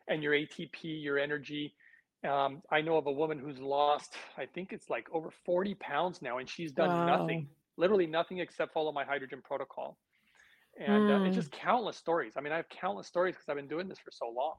and 0.09 0.23
your 0.23 0.35
ATP, 0.35 1.03
your 1.03 1.19
energy. 1.19 1.75
Um, 2.25 2.63
I 2.71 2.81
know 2.81 2.97
of 2.97 3.07
a 3.07 3.13
woman 3.13 3.39
who's 3.41 3.59
lost, 3.59 4.15
I 4.39 4.47
think 4.47 4.73
it's 4.73 4.89
like 4.89 5.09
over 5.13 5.31
40 5.45 5.75
pounds 5.75 6.23
now, 6.23 6.39
and 6.39 6.49
she's 6.49 6.73
done 6.73 6.91
Wow. 6.91 7.05
nothing, 7.07 7.49
literally 7.77 8.07
nothing 8.07 8.39
except 8.39 8.73
follow 8.73 8.93
my 8.93 9.05
hydrogen 9.05 9.43
protocol. 9.43 9.99
And 10.79 11.11
uh, 11.11 11.21
it's 11.25 11.35
Mm. 11.35 11.35
just 11.35 11.53
countless 11.53 11.97
stories. 11.97 12.35
I 12.37 12.41
mean, 12.41 12.53
I 12.53 12.57
have 12.57 12.69
countless 12.69 13.07
stories 13.07 13.35
because 13.35 13.49
I've 13.49 13.57
been 13.57 13.69
doing 13.69 13.89
this 13.89 13.99
for 13.99 14.11
so 14.11 14.27
long. 14.29 14.55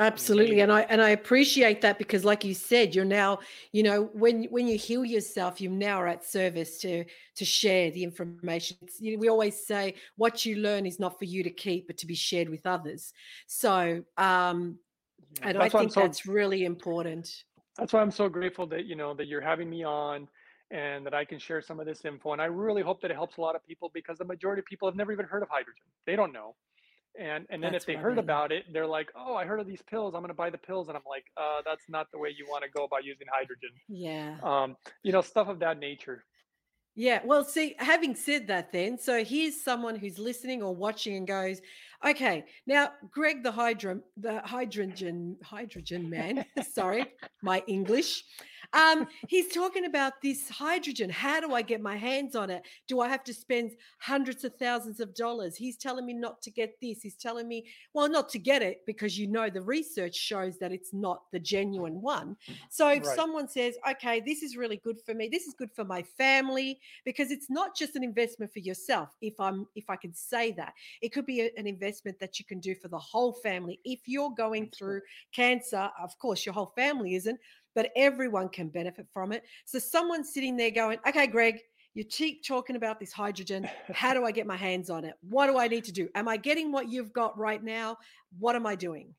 Absolutely, 0.00 0.58
and 0.58 0.72
I 0.72 0.80
and 0.82 1.00
I 1.00 1.10
appreciate 1.10 1.80
that 1.82 1.98
because, 1.98 2.24
like 2.24 2.44
you 2.44 2.52
said, 2.52 2.96
you're 2.96 3.04
now, 3.04 3.38
you 3.70 3.84
know, 3.84 4.10
when 4.12 4.44
when 4.46 4.66
you 4.66 4.76
heal 4.76 5.04
yourself, 5.04 5.60
you 5.60 5.70
now 5.70 5.98
are 5.98 6.08
at 6.08 6.24
service 6.24 6.78
to 6.80 7.04
to 7.36 7.44
share 7.44 7.92
the 7.92 8.02
information. 8.02 8.76
It's, 8.82 9.00
you 9.00 9.12
know, 9.12 9.20
we 9.20 9.28
always 9.28 9.64
say, 9.64 9.94
what 10.16 10.44
you 10.44 10.56
learn 10.56 10.84
is 10.84 10.98
not 10.98 11.16
for 11.16 11.26
you 11.26 11.44
to 11.44 11.50
keep, 11.50 11.86
but 11.86 11.96
to 11.98 12.06
be 12.08 12.16
shared 12.16 12.48
with 12.48 12.66
others. 12.66 13.12
So, 13.46 14.02
um, 14.16 14.80
and 15.42 15.56
I 15.58 15.68
that's 15.70 15.74
I'm 15.76 15.82
think 15.82 15.92
so 15.92 16.00
that's 16.02 16.26
really 16.26 16.64
important. 16.64 17.44
that's 17.76 17.92
why 17.92 18.00
I'm 18.00 18.10
so 18.10 18.28
grateful 18.28 18.66
that 18.68 18.86
you 18.86 18.96
know 18.96 19.14
that 19.14 19.28
you're 19.28 19.40
having 19.40 19.70
me 19.70 19.84
on 19.84 20.28
and 20.70 21.04
that 21.06 21.14
I 21.14 21.24
can 21.24 21.38
share 21.38 21.62
some 21.62 21.80
of 21.80 21.86
this 21.86 22.04
info. 22.04 22.32
And 22.32 22.42
I 22.42 22.46
really 22.46 22.82
hope 22.82 23.00
that 23.02 23.10
it 23.10 23.14
helps 23.14 23.36
a 23.36 23.40
lot 23.40 23.54
of 23.54 23.66
people 23.66 23.90
because 23.94 24.18
the 24.18 24.24
majority 24.24 24.60
of 24.60 24.66
people 24.66 24.88
have 24.88 24.96
never 24.96 25.12
even 25.12 25.26
heard 25.26 25.42
of 25.42 25.48
hydrogen. 25.48 25.84
They 26.06 26.16
don't 26.16 26.32
know. 26.32 26.54
And 27.18 27.46
and 27.48 27.62
then 27.62 27.76
if 27.76 27.86
they 27.86 27.94
heard 27.94 28.16
right. 28.16 28.24
about 28.24 28.50
it, 28.50 28.64
they're 28.72 28.88
like, 28.88 29.08
"Oh, 29.14 29.36
I 29.36 29.44
heard 29.44 29.60
of 29.60 29.68
these 29.68 29.82
pills. 29.82 30.14
I'm 30.14 30.20
going 30.20 30.30
to 30.30 30.34
buy 30.34 30.50
the 30.50 30.58
pills." 30.58 30.88
And 30.88 30.96
I'm 30.96 31.04
like, 31.08 31.24
"Uh, 31.36 31.62
that's 31.64 31.88
not 31.88 32.10
the 32.10 32.18
way 32.18 32.34
you 32.36 32.44
want 32.48 32.64
to 32.64 32.70
go 32.70 32.84
about 32.84 33.04
using 33.04 33.28
hydrogen." 33.32 33.70
Yeah. 33.88 34.36
Um, 34.42 34.76
you 35.04 35.12
know, 35.12 35.20
stuff 35.20 35.46
of 35.46 35.60
that 35.60 35.78
nature. 35.78 36.24
Yeah, 36.96 37.20
well, 37.24 37.44
see, 37.44 37.74
having 37.78 38.14
said 38.14 38.46
that, 38.46 38.70
then, 38.70 38.98
so 38.98 39.24
here's 39.24 39.60
someone 39.60 39.96
who's 39.96 40.16
listening 40.16 40.62
or 40.62 40.72
watching 40.72 41.16
and 41.16 41.26
goes, 41.26 41.60
okay, 42.06 42.44
now 42.68 42.92
Greg, 43.10 43.42
the 43.42 43.50
hydro, 43.50 44.00
the 44.16 44.40
hydrogen, 44.44 45.36
hydrogen 45.42 46.08
man, 46.08 46.44
sorry, 46.72 47.06
my 47.42 47.64
English, 47.66 48.22
um, 48.74 49.06
he's 49.28 49.52
talking 49.52 49.86
about 49.86 50.20
this 50.22 50.48
hydrogen. 50.48 51.08
How 51.08 51.40
do 51.40 51.54
I 51.54 51.62
get 51.62 51.80
my 51.80 51.96
hands 51.96 52.34
on 52.36 52.50
it? 52.50 52.62
Do 52.88 53.00
I 53.00 53.08
have 53.08 53.24
to 53.24 53.34
spend 53.34 53.72
hundreds 54.00 54.44
of 54.44 54.54
thousands 54.56 55.00
of 55.00 55.14
dollars? 55.14 55.56
He's 55.56 55.76
telling 55.76 56.04
me 56.06 56.12
not 56.14 56.42
to 56.42 56.50
get 56.50 56.74
this. 56.82 57.00
He's 57.00 57.16
telling 57.16 57.48
me, 57.48 57.66
well, 57.94 58.08
not 58.08 58.28
to 58.30 58.38
get 58.38 58.62
it 58.62 58.82
because 58.86 59.18
you 59.18 59.26
know 59.28 59.48
the 59.48 59.62
research 59.62 60.16
shows 60.16 60.58
that 60.58 60.72
it's 60.72 60.92
not 60.92 61.22
the 61.32 61.40
genuine 61.40 62.02
one. 62.02 62.36
So 62.68 62.88
if 62.90 63.04
Right. 63.04 63.16
someone 63.16 63.48
says, 63.48 63.76
okay, 63.92 64.20
this 64.20 64.42
is 64.42 64.56
really 64.56 64.76
good 64.78 65.00
for 65.06 65.14
me, 65.14 65.28
this 65.30 65.46
is 65.46 65.54
good 65.54 65.70
for 65.72 65.84
my 65.84 66.02
family, 66.02 66.80
because 67.04 67.30
it's 67.30 67.50
not 67.50 67.76
just 67.76 67.96
an 67.96 68.02
investment 68.04 68.52
for 68.52 68.58
yourself 68.58 69.10
if 69.20 69.34
i'm 69.38 69.66
if 69.74 69.88
i 69.88 69.96
can 69.96 70.12
say 70.14 70.52
that 70.52 70.72
it 71.02 71.10
could 71.12 71.26
be 71.26 71.40
a- 71.42 71.50
an 71.56 71.66
investment 71.66 72.18
that 72.18 72.38
you 72.38 72.44
can 72.44 72.60
do 72.60 72.74
for 72.74 72.88
the 72.88 72.98
whole 72.98 73.32
family 73.32 73.78
if 73.84 74.00
you're 74.06 74.30
going 74.36 74.68
through 74.70 75.00
cancer 75.32 75.90
of 76.02 76.16
course 76.18 76.44
your 76.44 76.52
whole 76.52 76.72
family 76.76 77.14
isn't 77.14 77.38
but 77.74 77.90
everyone 77.96 78.48
can 78.48 78.68
benefit 78.68 79.06
from 79.12 79.32
it 79.32 79.42
so 79.64 79.78
someone's 79.78 80.32
sitting 80.32 80.56
there 80.56 80.70
going 80.70 80.98
okay 81.06 81.26
greg 81.26 81.60
you 81.94 82.04
keep 82.04 82.44
talking 82.46 82.76
about 82.76 82.98
this 82.98 83.12
hydrogen 83.12 83.68
how 83.92 84.14
do 84.14 84.24
i 84.24 84.30
get 84.32 84.46
my 84.46 84.56
hands 84.56 84.90
on 84.90 85.04
it 85.04 85.14
what 85.28 85.46
do 85.46 85.58
i 85.58 85.68
need 85.68 85.84
to 85.84 85.92
do 85.92 86.08
am 86.14 86.28
i 86.28 86.36
getting 86.36 86.72
what 86.72 86.88
you've 86.90 87.12
got 87.12 87.36
right 87.38 87.62
now 87.62 87.96
what 88.38 88.56
am 88.56 88.66
i 88.66 88.74
doing 88.74 89.14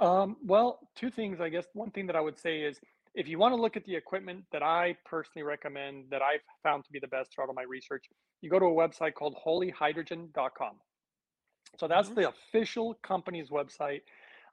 Um, 0.00 0.36
well, 0.44 0.80
two 0.96 1.08
things, 1.18 1.40
I 1.40 1.48
guess. 1.54 1.66
One 1.72 1.90
thing 1.92 2.06
that 2.08 2.16
I 2.16 2.20
would 2.20 2.36
say 2.46 2.54
is 2.68 2.80
if 3.14 3.28
you 3.28 3.38
want 3.38 3.52
to 3.54 3.60
look 3.64 3.76
at 3.76 3.84
the 3.84 3.94
equipment 3.94 4.40
that 4.50 4.60
I 4.60 4.96
personally 5.12 5.44
recommend 5.44 5.94
that 6.10 6.20
I've 6.20 6.42
found 6.64 6.84
to 6.86 6.90
be 6.90 6.98
the 6.98 7.06
best 7.16 7.26
throughout 7.32 7.48
all 7.50 7.54
my 7.54 7.68
research, 7.76 8.04
you 8.42 8.50
go 8.50 8.58
to 8.58 8.66
a 8.66 8.76
website 8.82 9.14
called 9.14 9.36
holyhydrogen.com. 9.46 10.74
So 11.78 11.86
that's 11.86 12.08
Mhm. 12.08 12.14
the 12.16 12.28
official 12.34 12.94
company's 13.12 13.50
website. 13.50 14.02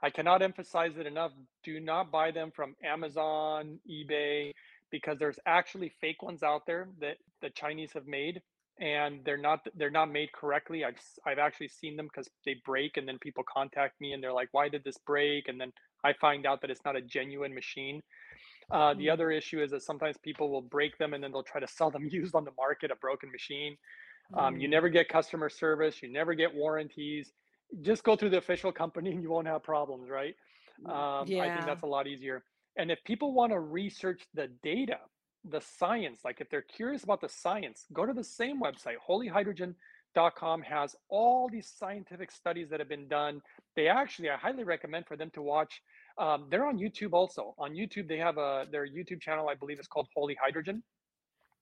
I 0.04 0.10
cannot 0.10 0.42
emphasize 0.42 0.98
it 0.98 1.06
enough. 1.06 1.32
Do 1.64 1.80
not 1.80 2.12
buy 2.12 2.32
them 2.32 2.52
from 2.56 2.76
Amazon, 2.84 3.80
eBay, 3.90 4.52
because 4.92 5.20
there's 5.20 5.40
actually 5.46 5.90
fake 6.02 6.24
ones 6.24 6.44
out 6.44 6.66
there 6.66 6.90
that 7.02 7.18
the 7.42 7.50
Chinese 7.52 7.94
have 7.94 8.08
made, 8.08 8.42
and 8.80 9.24
they're 9.26 9.38
not 9.38 9.60
they're 9.76 9.92
not 9.92 10.12
made 10.12 10.32
correctly. 10.34 10.84
I've 10.84 11.00
I've 11.26 11.40
actually 11.40 11.70
seen 11.70 11.98
them 11.98 12.08
because 12.08 12.30
they 12.46 12.56
break, 12.66 12.98
and 12.98 13.08
then 13.08 13.20
people 13.20 13.44
contact 13.52 14.00
me 14.02 14.14
and 14.14 14.24
they're 14.24 14.34
like, 14.34 14.50
"Why 14.54 14.70
did 14.70 14.84
this 14.84 14.98
break?" 14.98 15.48
And 15.48 15.60
then 15.62 15.72
I 16.04 16.14
find 16.14 16.46
out 16.46 16.62
that 16.62 16.72
it's 16.72 16.86
not 16.86 16.96
a 16.96 17.02
genuine 17.02 17.54
machine. 17.54 18.02
Uh, 18.72 18.94
the 18.96 19.10
Mm. 19.10 19.12
other 19.12 19.32
issue 19.32 19.62
is 19.62 19.72
that 19.72 19.84
sometimes 19.84 20.18
people 20.24 20.50
will 20.50 20.62
break 20.62 20.98
them 20.98 21.14
and 21.14 21.24
then 21.24 21.32
they'll 21.32 21.44
try 21.44 21.62
to 21.62 21.68
sell 21.68 21.92
them 21.92 22.08
used 22.12 22.36
on 22.36 22.46
the 22.46 22.52
market, 22.58 22.92
a 22.92 22.96
broken 22.96 23.32
machine. 23.32 23.78
Um, 24.34 24.58
you 24.58 24.68
Mm. 24.68 24.70
never 24.70 24.90
get 24.90 25.10
customer 25.10 25.50
service, 25.50 26.02
you 26.02 26.12
never 26.12 26.34
get 26.34 26.54
warranties. 26.56 27.32
Just 27.82 28.04
go 28.04 28.16
through 28.16 28.32
the 28.32 28.38
official 28.38 28.72
company 28.72 29.12
and 29.12 29.22
you 29.22 29.30
won't 29.30 29.48
have 29.48 29.64
problems, 29.64 30.10
right? 30.10 30.36
Um, 30.86 31.28
I 31.44 31.54
think 31.54 31.66
that's 31.66 31.84
a 31.84 31.88
lot 31.88 32.08
easier. 32.08 32.44
And 32.78 32.92
if 32.92 33.04
people 33.04 33.34
want 33.34 33.52
to 33.52 33.60
research 33.60 34.28
the 34.34 34.48
data, 34.64 35.00
the 35.44 35.62
science, 35.62 36.20
like 36.26 36.42
if 36.42 36.50
they're 36.50 36.62
curious 36.62 37.04
about 37.04 37.22
the 37.22 37.30
science, 37.30 37.86
go 37.94 38.06
to 38.06 38.14
the 38.14 38.24
same 38.24 38.62
website, 38.62 38.96
facebook.com 39.08 40.62
has 40.62 40.96
all 41.10 41.50
these 41.50 41.68
scientific 41.68 42.32
studies 42.32 42.70
that 42.70 42.80
have 42.80 42.90
been 42.90 43.08
done. 43.08 43.42
They 43.76 43.88
actually, 43.88 44.30
I 44.30 44.38
highly 44.38 44.64
recommend 44.64 45.06
for 45.08 45.16
them 45.18 45.32
to 45.32 45.42
watch. 45.42 45.82
Um, 46.18 46.48
they're 46.50 46.66
on 46.66 46.78
YouTube 46.78 47.14
also. 47.14 47.56
On 47.58 47.72
YouTube, 47.72 48.08
they 48.08 48.18
have 48.18 48.38
a 48.38 48.66
their 48.72 48.86
YouTube 48.88 49.22
channel, 49.22 49.50
I 49.50 49.56
believe, 49.56 49.80
is 49.80 49.88
called 49.88 50.08
Holy 50.16 50.36
Hydrogen. 50.36 50.84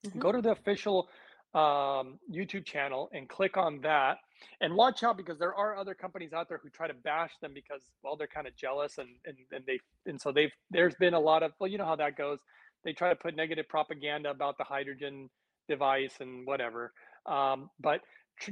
Mhm. 0.05 0.19
Go 0.19 0.31
to 0.31 0.41
the 0.41 0.51
official 0.51 1.09
um, 1.53 2.19
YouTube 2.31 2.65
channel 2.65 3.09
and 3.13 3.27
click 3.27 3.57
on 3.57 3.81
that, 3.81 4.17
and 4.61 4.73
watch 4.75 5.03
out 5.03 5.17
because 5.17 5.39
there 5.39 5.55
are 5.55 5.75
other 5.75 5.93
companies 5.93 6.33
out 6.33 6.47
there 6.47 6.59
who 6.61 6.69
try 6.69 6.87
to 6.87 6.93
bash 6.93 7.31
them 7.41 7.51
because 7.53 7.81
well 8.03 8.15
they're 8.15 8.27
kind 8.27 8.47
of 8.47 8.55
jealous 8.55 8.97
and 8.97 9.09
and 9.25 9.37
and 9.51 9.63
they 9.65 9.79
and 10.05 10.19
so 10.21 10.31
they've 10.31 10.51
there's 10.69 10.95
been 10.95 11.13
a 11.13 11.19
lot 11.19 11.43
of 11.43 11.51
well 11.59 11.69
you 11.69 11.77
know 11.77 11.85
how 11.85 11.95
that 11.95 12.15
goes. 12.15 12.39
They 12.83 12.93
try 12.93 13.09
to 13.09 13.15
put 13.15 13.35
negative 13.35 13.67
propaganda 13.67 14.29
about 14.29 14.57
the 14.57 14.63
hydrogen 14.63 15.29
device 15.67 16.15
and 16.19 16.45
whatever. 16.45 16.93
Um, 17.25 17.69
but 17.79 18.01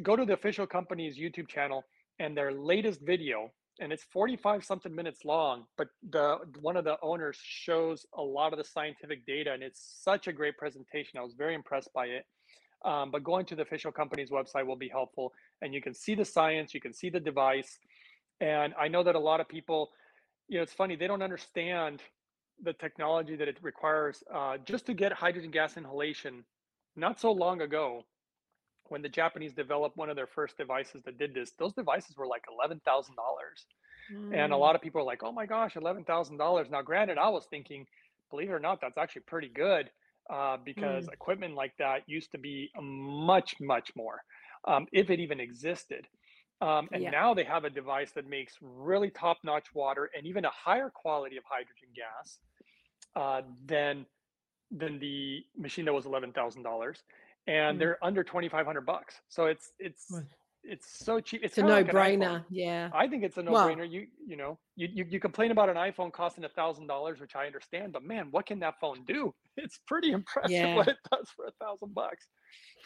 go 0.04 0.16
to 0.16 0.26
the 0.26 0.34
official 0.34 0.68
company's 0.68 1.18
YouTube 1.18 1.48
channel 1.48 1.84
and 2.20 2.36
their 2.36 2.52
latest 2.52 3.02
video, 3.02 3.52
and 3.80 3.94
it's 3.94 4.04
45 4.12 4.66
something 4.66 4.94
minutes 4.94 5.24
long. 5.24 5.66
But 5.78 5.88
the 6.10 6.38
one 6.62 6.78
of 6.78 6.84
the 6.84 6.98
owners 7.02 7.38
shows 7.42 8.06
a 8.14 8.22
lot 8.22 8.54
of 8.54 8.60
the 8.60 8.66
scientific 8.66 9.26
data, 9.26 9.52
and 9.54 9.64
it's 9.64 10.00
such 10.04 10.28
a 10.28 10.34
great 10.34 10.58
presentation. 10.58 11.20
I 11.20 11.24
was 11.24 11.34
very 11.34 11.56
impressed 11.56 11.92
by 11.94 12.08
it. 12.08 12.26
Um, 12.86 13.12
but 13.12 13.24
going 13.24 13.46
to 13.48 13.56
the 13.56 13.64
official 13.64 13.92
company's 13.92 14.30
website 14.30 14.66
will 14.66 14.76
be 14.78 14.90
helpful, 14.90 15.34
and 15.62 15.74
you 15.74 15.82
can 15.82 15.94
see 15.94 16.16
the 16.16 16.26
science, 16.26 16.74
you 16.74 16.80
can 16.82 16.94
see 16.94 17.10
the 17.10 17.20
device, 17.20 17.80
and 18.40 18.74
I 18.80 18.88
know 18.88 19.04
that 19.04 19.16
a 19.16 19.20
lot 19.20 19.40
of 19.42 19.50
people, 19.50 19.90
you 20.48 20.58
know, 20.58 20.64
it's 20.64 20.74
funny 20.74 20.96
they 20.96 21.08
don't 21.08 21.24
understand 21.24 22.04
the 22.62 22.74
technology 22.74 23.36
that 23.36 23.48
it 23.48 23.58
requires 23.62 24.24
uh, 24.34 24.58
just 24.60 24.86
to 24.88 24.94
get 24.94 25.14
hydrogen 25.14 25.52
gas 25.52 25.78
inhalation. 25.78 26.46
Not 26.96 27.20
so 27.20 27.32
long 27.32 27.62
ago, 27.62 28.04
when 28.90 29.02
the 29.02 29.10
Japanese 29.10 29.54
developed 29.54 29.98
one 29.98 30.10
of 30.10 30.16
their 30.16 30.28
first 30.28 30.58
devices 30.58 31.04
that 31.04 31.18
did 31.18 31.34
this, 31.34 31.52
those 31.60 31.74
devices 31.74 32.16
were 32.18 32.28
like 32.28 32.44
eleven 32.52 32.80
thousand 32.86 33.16
dollars, 33.16 33.66
and 34.32 34.54
a 34.54 34.58
Mm, 34.58 34.58
lot 34.58 34.76
of 34.76 34.82
people 34.82 35.02
are 35.02 35.06
like, 35.06 35.24
"Oh 35.24 35.32
my 35.32 35.46
gosh, 35.46 35.76
eleven 35.76 36.04
thousand 36.06 36.38
dollars!" 36.38 36.70
Now, 36.70 36.82
granted, 36.82 37.18
I 37.18 37.30
was 37.30 37.46
thinking, 37.48 37.86
believe 38.30 38.50
it 38.50 38.54
or 38.54 38.60
not, 38.60 38.82
that's 38.82 38.98
actually 38.98 39.24
pretty 39.24 39.50
good 39.50 39.92
uh, 40.30 40.58
because 40.66 41.08
mm, 41.08 41.14
equipment 41.14 41.56
like 41.56 41.74
that 41.78 42.02
used 42.08 42.32
to 42.32 42.38
be 42.38 42.70
much, 42.82 43.56
much 43.62 43.92
more, 43.96 44.22
um, 44.68 44.88
if 44.92 45.10
it 45.10 45.20
even 45.20 45.40
existed. 45.40 46.08
Um, 46.62 46.90
and 46.94 47.04
yeah. 47.04 47.12
now 47.12 47.34
they 47.34 47.44
have 47.44 47.66
a 47.66 47.70
device 47.70 48.12
that 48.14 48.28
makes 48.28 48.54
really 48.62 49.10
top-notch 49.12 49.68
water 49.74 50.10
and 50.18 50.26
even 50.26 50.46
a 50.46 50.50
higher 50.52 50.90
quality 50.90 51.38
of 51.38 51.44
hydrogen 51.48 51.90
gas 51.96 52.40
uh, 53.16 53.42
than 53.66 54.06
than 54.72 55.00
the 55.00 55.44
machine 55.58 55.86
that 55.86 55.94
was 55.94 56.06
eleven 56.06 56.32
thousand 56.34 56.64
dollars, 56.64 57.04
and 57.48 57.78
Mm. 57.78 57.80
they're 57.80 58.04
under 58.04 58.24
twenty 58.24 58.50
five 58.50 58.66
hundred 58.66 58.86
bucks. 58.86 59.22
So 59.30 59.46
it's 59.46 59.72
it's 59.80 60.24
it's 60.64 60.88
so 61.06 61.20
cheap. 61.20 61.42
It's 61.44 61.58
It's 61.58 61.58
a 61.58 61.64
of 61.64 61.70
like 61.70 61.88
no-brainer. 61.88 62.44
Yeah. 62.50 62.90
I 62.92 63.08
think 63.08 63.24
it's 63.24 63.38
a 63.38 63.44
Well, 63.48 63.68
no-brainer. 63.68 63.90
You 63.90 64.08
you 64.26 64.36
know 64.38 64.60
you 64.78 64.88
you, 64.94 65.06
you 65.10 65.20
complain 65.20 65.52
about 65.52 65.70
an 65.70 65.76
iPhone 65.76 66.14
costing 66.14 66.46
a 66.46 66.50
thousand 66.50 66.88
dollars, 66.88 67.20
which 67.20 67.36
I 67.36 67.48
understand, 67.48 67.92
but 67.92 68.04
man, 68.04 68.28
what 68.32 68.46
can 68.46 68.60
that 68.60 68.76
phone 68.80 69.04
do? 69.06 69.34
It's 69.60 69.80
pretty 69.88 70.12
impressive 70.12 70.52
yeah. 70.52 70.76
what 70.76 70.88
it 70.88 70.98
does 71.12 71.28
for 71.36 71.48
a 71.48 71.52
thousand 71.60 71.96
bucks. 71.96 72.28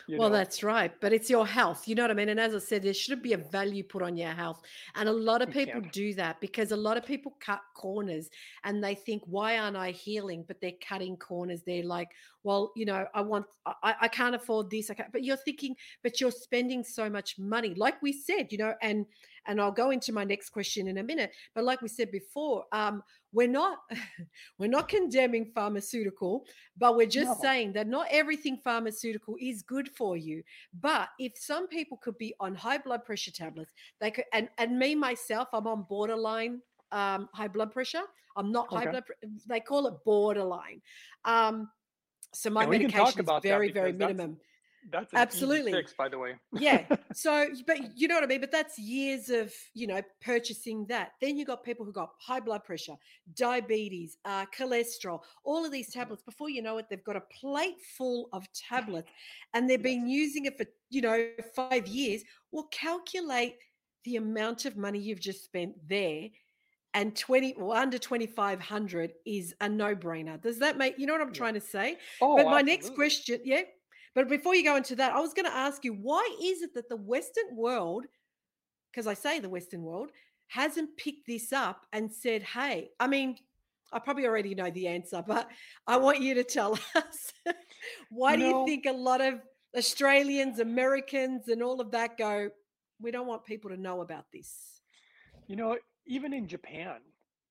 Well, 0.07 0.29
know, 0.29 0.37
that's 0.37 0.63
right. 0.63 0.89
But 1.01 1.11
it's 1.11 1.29
your 1.29 1.45
health. 1.45 1.85
You 1.85 1.95
know 1.95 2.03
what 2.03 2.11
I 2.11 2.13
mean? 2.13 2.29
And 2.29 2.39
as 2.39 2.55
I 2.55 2.59
said, 2.59 2.81
there 2.81 2.93
should 2.93 3.21
be 3.21 3.33
a 3.33 3.37
value 3.37 3.83
put 3.83 4.01
on 4.01 4.15
your 4.15 4.31
health. 4.31 4.61
And 4.95 5.09
a 5.09 5.11
lot 5.11 5.41
of 5.41 5.51
people 5.51 5.81
do 5.91 6.13
that 6.13 6.39
because 6.39 6.71
a 6.71 6.77
lot 6.77 6.95
of 6.95 7.05
people 7.05 7.35
cut 7.41 7.59
corners 7.75 8.29
and 8.63 8.81
they 8.81 8.95
think, 8.95 9.21
why 9.25 9.57
aren't 9.57 9.75
I 9.75 9.91
healing? 9.91 10.45
But 10.47 10.61
they're 10.61 10.71
cutting 10.87 11.17
corners. 11.17 11.61
They're 11.65 11.83
like, 11.83 12.07
well, 12.43 12.71
you 12.75 12.85
know, 12.85 13.05
I 13.13 13.19
want, 13.19 13.45
I, 13.65 13.73
I 13.83 13.95
I 14.03 14.07
can't 14.07 14.33
afford 14.33 14.69
this. 14.69 14.89
I 14.89 14.93
can't. 14.93 15.11
But 15.11 15.25
you're 15.25 15.35
thinking, 15.35 15.75
but 16.03 16.21
you're 16.21 16.31
spending 16.31 16.85
so 16.85 17.09
much 17.09 17.37
money. 17.37 17.73
Like 17.75 18.01
we 18.01 18.13
said, 18.13 18.47
you 18.51 18.59
know, 18.59 18.73
and 18.81 19.05
and 19.47 19.59
I'll 19.59 19.71
go 19.71 19.91
into 19.91 20.13
my 20.13 20.23
next 20.23 20.49
question 20.49 20.87
in 20.87 20.97
a 20.97 21.03
minute. 21.03 21.31
But 21.55 21.63
like 21.63 21.81
we 21.81 21.87
said 21.87 22.11
before, 22.11 22.65
um, 22.71 23.03
we're 23.33 23.47
not 23.47 23.79
we're 24.57 24.67
not 24.67 24.89
condemning 24.89 25.51
pharmaceutical 25.55 26.45
but 26.77 26.97
we're 26.97 27.07
just 27.07 27.29
No, 27.29 27.37
saying 27.41 27.73
that 27.73 27.87
not 27.87 28.07
everything 28.11 28.57
pharmaceutical 28.63 29.35
is 29.39 29.61
good 29.61 29.89
for 29.89 30.17
you. 30.17 30.43
But 30.79 31.09
if 31.19 31.33
some 31.37 31.67
people 31.67 31.97
could 31.97 32.17
be 32.17 32.33
on 32.39 32.55
high 32.55 32.77
blood 32.77 33.05
pressure 33.05 33.31
tablets 33.31 33.71
they 33.99 34.11
could 34.11 34.25
and 34.33 34.49
and 34.57 34.77
me 34.77 34.95
myself 34.95 35.47
i'm 35.53 35.67
on 35.67 35.83
borderline 35.83 36.61
um, 36.91 37.29
high 37.33 37.47
blood 37.47 37.71
pressure. 37.71 38.03
I'm 38.35 38.51
not 38.51 38.71
high 38.71 38.89
blood 38.89 39.03
they 39.47 39.59
call 39.59 39.87
it 39.87 39.93
borderline. 40.05 40.81
Um, 41.25 41.69
so 42.33 42.49
my 42.49 42.65
medication 42.65 43.21
is 43.21 43.41
very 43.41 43.71
very 43.71 43.91
minimum 43.91 44.37
that's 44.89 45.13
absolutely 45.13 45.71
fix, 45.71 45.93
by 45.93 46.09
the 46.09 46.17
way. 46.17 46.35
yeah. 46.51 46.87
So, 47.13 47.49
but 47.67 47.97
you 47.97 48.07
know 48.07 48.15
what 48.15 48.23
I 48.23 48.27
mean? 48.27 48.39
But 48.41 48.51
that's 48.51 48.79
years 48.79 49.29
of, 49.29 49.53
you 49.73 49.85
know, 49.87 50.01
purchasing 50.21 50.85
that. 50.87 51.13
Then 51.21 51.37
you 51.37 51.45
got 51.45 51.63
people 51.63 51.85
who 51.85 51.91
got 51.91 52.11
high 52.19 52.39
blood 52.39 52.63
pressure, 52.63 52.95
diabetes, 53.33 54.17
uh, 54.25 54.45
cholesterol, 54.57 55.23
all 55.43 55.65
of 55.65 55.71
these 55.71 55.91
Mhm. 55.93 55.93
tablets. 55.93 56.23
Before 56.23 56.49
you 56.49 56.61
know 56.61 56.77
it, 56.77 56.87
they've 56.89 57.03
got 57.03 57.17
a 57.17 57.21
plate 57.21 57.81
full 57.97 58.29
of 58.33 58.51
tablets 58.53 59.11
and 59.53 59.69
they've 59.69 59.81
been 59.81 60.07
using 60.07 60.45
it 60.45 60.57
for, 60.57 60.65
you 60.89 61.01
know, 61.01 61.31
five 61.55 61.85
years. 61.87 62.23
Well, 62.51 62.67
calculate 62.71 63.57
the 64.03 64.15
amount 64.15 64.65
of 64.65 64.77
money 64.77 64.99
you've 64.99 65.19
just 65.19 65.43
spent 65.43 65.87
there. 65.87 66.29
And 66.93 67.15
20 67.15 67.53
or 67.55 67.75
under 67.75 67.97
2500 67.97 69.13
is 69.25 69.55
a 69.61 69.69
no-brainer. 69.69 70.41
Does 70.41 70.59
that 70.59 70.77
make 70.77 70.97
you 70.99 71.05
know 71.07 71.13
what 71.13 71.21
I'm 71.21 71.31
Yeah. 71.31 71.33
trying 71.33 71.53
to 71.55 71.61
say? 71.61 71.99
Oh, 72.21 72.35
But 72.35 72.49
my 72.49 72.61
next 72.61 72.89
question, 72.91 73.41
yeah. 73.45 73.63
But 74.13 74.27
before 74.27 74.55
you 74.55 74.63
go 74.63 74.75
into 74.75 74.95
that, 74.97 75.13
I 75.13 75.19
was 75.19 75.33
going 75.33 75.45
to 75.45 75.55
ask 75.55 75.85
you 75.85 75.93
why 75.93 76.27
is 76.41 76.61
it 76.61 76.73
that 76.75 76.89
the 76.89 76.97
Western 76.97 77.55
world, 77.55 78.05
because 78.91 79.07
I 79.07 79.13
say 79.13 79.39
the 79.39 79.49
Western 79.49 79.83
world, 79.83 80.11
hasn't 80.47 80.97
picked 80.97 81.27
this 81.27 81.53
up 81.53 81.85
and 81.93 82.11
said, 82.11 82.43
hey, 82.43 82.89
I 82.99 83.07
mean, 83.07 83.37
I 83.93 83.99
probably 83.99 84.25
already 84.25 84.53
know 84.53 84.69
the 84.69 84.87
answer, 84.87 85.23
but 85.27 85.49
I 85.87 85.97
want 85.97 86.21
you 86.21 86.33
to 86.35 86.43
tell 86.43 86.73
us 86.95 87.33
why 88.09 88.33
You 88.33 88.37
do 88.37 88.45
you 88.45 88.65
think 88.65 88.85
a 88.85 88.91
lot 88.91 89.21
of 89.21 89.35
Australians, 89.77 90.59
Americans, 90.59 91.47
and 91.47 91.63
all 91.63 91.79
of 91.79 91.91
that 91.91 92.17
go, 92.17 92.49
we 92.99 93.11
don't 93.11 93.27
want 93.27 93.45
people 93.45 93.69
to 93.69 93.77
know 93.77 94.01
about 94.01 94.25
this? 94.33 94.71
you 95.51 95.57
know, 95.57 95.77
even 96.05 96.33
in 96.33 96.47
Japan, 96.47 96.95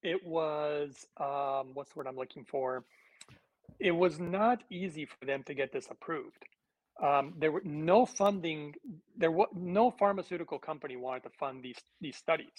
it 0.03 0.25
was 0.27 1.07
um, 1.19 1.75
what's 1.75 1.93
the 1.93 1.99
word 1.99 2.07
I'm 2.07 2.17
looking 2.17 2.47
for? 2.47 2.83
It 3.79 3.93
was 3.93 4.19
not 4.19 4.63
easy 4.71 5.07
for 5.07 5.25
them 5.25 5.43
to 5.45 5.55
get 5.55 5.73
this 5.73 5.87
approved. 5.91 6.45
Um, 7.03 7.35
there 7.39 7.51
were 7.51 7.63
no 7.65 8.05
funding. 8.05 8.75
There 9.17 9.31
was 9.31 9.49
no 9.55 9.91
pharmaceutical 9.91 10.59
company 10.59 10.97
wanted 10.97 11.23
to 11.25 11.31
fund 11.39 11.63
these 11.63 11.79
these 12.01 12.17
studies. 12.17 12.53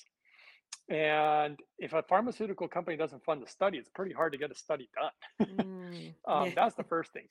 And 0.90 1.60
if 1.78 1.94
a 1.94 2.02
pharmaceutical 2.04 2.68
company 2.68 2.98
doesn't 2.98 3.24
fund 3.24 3.42
the 3.42 3.48
study, 3.48 3.78
it's 3.78 3.90
pretty 3.90 4.14
hard 4.14 4.32
to 4.34 4.38
get 4.38 4.52
a 4.52 4.56
study 4.56 4.90
done. 4.96 5.48
Mm, 5.48 6.14
um, 6.28 6.48
yeah. 6.48 6.54
that's 6.56 6.76
the 6.76 6.84
first 6.84 7.14
thing. 7.14 7.28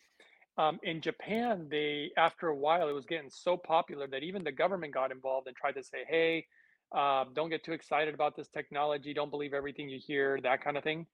Um, 0.57 0.78
in 0.83 1.01
Japan, 1.01 1.68
they 1.70 2.11
after 2.16 2.49
a 2.49 2.57
while, 2.57 2.89
it 2.89 2.93
was 2.93 3.07
getting 3.07 3.31
so 3.31 3.57
popular 3.57 4.07
that 4.09 4.22
even 4.22 4.45
the 4.45 4.53
government 4.53 4.95
got 4.95 5.11
involved 5.11 5.47
and 5.47 5.57
tried 5.57 5.72
to 5.72 5.83
say, 5.83 6.05
"Hey, 6.09 6.47
uh, 6.95 7.24
don't 7.35 7.51
get 7.51 7.64
too 7.64 7.72
excited 7.72 8.14
about 8.14 8.37
this 8.37 8.49
technology. 8.49 9.14
Don't 9.14 9.31
believe 9.31 9.53
everything 9.53 9.89
you 9.89 9.99
hear." 9.99 10.39
That 10.43 10.62
kind 10.62 10.76
of 10.76 10.85
thing. 10.85 11.07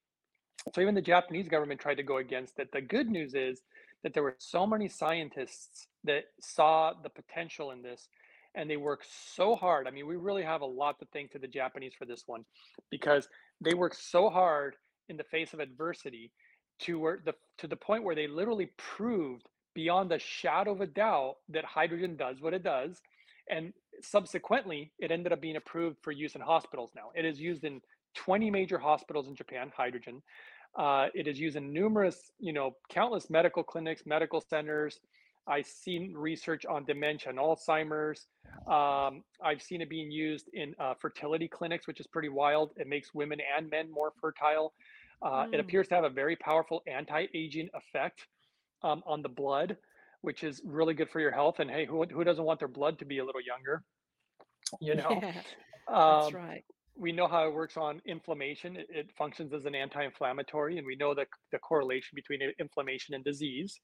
So 0.74 0.80
even 0.80 0.94
the 0.94 1.02
Japanese 1.02 1.48
government 1.48 1.80
tried 1.80 1.96
to 1.96 2.02
go 2.02 2.18
against 2.18 2.59
it. 2.59 2.70
The 2.72 2.80
good 2.80 3.09
news 3.09 3.34
is 3.34 3.62
that 4.02 4.14
there 4.14 4.22
were 4.22 4.36
so 4.38 4.66
many 4.66 4.88
scientists 4.88 5.86
that 6.04 6.24
saw 6.40 6.92
the 7.02 7.11
potential 7.11 7.70
in 7.70 7.82
this 7.82 8.09
and 8.54 8.70
they 8.70 8.76
worked 8.76 9.07
so 9.34 9.54
hard. 9.54 9.86
I 9.86 9.90
mean, 9.90 10.07
we 10.07 10.16
really 10.16 10.42
have 10.42 10.62
a 10.62 10.66
lot 10.66 10.98
to 11.00 11.07
thank 11.12 11.32
to 11.32 11.38
the 11.38 11.46
Japanese 11.46 11.92
for 11.96 12.07
this 12.07 12.24
one 12.26 12.44
because 12.90 13.28
they 13.61 13.74
worked 13.74 13.98
so 14.00 14.30
hard 14.30 14.76
in 15.09 15.16
the 15.16 15.24
face 15.24 15.52
of 15.52 15.61
adversity 15.61 16.32
to 16.80 16.98
where 16.98 17.18
the 17.24 17.34
to 17.59 17.66
the 17.66 17.76
point 17.76 18.04
where 18.04 18.14
they 18.14 18.26
literally 18.26 18.70
proved 18.76 19.48
beyond 19.74 20.11
a 20.12 20.18
shadow 20.18 20.72
of 20.72 20.80
a 20.80 20.86
doubt 20.86 21.36
that 21.48 21.64
hydrogen 21.64 22.16
does 22.16 22.40
what 22.40 22.54
it 22.54 22.62
does 22.62 23.00
and 23.50 23.72
subsequently 24.02 24.92
it 24.98 25.11
ended 25.11 25.32
up 25.32 25.40
being 25.40 25.57
approved 25.57 25.96
for 26.02 26.12
use 26.12 26.34
in 26.34 26.40
hospitals 26.40 26.90
now. 26.94 27.11
It 27.14 27.24
is 27.24 27.40
used 27.40 27.64
in 27.64 27.80
20 28.17 28.51
major 28.51 28.79
hospitals 28.79 29.29
in 29.29 29.37
Japan, 29.37 29.73
hydrogen. 29.77 30.23
Uh, 30.77 31.09
it 31.14 31.29
is 31.29 31.41
used 31.41 31.57
in 31.57 31.73
numerous, 31.73 32.33
you 32.39 32.53
know, 32.53 32.77
countless 32.91 33.31
medical 33.31 33.64
clinics, 33.64 34.03
medical 34.07 34.41
centers. 34.41 35.01
I've 35.49 35.67
seen 35.67 36.14
research 36.14 36.67
on 36.67 36.85
dementia 36.87 37.31
and 37.31 37.39
Alzheimer's. 37.39 38.29
Um, 38.67 39.25
I've 39.43 39.62
seen 39.62 39.81
it 39.83 39.91
being 39.91 40.11
used 40.11 40.49
in 40.53 40.75
uh, 40.79 40.95
fertility 41.01 41.49
clinics, 41.49 41.87
which 41.87 42.01
is 42.01 42.07
pretty 42.07 42.29
wild. 42.29 42.73
It 42.77 42.89
makes 42.89 43.14
women 43.14 43.41
and 43.57 43.71
men 43.71 43.91
more 43.91 44.12
fertile. 44.21 44.75
Uh, 45.23 45.47
it 45.53 45.61
Mm, 45.61 45.61
appears 45.61 45.89
to 45.89 45.95
have 45.97 46.05
a 46.05 46.11
very 46.11 46.37
powerful 46.37 46.83
anti-aging 46.87 47.71
effect 47.75 48.27
um, 48.83 49.03
on 49.07 49.23
the 49.23 49.29
blood, 49.29 49.77
which 50.23 50.43
is 50.45 50.61
really 50.64 50.95
good 50.95 51.11
for 51.11 51.21
your 51.21 51.33
health. 51.33 51.61
And 51.61 51.71
hey, 51.71 51.87
who, 51.87 52.05
who 52.05 52.25
doesn't 52.25 52.45
want 52.45 52.59
their 52.61 52.69
blood 52.69 52.99
to 53.01 53.05
be 53.07 53.19
a 53.19 53.25
little 53.25 53.43
younger? 53.43 53.85
You 54.81 54.97
know, 54.97 55.25
yeah, 55.35 55.43
that's 56.07 56.33
um, 56.33 56.33
right. 56.33 56.64
We 56.99 57.12
know 57.12 57.26
how 57.26 57.47
it 57.47 57.55
works 57.55 57.76
on 57.76 58.01
inflammation. 58.07 58.76
It, 58.76 58.86
it 58.90 59.11
functions 59.16 59.53
as 59.53 59.64
an 59.64 59.74
anti-inflammatory, 59.74 60.78
and 60.78 60.86
we 60.86 60.97
know 60.97 61.14
the, 61.14 61.26
the 61.53 61.59
correlation 61.59 62.14
between 62.14 62.40
inflammation 62.59 63.14
and 63.14 63.24
disease. 63.24 63.78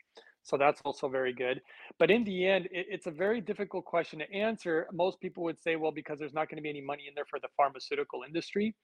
So 0.45 0.57
that's 0.57 0.81
also 0.85 1.09
very 1.09 1.33
good. 1.33 1.61
But 1.99 2.11
in 2.11 2.25
the 2.25 2.47
end, 2.47 2.67
it, 2.67 2.87
it's 2.91 3.07
a 3.07 3.11
very 3.11 3.41
difficult 3.41 3.85
question 3.85 4.19
to 4.21 4.33
answer. 4.33 4.87
Most 4.93 5.21
people 5.21 5.45
would 5.45 5.63
say, 5.63 5.77
well, 5.77 5.93
because 5.93 6.19
there's 6.19 6.35
not 6.35 6.49
going 6.49 6.57
to 6.57 6.63
be 6.63 6.71
any 6.71 6.81
money 6.81 7.05
in 7.09 7.15
there 7.15 7.27
for 7.29 7.39
the 7.39 7.49
pharmaceutical 7.57 8.23
industry. 8.27 8.75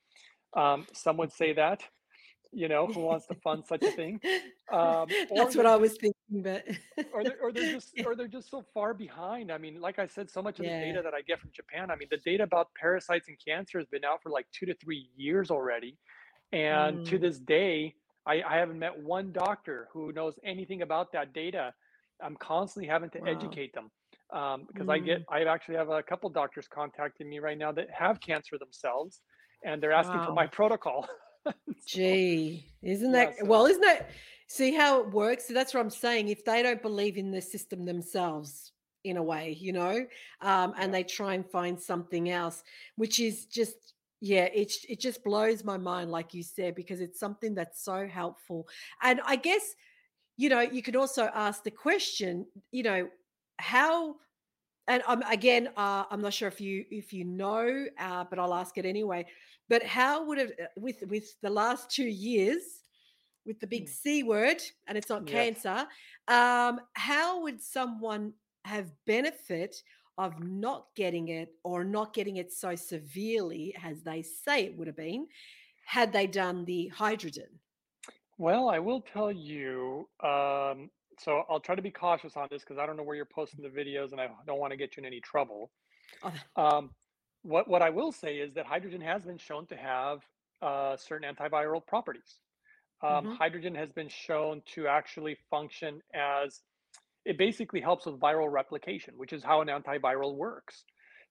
Um, 0.57 0.87
some 0.93 1.17
would 1.17 1.33
say 1.33 1.53
that 1.63 1.83
you 2.53 2.69
know, 2.69 2.87
who 2.87 3.01
wants 3.01 3.27
to 3.27 3.35
fund 3.37 3.65
such 3.67 3.83
a 3.83 3.91
thing? 3.91 4.21
Um, 4.73 5.07
That's 5.35 5.57
what 5.57 5.67
I 5.67 5.77
was 5.77 5.93
thinking, 5.93 6.15
but 6.43 6.65
or 7.13 7.25
they're, 7.25 7.39
or 7.43 7.53
they're 7.53 7.73
just 7.75 7.93
or 8.05 8.15
they're 8.15 8.29
just 8.29 8.51
so 8.51 8.65
far 8.75 8.95
behind. 8.95 9.51
I 9.51 9.59
mean, 9.59 9.81
like 9.81 9.99
I 9.99 10.07
said, 10.07 10.31
so 10.31 10.43
much 10.43 10.59
of 10.59 10.67
yeah. 10.67 10.79
the 10.79 10.87
data 10.87 11.01
that 11.03 11.15
I 11.15 11.23
get 11.23 11.41
from 11.41 11.51
Japan. 11.55 11.91
I 11.91 11.97
mean, 11.97 12.09
the 12.11 12.19
data 12.19 12.45
about 12.45 12.69
parasites 12.81 13.29
and 13.29 13.37
cancer 13.45 13.79
has 13.79 13.87
been 13.87 14.05
out 14.05 14.23
for 14.23 14.31
like 14.31 14.47
two 14.53 14.67
to 14.67 14.75
three 14.75 15.09
years 15.17 15.51
already, 15.51 15.97
and 16.53 16.99
mm. 16.99 17.09
to 17.09 17.19
this 17.19 17.39
day, 17.39 17.95
I, 18.27 18.43
I 18.47 18.57
haven't 18.57 18.79
met 18.79 18.99
one 18.99 19.33
doctor 19.33 19.89
who 19.93 20.13
knows 20.13 20.35
anything 20.45 20.83
about 20.83 21.13
that 21.13 21.33
data. 21.33 21.73
I'm 22.23 22.37
constantly 22.37 22.89
having 22.89 23.11
to 23.11 23.21
wow. 23.21 23.31
educate 23.31 23.73
them 23.75 23.91
um, 24.33 24.67
because 24.67 24.87
mm. 24.87 24.95
I 24.95 24.99
get 24.99 25.25
I 25.31 25.43
actually 25.45 25.77
have 25.77 25.89
a 25.89 26.03
couple 26.03 26.29
doctors 26.31 26.67
contacting 26.69 27.29
me 27.29 27.39
right 27.39 27.57
now 27.57 27.73
that 27.73 27.89
have 27.91 28.21
cancer 28.21 28.59
themselves, 28.59 29.21
and 29.65 29.83
they're 29.83 29.93
asking 29.93 30.19
wow. 30.19 30.27
for 30.27 30.33
my 30.33 30.47
protocol. 30.47 31.09
Gee, 31.87 32.67
isn't 32.83 33.13
that 33.13 33.35
yeah, 33.37 33.43
so. 33.43 33.47
well? 33.47 33.67
Isn't 33.67 33.81
that 33.83 34.11
see 34.49 34.75
how 34.75 35.01
it 35.01 35.11
works? 35.11 35.47
So 35.47 35.55
that's 35.55 35.73
what 35.73 35.81
I'm 35.81 35.91
saying. 35.91 36.29
If 36.29 36.45
they 36.45 36.63
don't 36.63 36.83
believe 36.83 37.17
in 37.17 37.31
the 37.31 37.41
system 37.41 37.85
themselves, 37.85 38.73
in 39.05 39.17
a 39.17 39.23
way, 39.23 39.57
you 39.59 39.73
know, 39.73 40.05
um, 40.41 40.75
and 40.77 40.93
they 40.93 41.05
try 41.05 41.35
and 41.35 41.49
find 41.49 41.81
something 41.81 42.31
else, 42.31 42.63
which 42.97 43.21
is 43.21 43.47
just 43.47 43.95
yeah, 44.21 44.45
it 44.47 44.73
it 44.89 44.99
just 44.99 45.23
blows 45.23 45.63
my 45.65 45.77
mind, 45.77 46.11
like 46.11 46.35
you 46.35 46.43
said, 46.43 46.75
because 46.75 47.01
it's 47.01 47.21
something 47.21 47.55
that's 47.55 47.85
so 47.85 48.07
helpful. 48.09 48.67
And 49.03 49.21
I 49.25 49.37
guess 49.37 49.75
you 50.37 50.49
know 50.49 50.61
you 50.61 50.83
could 50.83 50.97
also 50.97 51.31
ask 51.35 51.63
the 51.63 51.71
question, 51.71 52.47
you 52.73 52.83
know, 52.83 53.09
how 53.59 54.17
and 54.89 55.03
I'm 55.07 55.23
again, 55.23 55.69
uh, 55.77 56.05
I'm 56.11 56.21
not 56.21 56.35
sure 56.35 56.49
if 56.49 56.61
you 56.61 56.85
if 56.91 57.13
you 57.13 57.25
know, 57.25 57.87
uh, 57.99 58.25
but 58.29 58.39
I'll 58.39 58.55
ask 58.55 58.77
it 58.79 58.87
anyway. 58.87 59.27
But 59.69 59.85
how 59.85 60.25
would 60.25 60.39
it 60.39 60.59
uh, 60.61 60.67
with 60.77 61.05
with 61.07 61.41
the 61.41 61.51
last 61.51 61.91
two 61.91 62.09
years, 62.09 62.63
with 63.49 63.59
the 63.59 63.67
big 63.67 63.87
mm. 63.87 63.89
C 63.89 64.23
word, 64.23 64.63
and 64.87 64.97
it's 64.97 65.09
not 65.09 65.27
cancer, 65.27 65.87
um, 66.29 66.79
how 66.93 67.43
would 67.43 67.61
someone 67.61 68.35
have 68.65 68.93
benefit 69.07 69.83
of 70.19 70.39
not 70.41 70.87
getting 70.95 71.29
it 71.29 71.55
or 71.65 71.83
not 71.85 72.13
getting 72.13 72.37
it 72.37 72.53
so 72.53 72.77
severely 72.77 73.75
as 73.83 74.03
they 74.03 74.23
say 74.23 74.67
it 74.67 74.77
would 74.77 74.87
have 74.87 74.97
been 74.97 75.27
had 75.87 76.13
they 76.13 76.27
done 76.27 76.65
the 76.67 76.89
hydrogen? 76.89 77.49
Well, 78.37 78.69
I 78.69 78.79
will 78.79 79.01
tell 79.01 79.33
you. 79.33 80.09
Um, 80.23 80.91
so 81.19 81.43
I'll 81.49 81.61
try 81.61 81.75
to 81.75 81.83
be 81.83 81.91
cautious 81.91 82.37
on 82.37 82.47
this 82.51 82.63
because 82.63 82.79
I 82.79 82.87
don't 82.87 82.97
know 82.97 83.03
where 83.03 83.17
you're 83.17 83.25
posting 83.25 83.63
the 83.63 83.69
videos, 83.69 84.13
and 84.13 84.21
I 84.21 84.29
don't 84.47 84.61
want 84.61 84.71
to 84.73 84.77
get 84.77 84.97
you 84.97 85.01
in 85.01 85.07
any 85.07 85.21
trouble. 85.21 85.71
Oh. 86.23 86.33
Um, 86.57 86.91
what 87.43 87.67
what 87.67 87.83
I 87.83 87.91
will 87.91 88.13
say 88.13 88.37
is 88.37 88.53
that 88.55 88.67
hydrogen 88.67 89.01
has 89.01 89.23
been 89.23 89.39
shown 89.39 89.67
to 89.67 89.77
have 89.77 90.21
uh, 90.63 90.97
certain 90.97 91.35
antiviral 91.35 91.85
properties. 91.85 92.41
Um, 93.03 93.11
mm-hmm. 93.11 93.33
Hydrogen 93.35 93.75
has 93.75 93.93
been 93.93 94.09
shown 94.09 94.63
to 94.75 94.89
actually 94.89 95.37
function 95.51 96.01
as 96.15 96.61
it 97.25 97.39
basically 97.39 97.81
helps 97.81 98.07
with 98.07 98.19
viral 98.19 98.51
replication, 98.51 99.15
which 99.17 99.33
is 99.33 99.45
how 99.45 99.61
an 99.61 99.69
antiviral 99.69 100.35
works. 100.35 100.85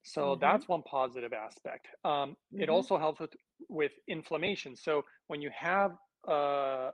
So 0.03 0.21
mm-hmm. 0.21 0.41
that's 0.41 0.67
one 0.67 0.83
positive 0.83 1.33
aspect. 1.33 1.87
Um, 2.05 2.11
mm-hmm. 2.11 2.61
It 2.61 2.69
also 2.69 2.97
helps 2.97 3.19
with 3.19 3.31
with 3.67 3.91
inflammation. 4.07 4.75
So 4.75 5.03
when 5.27 5.41
you 5.41 5.49
have 5.53 5.91
uh, 6.27 6.91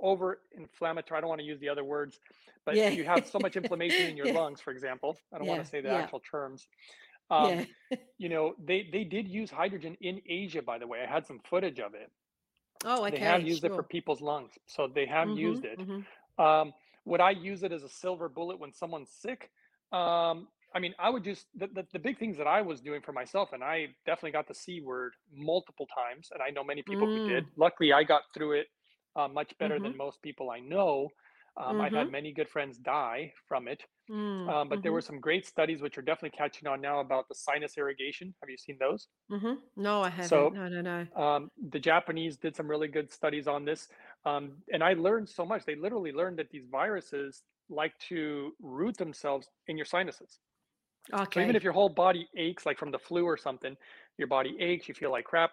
over 0.00 0.40
inflammatory, 0.56 1.18
I 1.18 1.20
don't 1.20 1.28
want 1.28 1.40
to 1.40 1.46
use 1.46 1.60
the 1.60 1.68
other 1.68 1.84
words, 1.84 2.18
but 2.64 2.74
yeah. 2.74 2.88
you 2.88 3.04
have 3.04 3.26
so 3.26 3.38
much 3.40 3.56
inflammation 3.62 4.10
in 4.10 4.16
your 4.16 4.28
yeah. 4.28 4.34
lungs, 4.34 4.60
for 4.60 4.72
example. 4.72 5.16
I 5.32 5.38
don't 5.38 5.46
yeah. 5.46 5.52
want 5.52 5.64
to 5.64 5.70
say 5.70 5.80
the 5.80 5.90
actual 5.90 6.20
terms. 6.20 6.66
Um, 7.30 7.66
you 8.18 8.28
know, 8.28 8.54
they 8.62 8.88
they 8.90 9.04
did 9.04 9.28
use 9.28 9.50
hydrogen 9.50 9.96
in 10.00 10.20
Asia, 10.28 10.62
by 10.62 10.78
the 10.78 10.86
way. 10.86 11.04
I 11.06 11.12
had 11.12 11.26
some 11.26 11.40
footage 11.48 11.78
of 11.78 11.94
it. 11.94 12.10
Oh, 12.84 13.04
okay. 13.04 13.18
They 13.18 13.24
have 13.24 13.42
used 13.42 13.62
sure. 13.62 13.72
it 13.72 13.74
for 13.74 13.82
people's 13.82 14.20
lungs, 14.20 14.52
so 14.66 14.88
they 14.92 15.06
have 15.06 15.28
mm-hmm, 15.28 15.38
used 15.38 15.64
it. 15.64 15.78
Mm-hmm. 15.78 16.42
Um, 16.42 16.72
would 17.04 17.20
I 17.20 17.30
use 17.30 17.62
it 17.62 17.72
as 17.72 17.82
a 17.82 17.88
silver 17.88 18.28
bullet 18.28 18.58
when 18.58 18.72
someone's 18.72 19.10
sick? 19.10 19.50
Um, 19.92 20.48
I 20.74 20.78
mean, 20.78 20.94
I 20.98 21.08
would 21.08 21.24
just 21.24 21.46
the, 21.54 21.68
the, 21.68 21.86
the, 21.92 21.98
big 21.98 22.18
things 22.18 22.36
that 22.36 22.46
I 22.46 22.60
was 22.60 22.80
doing 22.80 23.00
for 23.00 23.12
myself, 23.12 23.50
and 23.52 23.62
I 23.62 23.88
definitely 24.04 24.32
got 24.32 24.48
the 24.48 24.54
C 24.54 24.80
word 24.80 25.14
multiple 25.34 25.86
times, 25.86 26.28
and 26.32 26.42
I 26.42 26.50
know 26.50 26.64
many 26.64 26.82
people 26.82 27.06
mm. 27.06 27.16
who 27.16 27.28
did. 27.28 27.46
Luckily, 27.56 27.92
I 27.92 28.02
got 28.02 28.22
through 28.34 28.52
it 28.52 28.66
uh, 29.14 29.28
much 29.28 29.52
better 29.58 29.76
mm-hmm. 29.76 29.84
than 29.84 29.96
most 29.96 30.20
people 30.20 30.50
I 30.50 30.60
know. 30.60 31.08
Um, 31.58 31.72
mm-hmm. 31.72 31.80
I've 31.80 31.92
had 31.92 32.02
mm-hmm. 32.04 32.12
many 32.12 32.32
good 32.32 32.48
friends 32.48 32.78
die 32.78 33.32
from 33.48 33.66
it. 33.68 33.82
Mm, 34.10 34.14
um, 34.14 34.68
but 34.68 34.76
mm-hmm. 34.76 34.82
there 34.82 34.92
were 34.92 35.00
some 35.00 35.20
great 35.20 35.46
studies 35.46 35.80
which 35.80 35.98
are 35.98 36.02
definitely 36.02 36.36
catching 36.36 36.68
on 36.68 36.80
now 36.80 37.00
about 37.00 37.28
the 37.28 37.34
sinus 37.34 37.76
irrigation. 37.76 38.34
Have 38.40 38.50
you 38.50 38.56
seen 38.56 38.76
those? 38.78 39.08
Mm-hmm. 39.32 39.54
No, 39.76 40.02
I 40.02 40.10
haven't. 40.10 40.28
So, 40.28 40.50
no, 40.54 40.68
no, 40.68 40.80
no. 40.80 41.22
Um, 41.22 41.50
the 41.70 41.80
Japanese 41.80 42.36
did 42.36 42.54
some 42.54 42.68
really 42.68 42.88
good 42.88 43.10
studies 43.10 43.48
on 43.48 43.64
this. 43.64 43.88
Um, 44.24 44.52
and 44.72 44.82
I 44.82 44.92
learned 44.92 45.28
so 45.28 45.44
much. 45.44 45.64
They 45.64 45.74
literally 45.74 46.12
learned 46.12 46.38
that 46.38 46.50
these 46.50 46.66
viruses 46.70 47.42
like 47.68 47.98
to 48.08 48.52
root 48.60 48.96
themselves 48.96 49.48
in 49.66 49.76
your 49.76 49.86
sinuses. 49.86 50.38
Okay. 51.12 51.40
So 51.40 51.40
even 51.40 51.56
if 51.56 51.64
your 51.64 51.72
whole 51.72 51.88
body 51.88 52.28
aches, 52.36 52.66
like 52.66 52.78
from 52.78 52.90
the 52.90 52.98
flu 52.98 53.24
or 53.24 53.36
something, 53.36 53.76
your 54.18 54.28
body 54.28 54.56
aches, 54.60 54.88
you 54.88 54.94
feel 54.94 55.10
like 55.10 55.24
crap. 55.24 55.52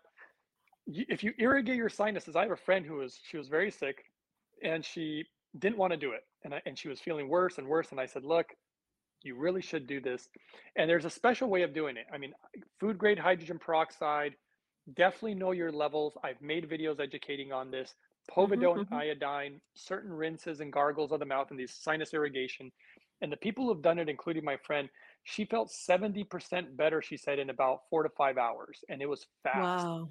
If 0.87 1.23
you 1.23 1.33
irrigate 1.37 1.77
your 1.77 1.89
sinuses, 1.89 2.35
I 2.35 2.41
have 2.41 2.51
a 2.51 2.57
friend 2.57 2.85
who 2.85 2.95
was 2.95 3.19
she 3.23 3.37
was 3.37 3.47
very 3.47 3.71
sick, 3.71 4.03
and 4.63 4.83
she 4.83 5.25
didn't 5.59 5.77
want 5.77 5.91
to 5.91 5.97
do 5.97 6.11
it 6.11 6.21
and 6.43 6.53
I, 6.53 6.61
and 6.65 6.77
she 6.77 6.87
was 6.87 6.99
feeling 6.99 7.29
worse 7.29 7.57
and 7.57 7.67
worse 7.67 7.87
and 7.91 7.99
i 7.99 8.05
said 8.05 8.23
look 8.23 8.47
you 9.23 9.35
really 9.35 9.61
should 9.61 9.87
do 9.87 10.01
this 10.01 10.27
and 10.75 10.89
there's 10.89 11.05
a 11.05 11.09
special 11.09 11.49
way 11.49 11.63
of 11.63 11.73
doing 11.73 11.97
it 11.97 12.05
i 12.13 12.17
mean 12.17 12.33
food 12.79 12.97
grade 12.97 13.19
hydrogen 13.19 13.59
peroxide 13.59 14.33
definitely 14.95 15.35
know 15.35 15.51
your 15.51 15.71
levels 15.71 16.17
i've 16.23 16.41
made 16.41 16.69
videos 16.69 16.99
educating 16.99 17.51
on 17.51 17.71
this 17.71 17.93
povidone 18.35 18.77
mm-hmm, 18.77 18.81
mm-hmm. 18.81 18.93
iodine 18.95 19.61
certain 19.75 20.11
rinses 20.11 20.59
and 20.59 20.71
gargles 20.71 21.11
of 21.11 21.19
the 21.19 21.25
mouth 21.25 21.47
and 21.51 21.59
these 21.59 21.73
sinus 21.73 22.13
irrigation 22.13 22.71
and 23.21 23.31
the 23.31 23.37
people 23.37 23.65
who've 23.65 23.81
done 23.81 23.99
it 23.99 24.09
including 24.09 24.43
my 24.43 24.57
friend 24.65 24.89
she 25.25 25.45
felt 25.45 25.71
70% 25.71 26.75
better 26.75 27.01
she 27.01 27.15
said 27.15 27.39
in 27.39 27.49
about 27.49 27.81
four 27.89 28.03
to 28.03 28.09
five 28.09 28.37
hours 28.37 28.79
and 28.89 29.01
it 29.01 29.07
was 29.07 29.25
fast 29.43 29.85
wow. 29.85 30.09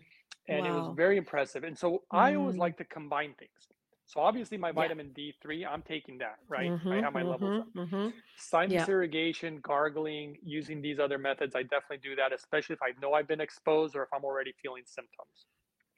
and 0.49 0.65
wow. 0.65 0.71
it 0.71 0.75
was 0.75 0.97
very 0.97 1.17
impressive 1.17 1.65
and 1.65 1.77
so 1.77 1.93
mm. 1.93 1.99
i 2.13 2.35
always 2.35 2.57
mm. 2.57 2.61
like 2.61 2.77
to 2.79 2.85
combine 2.85 3.35
things 3.39 3.72
so 4.13 4.21
obviously 4.21 4.59
my 4.59 4.73
vitamin 4.73 5.11
D3, 5.17 5.67
I'm 5.67 5.81
taking 5.81 6.19
that, 6.19 6.37
right? 6.47 6.71
Mm-hmm, 6.71 6.89
I 6.93 7.01
have 7.01 7.15
my 7.15 7.23
mm-hmm, 7.23 7.31
levels. 7.31 7.65
Mm-hmm. 7.75 8.09
Sinus 8.37 8.73
yeah. 8.73 8.87
irrigation, 8.87 9.59
gargling, 9.63 10.37
using 10.45 10.83
these 10.83 10.99
other 10.99 11.17
methods, 11.17 11.57
I 11.57 11.63
definitely 11.63 12.01
do 12.03 12.15
that, 12.17 12.31
especially 12.31 12.75
if 12.75 12.83
I 12.83 12.93
know 13.01 13.15
I've 13.15 13.27
been 13.27 13.41
exposed 13.41 13.97
or 13.97 14.03
if 14.03 14.11
I'm 14.15 14.23
already 14.23 14.53
feeling 14.63 14.83
symptoms. 14.85 15.47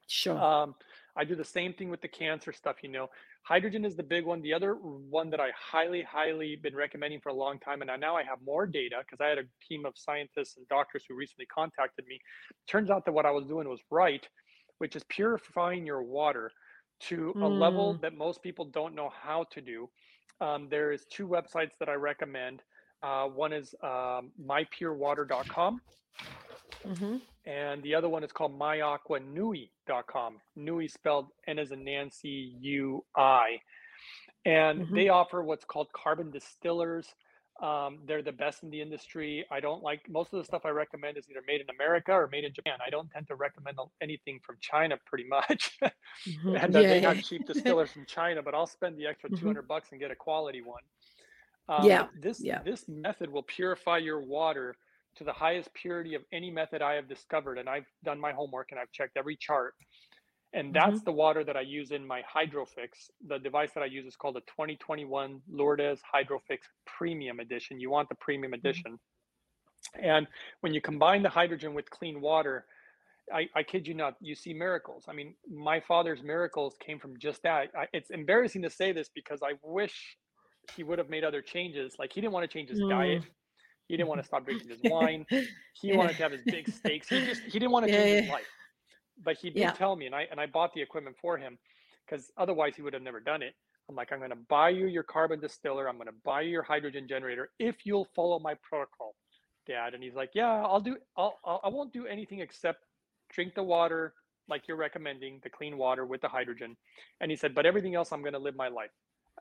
Sure. 0.07 0.39
Um, 0.39 0.77
I 1.17 1.25
do 1.25 1.35
the 1.35 1.45
same 1.45 1.73
thing 1.73 1.89
with 1.89 2.03
the 2.03 2.09
cancer 2.09 2.53
stuff, 2.53 2.77
you 2.83 2.89
know. 2.89 3.09
Hydrogen 3.43 3.85
is 3.85 3.97
the 3.97 4.03
big 4.05 4.25
one. 4.25 4.43
The 4.43 4.53
other 4.53 4.75
one 4.75 5.29
that 5.31 5.41
I 5.41 5.49
highly, 5.59 6.03
highly 6.03 6.55
been 6.55 6.77
recommending 6.77 7.21
for 7.21 7.31
a 7.31 7.35
long 7.35 7.59
time, 7.59 7.83
and 7.83 7.91
now 8.01 8.17
I 8.17 8.23
have 8.23 8.39
more 8.47 8.65
data 8.65 8.97
because 9.01 9.21
I 9.21 9.29
had 9.29 9.39
a 9.39 9.45
team 9.67 9.87
of 9.87 9.95
scientists 9.97 10.57
and 10.57 10.69
doctors 10.69 11.05
who 11.09 11.17
recently 11.17 11.47
contacted 11.47 12.07
me. 12.07 12.21
Turns 12.69 12.91
out 12.91 13.05
that 13.07 13.13
what 13.13 13.27
I 13.27 13.33
was 13.33 13.45
doing 13.47 13.69
was 13.69 13.81
right, 13.91 14.25
which 14.79 14.95
is 14.95 15.03
purifying 15.09 15.85
your 15.85 16.05
water 16.05 16.53
to 17.01 17.33
mm. 17.37 17.43
a 17.43 17.47
level 17.47 17.95
mm. 17.95 18.01
that 18.01 18.17
most 18.17 18.43
people 18.43 18.65
don't 18.65 18.95
know 18.95 19.11
how 19.23 19.45
to 19.53 19.61
do. 19.61 19.89
Um, 20.41 20.69
there 20.71 20.93
is 20.93 21.05
two 21.07 21.27
websites 21.29 21.73
that 21.79 21.89
I 21.89 21.95
recommend. 21.95 22.63
Uh, 23.03 23.27
one 23.27 23.53
is 23.53 23.75
um, 23.83 24.31
mypurewater.com, 24.43 25.81
mm-hmm. 26.87 27.17
and 27.45 27.83
the 27.83 27.95
other 27.95 28.09
one 28.09 28.25
is 28.25 28.33
called 28.33 28.59
myaquanui.com. 28.59 30.41
Nui 30.57 30.89
spelled 30.89 31.29
N 31.47 31.59
as 31.59 31.71
in 31.71 31.85
Nancy 31.85 32.55
U 32.61 33.05
I, 33.15 33.61
and 34.47 34.83
mm-hmm. 34.83 34.95
they 34.95 35.09
offer 35.09 35.43
what's 35.43 35.67
called 35.67 35.89
carbon 35.93 36.31
distillers. 36.31 37.15
Um, 37.63 38.01
they're 38.05 38.23
the 38.23 38.33
best 38.33 38.65
in 38.65 38.71
the 38.71 38.81
industry. 38.81 39.47
I 39.51 39.61
don't 39.61 39.83
like 39.83 40.09
most 40.09 40.33
of 40.33 40.39
the 40.39 40.45
stuff 40.45 40.63
I 40.65 40.71
recommend 40.71 41.17
is 41.17 41.27
either 41.31 41.43
made 41.47 41.61
in 41.61 41.71
America 41.71 42.13
or 42.13 42.29
made 42.31 42.45
in 42.45 42.53
Japan. 42.53 42.79
I 42.85 42.91
don't 42.91 43.09
tend 43.11 43.29
to 43.29 43.37
recommend 43.37 43.79
anything 44.01 44.41
from 44.43 44.57
China 44.61 44.97
pretty 45.07 45.27
much. 45.29 45.79
mm-hmm. 45.83 46.57
and 46.57 46.75
yeah. 46.75 46.81
they 46.83 47.01
have 47.01 47.23
cheap 47.23 47.47
distillers 47.53 47.93
from 47.93 48.07
China, 48.07 48.43
but 48.43 48.55
I'll 48.55 48.67
spend 48.67 48.99
the 48.99 49.07
extra 49.07 49.31
mm-hmm. 49.31 49.41
200 49.41 49.69
bucks 49.69 49.89
and 49.93 50.01
get 50.01 50.11
a 50.11 50.17
quality 50.17 50.63
one. 50.63 50.83
Um, 51.69 51.87
yeah. 51.87 52.07
This 52.21 52.41
yeah. 52.41 52.61
this 52.63 52.87
method 52.89 53.31
will 53.31 53.45
purify 53.45 53.99
your 53.99 54.21
water 54.21 54.77
to 55.17 55.25
the 55.25 55.33
highest 55.33 55.73
purity 55.75 56.15
of 56.15 56.23
any 56.33 56.51
method 56.51 56.83
I 56.83 56.95
have 56.95 57.09
discovered. 57.09 57.59
And 57.59 57.69
I've 57.69 57.87
done 58.05 58.19
my 58.19 58.33
homework 58.33 58.73
and 58.73 58.81
I've 58.81 58.91
checked 58.91 59.17
every 59.17 59.37
chart. 59.37 59.75
And 60.55 60.73
that's 60.73 60.99
mm-hmm. 60.99 61.05
the 61.05 61.13
water 61.13 61.43
that 61.43 61.57
I 61.57 61.63
use 61.63 61.91
in 61.91 62.07
my 62.07 62.23
Hydrofix. 62.23 63.11
The 63.27 63.39
device 63.39 63.73
that 63.75 63.83
I 63.83 63.87
use 63.87 64.07
is 64.07 64.15
called 64.15 64.37
the 64.37 64.41
2021 64.43 65.41
Lourdes 65.51 66.01
Hydrofix 66.15 66.59
Premium 66.87 67.41
Edition. 67.41 67.81
You 67.81 67.91
want 67.91 68.09
the 68.09 68.15
premium 68.15 68.53
mm-hmm. 68.53 68.67
edition. 68.67 68.93
Mm-hmm. 68.93 70.05
And 70.05 70.27
when 70.61 70.73
you 70.73 70.81
combine 70.81 71.23
the 71.23 71.29
hydrogen 71.29 71.75
with 71.75 71.91
clean 71.91 72.21
water, 72.21 72.67
I, 73.33 73.49
I 73.55 73.63
kid 73.63 73.87
you 73.87 73.95
not, 73.95 74.15
you 74.21 74.35
see 74.35 74.55
miracles. 74.55 75.05
I 75.09 75.13
mean, 75.13 75.35
my 75.51 75.81
father's 75.81 76.23
miracles 76.23 76.77
came 76.85 76.99
from 76.99 77.19
just 77.19 77.43
that. 77.43 77.71
I, 77.77 77.87
it's 77.93 78.11
embarrassing 78.11 78.63
to 78.63 78.71
say 78.71 78.93
this 78.93 79.11
because 79.13 79.41
I 79.43 79.55
wish 79.63 80.17
he 80.77 80.85
would 80.85 80.99
have 80.99 81.11
made 81.11 81.25
other 81.25 81.43
changes. 81.43 81.97
Like 81.99 82.13
he 82.13 82.21
didn't 82.21 82.33
want 82.33 82.49
to 82.49 82.53
change 82.53 82.71
his 82.71 82.81
diet. 82.89 83.23
Mm. 83.23 83.27
He 83.89 83.97
didn't 83.97 84.09
want 84.09 84.21
to 84.21 84.27
stop 84.27 84.45
drinking 84.45 84.71
his 84.71 84.81
wine. 84.85 85.27
He 85.75 85.89
Yeah. 85.89 85.97
wanted 85.97 86.17
to 86.17 86.23
have 86.23 86.33
his 86.33 86.43
big 86.47 86.69
steaks. 86.73 87.09
He 87.09 87.25
just 87.25 87.43
he 87.43 87.59
didn't 87.59 87.73
want 87.73 87.87
to 87.87 87.93
Yeah, 87.93 88.03
change 88.03 88.21
his 88.23 88.31
life. 88.31 88.47
But 89.19 89.37
he 89.39 89.51
did 89.51 89.75
Yeah. 89.75 89.75
tell 89.75 89.97
me, 89.97 90.07
and 90.07 90.15
I 90.15 90.23
and 90.31 90.41
I 90.41 90.47
bought 90.47 90.73
the 90.75 90.83
equipment 90.83 91.17
for 91.21 91.39
him 91.39 91.59
because 92.07 92.31
otherwise 92.37 92.77
he 92.77 92.83
would 92.83 92.95
have 92.95 93.03
never 93.03 93.21
done 93.21 93.43
it. 93.43 93.55
I'm 93.89 93.95
like, 93.97 94.13
I'm 94.13 94.19
going 94.19 94.31
to 94.31 94.37
buy 94.37 94.71
you 94.71 94.87
your 94.87 95.03
carbon 95.03 95.41
distiller. 95.41 95.89
I'm 95.89 95.97
going 95.97 96.07
to 96.07 96.15
buy 96.25 96.43
you 96.43 96.51
your 96.51 96.63
hydrogen 96.63 97.07
generator 97.09 97.51
if 97.59 97.85
you'll 97.85 98.07
follow 98.17 98.39
my 98.39 98.55
protocol, 98.63 99.15
Dad. 99.67 99.95
And 99.95 100.03
he's 100.03 100.15
like, 100.15 100.31
Yeah, 100.35 100.51
I'll 100.51 100.81
do. 100.81 100.97
I'll, 101.17 101.39
I'll 101.45 101.61
I 101.65 101.69
won't 101.69 101.93
do 101.93 102.07
anything 102.07 102.41
except 102.41 102.87
drink 103.31 103.55
the 103.55 103.63
water 103.63 104.15
like 104.49 104.69
you're 104.69 104.77
recommending, 104.77 105.41
the 105.43 105.51
clean 105.51 105.79
water 105.79 106.05
with 106.07 106.21
the 106.21 106.29
hydrogen. 106.29 106.77
And 107.21 107.31
he 107.31 107.37
said, 107.37 107.55
But 107.55 107.67
everything 107.67 107.95
else, 107.95 108.13
I'm 108.13 108.23
going 108.23 108.33
to 108.35 108.39
live 108.39 108.57
my 108.57 108.69
life. 108.69 108.91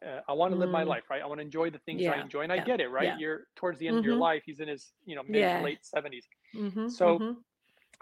Uh, 0.05 0.21
I 0.27 0.33
want 0.33 0.51
to 0.53 0.57
live 0.57 0.71
my 0.71 0.83
Mm. 0.83 0.83
life, 0.83 1.03
right? 1.09 1.21
I 1.21 1.25
want 1.25 1.39
to 1.39 1.43
enjoy 1.45 1.69
the 1.69 1.79
things 1.79 2.07
I 2.07 2.17
enjoy, 2.17 2.41
and 2.41 2.51
I 2.51 2.59
get 2.59 2.79
it, 2.81 2.87
right? 2.87 3.13
yeah. 3.13 3.15
You're 3.15 3.47
towards 3.55 3.79
the 3.79 3.87
end 3.87 3.97
of 3.97 4.03
your 4.03 4.15
Mhm. 4.15 4.17
life. 4.17 4.43
He's 4.45 4.59
in 4.59 4.67
his, 4.67 4.93
you 5.05 5.15
know, 5.15 5.23
mid 5.23 5.49
Yeah. 5.49 5.57
late 5.57 5.85
70s. 5.85 6.27
Mhm, 6.53 6.87
So 6.87 7.19
mhm. 7.19 7.43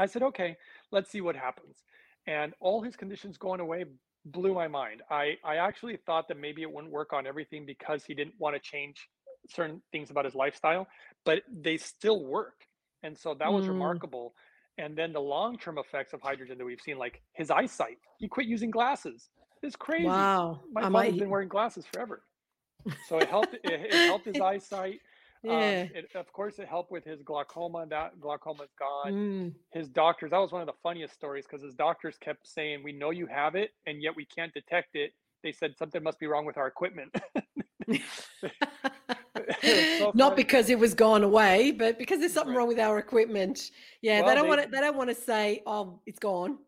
I 0.02 0.08
said, 0.08 0.24
okay, 0.24 0.58
let's 0.91 1.12
see 1.12 1.22
what 1.22 1.36
happens. 1.36 1.84
And 2.26 2.54
all 2.60 2.82
his 2.82 2.95
conditions 2.95 3.38
going 3.38 3.60
away 3.60 3.86
blew 4.26 4.54
my 4.56 4.68
mind. 4.68 5.04
I, 5.12 5.38
I 5.45 5.58
actually 5.58 5.97
thought 6.06 6.28
that 6.28 6.39
maybe 6.39 6.64
it 6.64 6.72
wouldn't 6.72 6.91
work 6.91 7.14
on 7.14 7.28
everything 7.28 7.66
because 7.68 8.04
he 8.04 8.16
didn't 8.16 8.34
want 8.39 8.56
to 8.56 8.60
change 8.60 9.08
certain 9.49 9.82
things 9.91 10.10
about 10.10 10.26
his 10.26 10.34
lifestyle, 10.34 10.88
but 11.24 11.43
they 11.52 11.78
still 11.78 12.26
work. 12.26 12.66
And 13.04 13.16
so 13.16 13.36
that 13.36 13.52
was 13.52 13.66
Mm. 13.66 13.70
remarkable. 13.70 14.34
And 14.80 14.97
then 14.97 15.14
the 15.14 15.20
long 15.22 15.58
term 15.60 15.78
effects 15.78 16.14
of 16.14 16.22
hydrogen 16.22 16.58
that 16.58 16.66
we've 16.66 16.82
seen, 16.82 16.97
like 16.97 17.22
his 17.34 17.52
eyesight, 17.52 17.97
he 18.18 18.28
quit 18.28 18.47
using 18.47 18.72
glasses. 18.72 19.30
It's 19.62 19.76
crazy. 19.76 20.08
Wow. 20.08 20.62
My 20.72 20.82
father's 20.82 21.12
might. 21.12 21.20
been 21.20 21.30
wearing 21.30 21.49
glasses 21.49 21.86
forever. 21.86 22.24
So 23.08 23.20
it 23.20 23.30
helped, 23.30 23.54
it, 23.64 23.64
it 23.64 24.06
helped 24.06 24.26
his 24.26 24.39
eyesight. 24.39 24.99
Um, 25.50 25.60
Yeah. 25.60 25.88
it, 25.94 26.10
of 26.16 26.32
course, 26.34 26.60
it 26.60 26.68
helped 26.68 26.92
with 26.92 27.04
his 27.04 27.22
glaucoma. 27.24 27.86
That 27.88 28.20
glaucoma's 28.20 28.72
gone 28.78 29.14
Mm. 29.14 29.54
his 29.74 29.88
doctors 29.89 30.32
that 30.32 30.38
was 30.38 30.52
one 30.52 30.62
of 30.62 30.68
the 30.68 30.74
funniest 30.84 31.14
stories 31.14 31.46
because 31.46 31.64
his 31.64 31.74
doctors 31.76 32.18
kept 32.18 32.46
saying 32.48 32.84
we 32.84 32.92
know 32.92 33.10
you 33.10 33.26
have 33.26 33.56
it 33.56 33.72
and 33.86 34.02
yet 34.02 34.14
we 34.16 34.26
can't 34.26 34.54
detect 34.54 34.96
it 34.96 35.12
they 35.44 35.52
said 35.52 35.72
something 35.78 36.04
must 36.04 36.20
be 36.20 36.28
wrong 36.28 36.46
with 36.46 36.58
our 36.58 36.68
equipment 36.68 37.10
so 39.98 40.12
Not 40.14 40.36
because 40.36 40.70
it 40.70 40.78
was 40.80 40.94
gone 40.94 41.24
away, 41.24 41.72
but 41.72 41.98
because 41.98 42.20
there's 42.20 42.34
something 42.34 42.52
Right. 42.54 42.60
wrong 42.60 42.68
with 42.68 42.80
our 42.80 42.98
equipment. 43.00 43.72
Yeah, 44.02 44.22
Well, 44.22 44.30
they 44.30 44.36
don't 44.36 44.48
want 44.48 44.64
to. 44.64 44.70
They 44.70 44.80
don't 44.80 44.98
want 44.98 45.10
to 45.10 45.16
say, 45.16 45.62
"Oh, 45.66 46.00
it's 46.06 46.20
gone." 46.20 46.60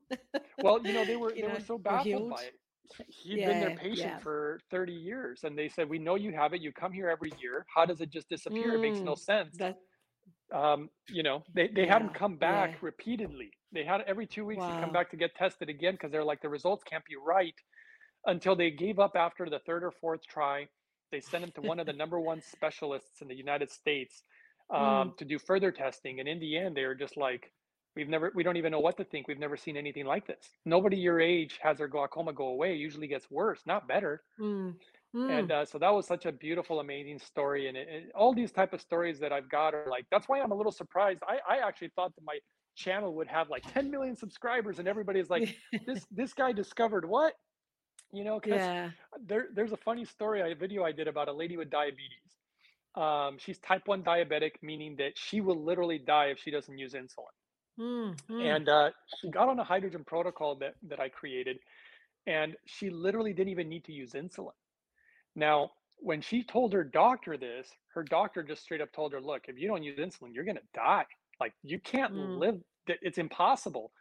well 0.62 0.80
you 0.86 0.94
know 0.94 1.04
they 1.08 1.16
were 1.16 1.34
You 1.36 1.42
they 1.42 1.48
know, 1.48 1.54
were 1.54 1.60
so 1.60 1.78
baffled 1.78 2.30
by 2.30 2.44
it 2.44 2.54
He- 2.98 3.30
he'd 3.32 3.46
been 3.46 3.60
their 3.60 3.76
patient 3.78 4.14
yeah. 4.14 4.20
for 4.20 4.60
30 4.72 4.94
years 4.94 5.44
and 5.44 5.58
they 5.58 5.68
said 5.70 5.90
we 5.90 6.00
know 6.00 6.16
you 6.16 6.32
have 6.34 6.54
it 6.54 6.62
you 6.62 6.72
come 6.72 6.92
here 6.92 7.10
every 7.10 7.32
year 7.42 7.66
how 7.74 7.86
does 7.86 8.02
it 8.02 8.10
just 8.10 8.30
disappear 8.30 8.76
it 8.76 8.82
makes 8.82 9.02
no 9.02 9.14
Mm, 9.14 9.20
sense 9.20 9.58
That 9.58 9.78
um, 10.54 10.90
you 11.10 11.24
know, 11.24 11.44
they, 11.56 11.68
they 11.68 11.88
had 11.88 12.02
him 12.02 12.10
Yeah, 12.10 12.20
come 12.20 12.34
yeah. 12.34 12.38
back 12.50 12.84
repeatedly. 12.84 13.50
They 13.72 13.84
had 13.84 14.02
every 14.02 14.28
two 14.28 14.46
weeks 14.46 14.64
he'd 14.64 14.80
come 14.82 14.92
back 14.94 15.10
to 15.12 15.18
get 15.18 15.34
tested 15.36 15.68
again 15.68 15.94
because 15.94 16.12
they're 16.12 16.24
like 16.24 16.42
the 16.42 16.50
results 16.50 16.84
can't 16.84 17.04
be 17.06 17.16
right 17.16 17.56
until 18.28 18.56
they 18.56 18.70
gave 18.70 19.00
up 19.00 19.16
after 19.16 19.50
the 19.50 19.60
third 19.66 19.84
or 19.84 19.92
fourth 19.92 20.22
try. 20.28 20.68
They 21.12 21.20
sent 21.22 21.44
him 21.44 21.52
to 21.56 21.62
one 21.62 21.80
of 21.80 21.88
the 21.88 21.94
number 21.94 22.20
one 22.20 22.42
specialists 22.42 23.22
in 23.22 23.28
the 23.28 23.36
United 23.36 23.72
States 23.72 24.22
um, 24.70 24.80
Mm. 24.80 25.18
to 25.18 25.26
do 25.26 25.40
further 25.40 25.72
testing. 25.72 26.20
And 26.20 26.28
in 26.30 26.40
the 26.40 26.58
end, 26.58 26.78
they 26.78 26.86
were 26.86 26.96
just 26.96 27.18
like, 27.18 27.52
we've 27.96 28.10
never, 28.10 28.32
we 28.36 28.44
don't 28.44 28.58
even 28.58 28.72
know 28.72 28.80
what 28.80 28.98
to 28.98 29.04
think. 29.04 29.28
We've 29.28 29.40
never 29.40 29.58
seen 29.58 29.78
anything 29.78 30.06
like 30.06 30.28
this. 30.28 30.50
Nobody 30.66 30.98
your 30.98 31.20
age 31.20 31.60
has 31.62 31.78
their 31.78 31.88
glaucoma 31.88 32.34
go 32.34 32.48
away. 32.48 32.74
It 32.74 32.78
usually 32.78 33.08
gets 33.08 33.30
worse, 33.30 33.62
not 33.66 33.88
better 33.88 34.24
Mm, 34.40 34.76
and 35.28 35.50
mm. 35.50 35.52
uh, 35.52 35.66
so 35.66 35.78
that 35.80 35.94
was 35.94 36.08
such 36.08 36.26
a 36.26 36.32
beautiful 36.32 36.80
amazing 36.80 37.20
story 37.20 37.68
and, 37.68 37.78
it, 37.78 37.88
it- 37.90 38.12
all 38.16 38.34
these 38.34 38.52
type 38.52 38.74
of 38.74 38.82
stories 38.82 39.20
that 39.20 39.32
i've 39.32 39.50
got 39.50 39.74
are 39.74 39.86
like 39.90 40.06
that's 40.12 40.28
why 40.28 40.40
i'm 40.42 40.52
a 40.52 40.56
little 40.56 40.72
surprised 40.72 41.22
i, 41.28 41.38
I 41.56 41.68
actually 41.68 41.92
thought 41.96 42.14
that 42.16 42.24
my 42.26 42.40
channel 42.76 43.14
would 43.16 43.28
have 43.28 43.50
like 43.50 43.64
10 43.74 43.90
million 43.92 44.16
subscribers 44.16 44.80
and 44.80 44.88
everybody's 44.88 45.30
like 45.30 45.56
this 45.86 46.06
this 46.12 46.34
guy 46.34 46.52
discovered 46.52 47.06
what 47.08 47.34
you 48.12 48.24
know 48.24 48.40
because 48.40 48.60
yeah. 48.60 48.90
there, 49.26 49.48
there's 49.54 49.72
a 49.72 49.78
funny 49.78 50.06
story 50.06 50.42
a 50.52 50.56
video 50.56 50.84
i 50.84 50.92
did 50.92 51.08
about 51.08 51.28
a 51.28 51.34
lady 51.34 51.58
with 51.58 51.70
diabetes 51.70 52.38
um, 52.96 53.38
she's 53.40 53.60
type 53.60 53.84
1 53.88 54.04
diabetic 54.04 54.52
meaning 54.62 54.96
that 54.98 55.14
she 55.16 55.42
will 55.42 55.64
literally 55.64 56.00
die 56.00 56.26
if 56.28 56.40
she 56.40 56.52
doesn't 56.52 56.78
use 56.78 56.94
insulin 56.94 57.34
Mm, 57.80 58.16
mm. 58.30 58.60
and 58.60 58.70
uh, 58.70 58.92
she 59.20 59.30
got 59.30 59.50
on 59.50 59.60
a 59.60 59.64
hydrogen 59.64 60.04
protocol 60.06 60.56
that 60.58 60.76
that 60.84 61.00
I 61.00 61.10
created, 61.10 61.60
and 62.28 62.56
she 62.66 62.90
literally 62.90 63.34
didn't 63.34 63.50
even 63.50 63.70
need 63.70 63.86
to 63.86 63.92
use 63.94 64.14
insulin. 64.14 64.54
Now, 65.36 65.72
when 65.98 66.22
she 66.22 66.44
told 66.44 66.74
her 66.74 66.84
doctor 66.84 67.38
this, 67.38 67.70
her 67.94 68.04
doctor 68.04 68.44
just 68.44 68.64
straight 68.64 68.82
up 68.82 68.92
told 68.92 69.14
her, 69.14 69.22
"Look, 69.22 69.48
if 69.48 69.58
you 69.60 69.68
don't 69.68 69.84
use 69.84 69.98
insulin, 70.00 70.34
you're 70.34 70.46
gonna 70.46 70.62
die. 70.74 71.06
Like 71.40 71.54
you 71.64 71.80
can't 71.80 72.16
Mm. 72.16 72.36
live. 72.36 72.62
It's 72.88 73.18
impossible." 73.18 73.92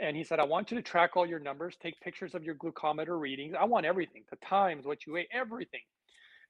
And 0.00 0.16
he 0.16 0.24
said, 0.24 0.38
"I 0.38 0.44
want 0.44 0.70
you 0.70 0.76
to 0.76 0.82
track 0.82 1.16
all 1.16 1.26
your 1.26 1.40
numbers, 1.40 1.76
take 1.76 2.00
pictures 2.00 2.34
of 2.34 2.44
your 2.44 2.54
glucometer 2.54 3.18
readings. 3.20 3.54
I 3.54 3.64
want 3.64 3.86
everything, 3.86 4.24
the 4.30 4.36
times, 4.36 4.86
what 4.86 5.06
you 5.06 5.16
ate, 5.16 5.28
everything." 5.32 5.82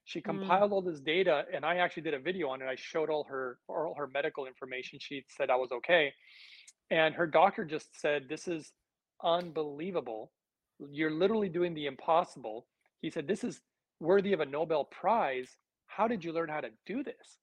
She 0.05 0.21
Mm. 0.27 0.65
compiled 0.65 0.71
all 0.71 0.81
this 0.81 0.99
data, 1.01 1.45
and 1.53 1.65
I 1.65 1.77
actually 1.77 2.03
did 2.03 2.15
a 2.15 2.19
video 2.19 2.49
on 2.49 2.61
it. 2.61 2.67
I 2.67 2.75
showed 2.75 3.09
all 3.09 3.23
her 3.25 3.59
all 3.67 3.95
her 3.95 4.07
medical 4.07 4.47
information. 4.47 4.99
She 4.99 5.25
said 5.29 5.49
I 5.49 5.55
was 5.55 5.71
okay 5.71 6.13
and 6.91 7.13
her 7.15 7.27
doctor 7.27 7.65
just 7.65 7.99
said, 7.99 8.27
This 8.29 8.47
is 8.47 8.73
unbelievable. 9.23 10.31
You're 10.91 11.11
literally 11.11 11.49
doing 11.49 11.73
the 11.73 11.85
impossible. 11.87 12.65
He 13.01 13.09
said, 13.09 13.27
This 13.27 13.43
is 13.43 13.61
worthy 13.99 14.33
of 14.33 14.39
a 14.39 14.45
Nobel 14.45 14.85
Prize. 14.85 15.57
How 15.87 16.07
did 16.07 16.23
you 16.23 16.31
learn 16.31 16.49
how 16.49 16.61
to 16.61 16.69
do 16.85 17.03
this? 17.03 17.37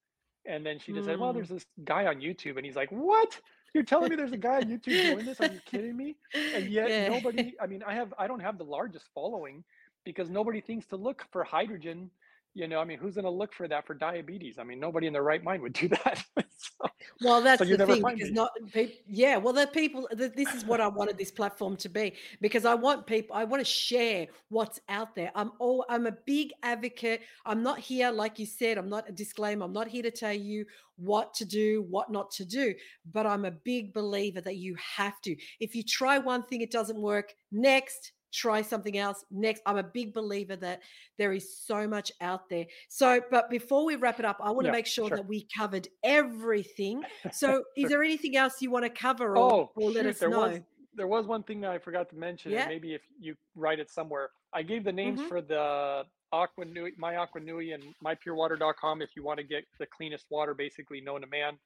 And 0.46 0.64
then 0.64 0.78
she 0.78 0.92
just 0.92 1.06
said, 1.06 1.18
Well, 1.18 1.30
Mm. 1.30 1.34
there's 1.34 1.48
this 1.48 1.66
guy 1.84 2.06
on 2.06 2.16
YouTube. 2.20 2.56
And 2.56 2.64
he's 2.64 2.76
like, 2.76 2.90
What? 2.90 3.40
You're 3.74 3.84
telling 3.84 4.08
me 4.08 4.16
there's 4.16 4.32
a 4.32 4.38
guy 4.38 4.56
on 4.56 4.68
YouTube 4.68 5.02
doing 5.02 5.26
this? 5.26 5.40
Are 5.40 5.46
you 5.52 5.60
kidding 5.66 5.96
me? 5.96 6.16
And 6.54 6.68
yet 6.70 6.90
Yeah. 6.90 7.08
nobody, 7.08 7.54
I 7.60 7.66
mean, 7.66 7.82
I 7.82 7.94
have 7.94 8.14
I 8.18 8.26
don't 8.26 8.40
have 8.40 8.58
the 8.58 8.64
largest 8.64 9.06
following 9.14 9.64
because 10.04 10.30
nobody 10.30 10.60
thinks 10.60 10.86
to 10.86 10.96
look 10.96 11.26
for 11.30 11.44
hydrogen. 11.44 12.10
You 12.56 12.66
know, 12.66 12.80
I 12.80 12.84
mean, 12.84 12.96
who's 12.98 13.16
gonna 13.16 13.28
look 13.28 13.52
for 13.52 13.68
that 13.68 13.86
for 13.86 13.92
diabetes? 13.92 14.58
I 14.58 14.64
mean, 14.64 14.80
nobody 14.80 15.06
in 15.06 15.12
their 15.12 15.22
right 15.22 15.44
mind 15.44 15.60
would 15.60 15.74
do 15.74 15.88
that. 16.04 16.24
so, 16.56 16.88
Well, 17.20 17.42
that's 17.42 17.58
so 17.58 17.66
the 17.66 17.76
thing 17.84 18.00
find 18.00 18.16
because 18.16 18.30
me. 18.30 18.34
not 18.34 18.50
people. 18.72 18.96
Yeah, 19.06 19.36
well, 19.36 19.52
the 19.52 19.66
people. 19.66 20.08
th- 20.16 20.32
This 20.34 20.54
is 20.54 20.64
what 20.64 20.80
I 20.80 20.88
wanted 20.88 21.18
this 21.18 21.30
platform 21.30 21.76
to 21.76 21.90
be 21.90 22.14
because 22.40 22.64
I 22.64 22.72
want 22.72 23.06
people. 23.06 23.36
I 23.36 23.44
want 23.44 23.60
to 23.60 23.64
share 23.70 24.28
what's 24.48 24.80
out 24.88 25.14
there. 25.14 25.30
I'm 25.34 25.52
all. 25.58 25.84
I'm 25.90 26.06
a 26.06 26.12
big 26.12 26.52
advocate. 26.62 27.20
I'm 27.44 27.62
not 27.62 27.78
here, 27.78 28.10
like 28.10 28.38
you 28.38 28.46
said. 28.46 28.78
I'm 28.78 28.88
not 28.88 29.06
a 29.06 29.12
disclaimer. 29.12 29.66
I'm 29.66 29.74
not 29.74 29.88
here 29.88 30.02
to 30.04 30.10
tell 30.10 30.32
you 30.32 30.64
what 30.96 31.34
to 31.34 31.44
do, 31.44 31.84
what 31.90 32.10
not 32.10 32.30
to 32.32 32.46
do. 32.46 32.74
But 33.12 33.26
I'm 33.26 33.44
a 33.44 33.50
big 33.50 33.92
believer 33.92 34.40
that 34.40 34.56
you 34.56 34.76
have 34.76 35.20
to. 35.22 35.36
If 35.60 35.74
you 35.74 35.82
try 35.82 36.16
one 36.16 36.42
thing, 36.44 36.62
it 36.62 36.70
doesn't 36.70 36.98
work. 36.98 37.34
Next. 37.52 38.12
Try 38.36 38.60
something 38.60 38.98
else 38.98 39.24
next. 39.30 39.62
I'm 39.64 39.78
a 39.78 39.82
big 39.82 40.12
believer 40.12 40.56
that 40.56 40.82
there 41.16 41.32
is 41.32 41.56
so 41.56 41.88
much 41.88 42.12
out 42.20 42.50
there. 42.50 42.66
So, 42.88 43.18
but 43.30 43.48
before 43.48 43.86
we 43.86 43.96
wrap 43.96 44.18
it 44.18 44.26
up, 44.26 44.36
I 44.42 44.50
want 44.50 44.64
to 44.64 44.68
Yeah, 44.68 44.72
make 44.72 44.86
sure 44.86 45.08
sure. 45.08 45.16
that 45.16 45.26
we 45.26 45.48
covered 45.56 45.88
everything. 46.04 47.02
So, 47.32 47.64
is 47.78 47.88
there 47.88 48.02
anything 48.02 48.36
else 48.36 48.60
you 48.60 48.70
want 48.70 48.84
to 48.84 48.90
cover 48.90 49.38
or, 49.38 49.52
Oh, 49.52 49.72
or 49.74 49.90
let 49.90 50.02
shoot, 50.04 50.10
us 50.10 50.18
there 50.18 50.28
know? 50.28 50.40
was 50.40 50.60
there 50.92 51.06
was 51.06 51.26
one 51.26 51.42
thing 51.44 51.60
that 51.62 51.70
I 51.70 51.78
forgot 51.78 52.10
to 52.10 52.16
mention, 52.16 52.52
Yeah. 52.52 52.66
maybe 52.68 52.92
if 52.94 53.02
you 53.18 53.36
write 53.54 53.78
it 53.80 53.90
somewhere. 53.90 54.30
I 54.52 54.62
gave 54.62 54.84
the 54.84 54.92
names 54.92 55.20
Mhm. 55.20 55.28
for 55.28 55.40
the 55.42 56.06
Aqua 56.32 56.64
Nui, 56.66 56.92
My 56.98 57.16
Aqua 57.16 57.40
Nui, 57.40 57.72
and 57.72 57.82
MyPureWater.com 58.02 59.00
if 59.02 59.10
you 59.16 59.22
want 59.22 59.38
to 59.38 59.44
get 59.44 59.64
the 59.78 59.86
cleanest 59.86 60.26
water, 60.30 60.52
basically 60.54 61.00
known 61.00 61.20
to 61.22 61.26
man. 61.26 61.58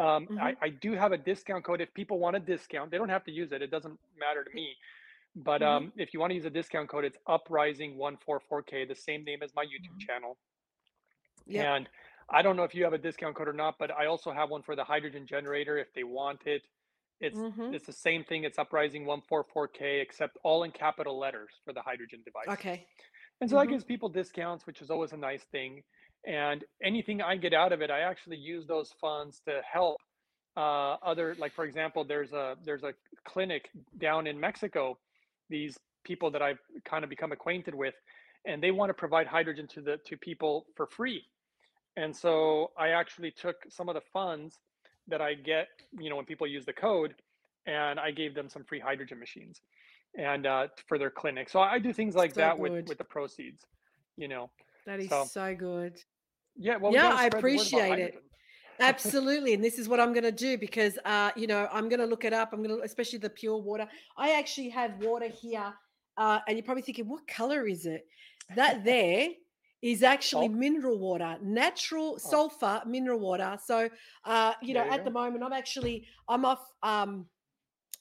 Um, 0.00 0.26
I, 0.40 0.52
Mhm. 0.52 0.56
I 0.60 0.68
do 0.70 0.92
have 0.92 1.10
a 1.12 1.18
discount 1.18 1.64
code 1.64 1.80
if 1.80 1.92
people 1.94 2.18
want 2.20 2.34
a 2.36 2.40
discount. 2.40 2.90
They 2.92 2.98
don't 2.98 3.08
have 3.08 3.24
to 3.24 3.32
use 3.32 3.50
it; 3.52 3.62
it 3.62 3.70
doesn't 3.70 3.98
matter 4.16 4.42
to 4.44 4.50
me. 4.50 4.76
But 5.36 5.62
Mhm. 5.62 5.64
um, 5.64 5.92
if 5.96 6.14
you 6.14 6.20
want 6.20 6.30
to 6.30 6.34
use 6.34 6.44
a 6.44 6.50
discount 6.50 6.88
code, 6.88 7.04
it's 7.04 7.18
Uprising144K, 7.28 8.86
the 8.88 8.94
same 8.94 9.24
name 9.24 9.42
as 9.42 9.52
my 9.54 9.64
YouTube 9.64 9.96
Mhm. 9.96 10.08
channel. 10.08 10.38
Yeah. 11.46 11.66
And 11.66 11.88
I 12.30 12.42
don't 12.42 12.56
know 12.56 12.64
if 12.64 12.74
you 12.74 12.84
have 12.84 12.92
a 12.92 12.98
discount 12.98 13.36
code 13.36 13.48
or 13.48 13.52
not, 13.52 13.76
but 13.78 13.90
I 13.90 14.06
also 14.06 14.32
have 14.32 14.50
one 14.50 14.62
for 14.62 14.74
the 14.76 14.84
hydrogen 14.84 15.26
generator 15.26 15.78
if 15.78 15.92
they 15.94 16.04
want 16.04 16.46
it. 16.46 16.62
It's 17.20 17.44
Mhm. 17.44 17.74
it's 17.74 17.86
the 17.86 17.92
same 17.92 18.24
thing. 18.24 18.44
It's 18.44 18.58
Uprising 18.58 19.06
144K, 19.06 20.00
except 20.00 20.38
all 20.44 20.64
in 20.64 20.70
capital 20.70 21.18
letters 21.18 21.50
for 21.64 21.72
the 21.72 21.82
hydrogen 21.82 22.22
device. 22.24 22.54
Okay. 22.54 22.88
And 23.40 23.50
so 23.50 23.56
that 23.58 23.66
Mhm. 23.66 23.68
gives 23.68 23.84
people 23.84 24.08
discounts, 24.08 24.66
which 24.66 24.82
is 24.82 24.90
always 24.90 25.12
a 25.12 25.16
nice 25.16 25.44
thing. 25.44 25.82
And 26.26 26.64
anything 26.82 27.22
I 27.22 27.36
get 27.36 27.54
out 27.54 27.72
of 27.72 27.82
it, 27.82 27.90
I 27.90 28.00
actually 28.00 28.38
use 28.38 28.66
those 28.66 28.92
funds 29.00 29.40
to 29.48 29.62
help 29.70 29.98
uh, 30.56 30.94
other. 31.02 31.36
Like 31.36 31.54
for 31.54 31.64
example, 31.64 32.04
there's 32.04 32.32
a 32.32 32.56
there's 32.64 32.84
a 32.84 32.94
clinic 33.26 33.70
down 33.98 34.26
in 34.26 34.40
Mexico. 34.40 34.98
These 35.48 35.76
people 36.04 36.30
that 36.30 36.42
I've 36.42 36.58
kind 36.84 37.04
of 37.04 37.10
become 37.10 37.32
acquainted 37.32 37.74
with, 37.74 37.94
and 38.46 38.62
they 38.62 38.70
want 38.70 38.90
to 38.90 38.94
provide 38.94 39.26
hydrogen 39.26 39.66
to 39.74 39.80
the 39.80 39.98
to 40.06 40.16
people 40.16 40.66
for 40.76 40.86
free. 40.86 41.22
And 41.96 42.14
so 42.14 42.72
I 42.78 42.88
actually 42.88 43.30
took 43.30 43.56
some 43.68 43.88
of 43.88 43.94
the 43.94 44.02
funds 44.12 44.58
that 45.08 45.20
I 45.20 45.34
get, 45.34 45.68
you 45.98 46.10
know, 46.10 46.16
when 46.16 46.24
people 46.24 46.46
use 46.46 46.64
the 46.64 46.72
code, 46.72 47.14
and 47.66 48.00
I 48.00 48.10
gave 48.10 48.34
them 48.34 48.48
some 48.48 48.64
free 48.64 48.80
hydrogen 48.80 49.18
machines, 49.18 49.60
and 50.18 50.46
uh, 50.46 50.68
for 50.88 50.98
their 50.98 51.10
clinic. 51.10 51.48
So 51.48 51.60
I 51.60 51.78
do 51.78 51.92
things 51.92 52.14
like 52.14 52.34
So 52.34 52.40
that 52.40 52.58
with 52.58 52.72
good. 52.72 52.88
with 52.88 52.98
the 52.98 53.04
proceeds, 53.04 53.62
you 54.16 54.28
know. 54.28 54.50
That 54.86 55.00
is 55.00 55.08
So 55.08 55.24
so 55.24 55.54
good. 55.54 55.94
yeah, 56.56 56.76
well, 56.76 56.92
Yeah, 56.92 57.02
gotta 57.02 57.18
I 57.18 57.26
spread 57.26 57.44
the 57.44 57.48
word 57.48 57.52
about 57.52 57.60
appreciate 57.60 57.80
it. 57.80 57.88
hydrogen. 57.88 58.20
Absolutely. 58.80 59.54
And 59.54 59.62
this 59.62 59.78
is 59.78 59.88
what 59.88 60.00
I'm 60.00 60.12
going 60.12 60.24
to 60.24 60.32
do 60.32 60.58
because, 60.58 60.98
uh, 61.04 61.30
you 61.36 61.46
know, 61.46 61.68
I'm 61.72 61.88
going 61.88 62.00
to 62.00 62.06
look 62.06 62.24
it 62.24 62.32
up. 62.32 62.52
I'm 62.52 62.62
going 62.62 62.76
to, 62.78 62.84
especially 62.84 63.18
the 63.18 63.30
pure 63.30 63.56
water. 63.56 63.86
I 64.16 64.32
actually 64.32 64.70
have 64.70 64.98
water 65.00 65.28
here. 65.28 65.72
Uh, 66.16 66.40
and 66.46 66.56
you're 66.56 66.64
probably 66.64 66.82
thinking, 66.82 67.08
what 67.08 67.26
color 67.26 67.66
is 67.66 67.86
it? 67.86 68.06
That 68.54 68.84
there 68.84 69.30
is 69.82 70.02
actually 70.02 70.48
mineral 70.48 70.98
water, 70.98 71.36
natural 71.42 72.14
Oh, 72.14 72.18
sulfur 72.18 72.82
mineral 72.86 73.18
water. 73.18 73.58
So, 73.64 73.88
uh, 74.24 74.52
you 74.62 74.74
know, 74.74 74.84
you 74.84 74.90
at 74.90 75.04
the 75.04 75.10
moment, 75.10 75.44
I'm 75.44 75.52
actually, 75.52 76.06
I'm 76.28 76.44
off. 76.44 76.64
Um, 76.82 77.26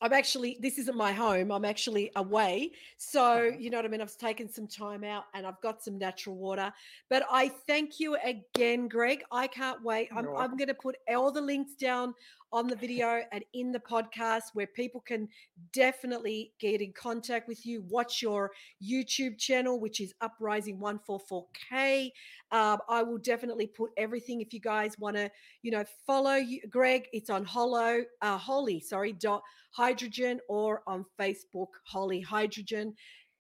I'm 0.04 0.12
actually, 0.12 0.58
this 0.60 0.78
isn't 0.80 0.98
my 0.98 1.14
home. 1.14 1.50
I'm 1.50 1.64
actually 1.64 2.12
away. 2.18 2.74
So, 2.98 3.44
you 3.58 3.70
know 3.70 3.78
what 3.78 3.86
I 3.86 3.88
mean? 3.88 4.02
I've 4.02 4.18
taken 4.18 4.52
some 4.52 4.68
time 4.68 5.06
out 5.06 5.28
and 5.34 5.48
I've 5.48 5.62
got 5.62 5.82
some 5.82 5.98
natural 5.98 6.36
water. 6.36 6.74
But 7.10 7.24
I 7.32 7.48
thank 7.48 8.02
you 8.02 8.18
again, 8.18 8.90
Greg. 8.90 9.24
I 9.32 9.48
can't 9.48 9.82
wait. 9.82 10.10
I'm, 10.14 10.28
I'm 10.36 10.58
going 10.58 10.68
to 10.68 10.74
put 10.74 10.98
all 11.08 11.32
the 11.32 11.40
links 11.40 11.76
down 11.76 12.14
on 12.54 12.68
the 12.68 12.76
video 12.76 13.24
and 13.32 13.44
in 13.54 13.72
the 13.72 13.80
podcast 13.80 14.44
where 14.54 14.68
people 14.68 15.02
can 15.02 15.28
definitely 15.74 16.54
get 16.60 16.82
in 16.82 16.94
contact 16.94 17.48
with 17.48 17.66
you. 17.66 17.84
Watch 17.90 18.22
your 18.22 18.52
YouTube 18.82 19.40
channel, 19.40 19.80
which 19.80 20.00
is 20.00 20.14
Uprising 20.22 20.80
144K. 20.80 22.12
Um, 22.52 22.78
I 22.88 23.02
will 23.02 23.18
definitely 23.18 23.68
put 23.68 23.90
everything 23.98 24.40
if 24.42 24.54
you 24.54 24.60
guys 24.60 24.98
want 25.00 25.16
to, 25.18 25.32
you 25.64 25.72
know, 25.72 25.84
follow 26.06 26.36
you, 26.36 26.62
Greg. 26.70 27.08
It's 27.12 27.32
on 27.32 27.44
Hollow, 27.44 28.04
uh, 28.22 28.38
Holly, 28.38 28.80
sorry, 28.80 29.14
dot 29.14 29.42
hydrogen 29.72 30.40
or 30.48 30.84
on 30.86 31.04
Facebook, 31.20 31.70
Holly 31.86 32.22
Hydrogen. 32.22 32.94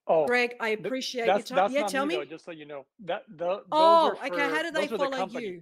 Oh, 0.07 0.25
Greg, 0.25 0.55
I 0.59 0.73
th- 0.75 0.85
appreciate 0.85 1.27
your 1.27 1.35
that's 1.37 1.49
time. 1.49 1.71
Yeah, 1.71 1.85
tell 1.85 2.05
me 2.05 2.15
though. 2.15 2.25
Just 2.25 2.45
so 2.45 2.51
you 2.51 2.65
know, 2.65 2.85
that 3.05 3.23
the 3.29 3.45
those 3.45 3.61
Oh, 3.71 4.17
are 4.19 4.27
okay. 4.27 4.49
How 4.49 4.63
do 4.63 4.71
they 4.71 4.85
are 4.85 4.87
the 4.87 4.97
follow 4.97 5.27
you? 5.39 5.61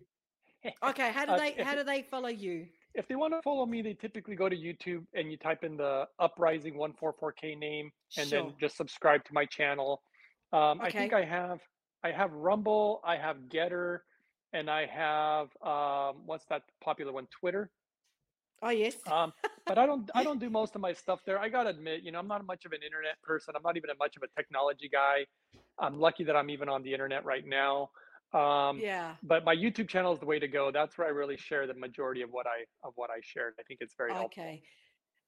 Okay, 0.83 1.11
how 1.11 1.25
do 1.25 1.31
Uh, 1.33 1.37
they 1.37 1.63
how 1.63 1.75
do 1.75 1.83
they 1.83 2.01
follow 2.01 2.29
you? 2.29 2.67
If 2.93 3.07
they 3.07 3.15
want 3.15 3.33
to 3.33 3.41
follow 3.41 3.65
me, 3.65 3.81
they 3.81 3.93
typically 3.93 4.35
go 4.35 4.49
to 4.49 4.55
YouTube 4.55 5.05
and 5.13 5.31
you 5.31 5.37
type 5.37 5.63
in 5.63 5.77
the 5.77 6.07
Uprising 6.19 6.75
144K 6.75 7.57
name 7.57 7.91
and 8.17 8.29
then 8.29 8.53
just 8.59 8.75
subscribe 8.75 9.23
to 9.25 9.33
my 9.33 9.45
channel. 9.45 10.01
Um, 10.53 10.81
I 10.81 10.89
think 10.89 11.13
I 11.13 11.23
have 11.23 11.59
I 12.03 12.11
have 12.11 12.33
Rumble, 12.33 12.99
I 13.05 13.15
have 13.15 13.37
Gettr, 13.47 13.99
and 14.53 14.69
I 14.69 14.85
have 14.87 15.47
um, 15.61 16.23
what's 16.25 16.45
that 16.45 16.63
popular 16.83 17.13
one, 17.13 17.27
Twitter. 17.27 17.69
Oh 18.61 18.69
yes. 18.69 18.95
Um, 19.09 19.33
but 19.65 19.77
I 19.77 19.85
don't 19.85 20.09
I 20.13 20.23
don't 20.27 20.39
do 20.39 20.49
most 20.49 20.75
of 20.75 20.81
my 20.81 20.93
stuff 20.93 21.21
there. 21.25 21.39
I 21.39 21.49
gotta 21.49 21.69
admit, 21.69 22.01
you 22.03 22.11
know, 22.11 22.19
I'm 22.19 22.27
not 22.27 22.45
much 22.45 22.65
of 22.65 22.73
an 22.73 22.83
internet 22.83 23.21
person. 23.23 23.53
I'm 23.55 23.63
not 23.63 23.77
even 23.77 23.89
a 23.89 23.95
much 23.95 24.17
of 24.17 24.23
a 24.23 24.27
technology 24.35 24.89
guy. 24.91 25.25
I'm 25.79 25.99
lucky 25.99 26.23
that 26.25 26.35
I'm 26.35 26.49
even 26.49 26.69
on 26.69 26.83
the 26.83 26.91
internet 26.91 27.23
right 27.25 27.45
now. 27.47 27.89
Um, 28.33 28.83
Yeah. 28.83 29.17
but 29.23 29.43
my 29.43 29.55
YouTube 29.55 29.89
channel 29.89 30.13
is 30.13 30.19
the 30.19 30.25
way 30.25 30.39
to 30.39 30.47
go. 30.47 30.71
That's 30.71 30.97
where 30.97 31.07
I 31.07 31.11
really 31.11 31.37
share 31.37 31.67
the 31.67 31.73
majority 31.73 32.21
of 32.21 32.31
what 32.31 32.47
I 32.47 32.65
of 32.83 32.93
what 32.95 33.09
I 33.09 33.19
shared. 33.21 33.55
I 33.59 33.63
think 33.63 33.79
it's 33.81 33.95
very 33.95 34.13
helpful. 34.13 34.31
Okay. 34.33 34.63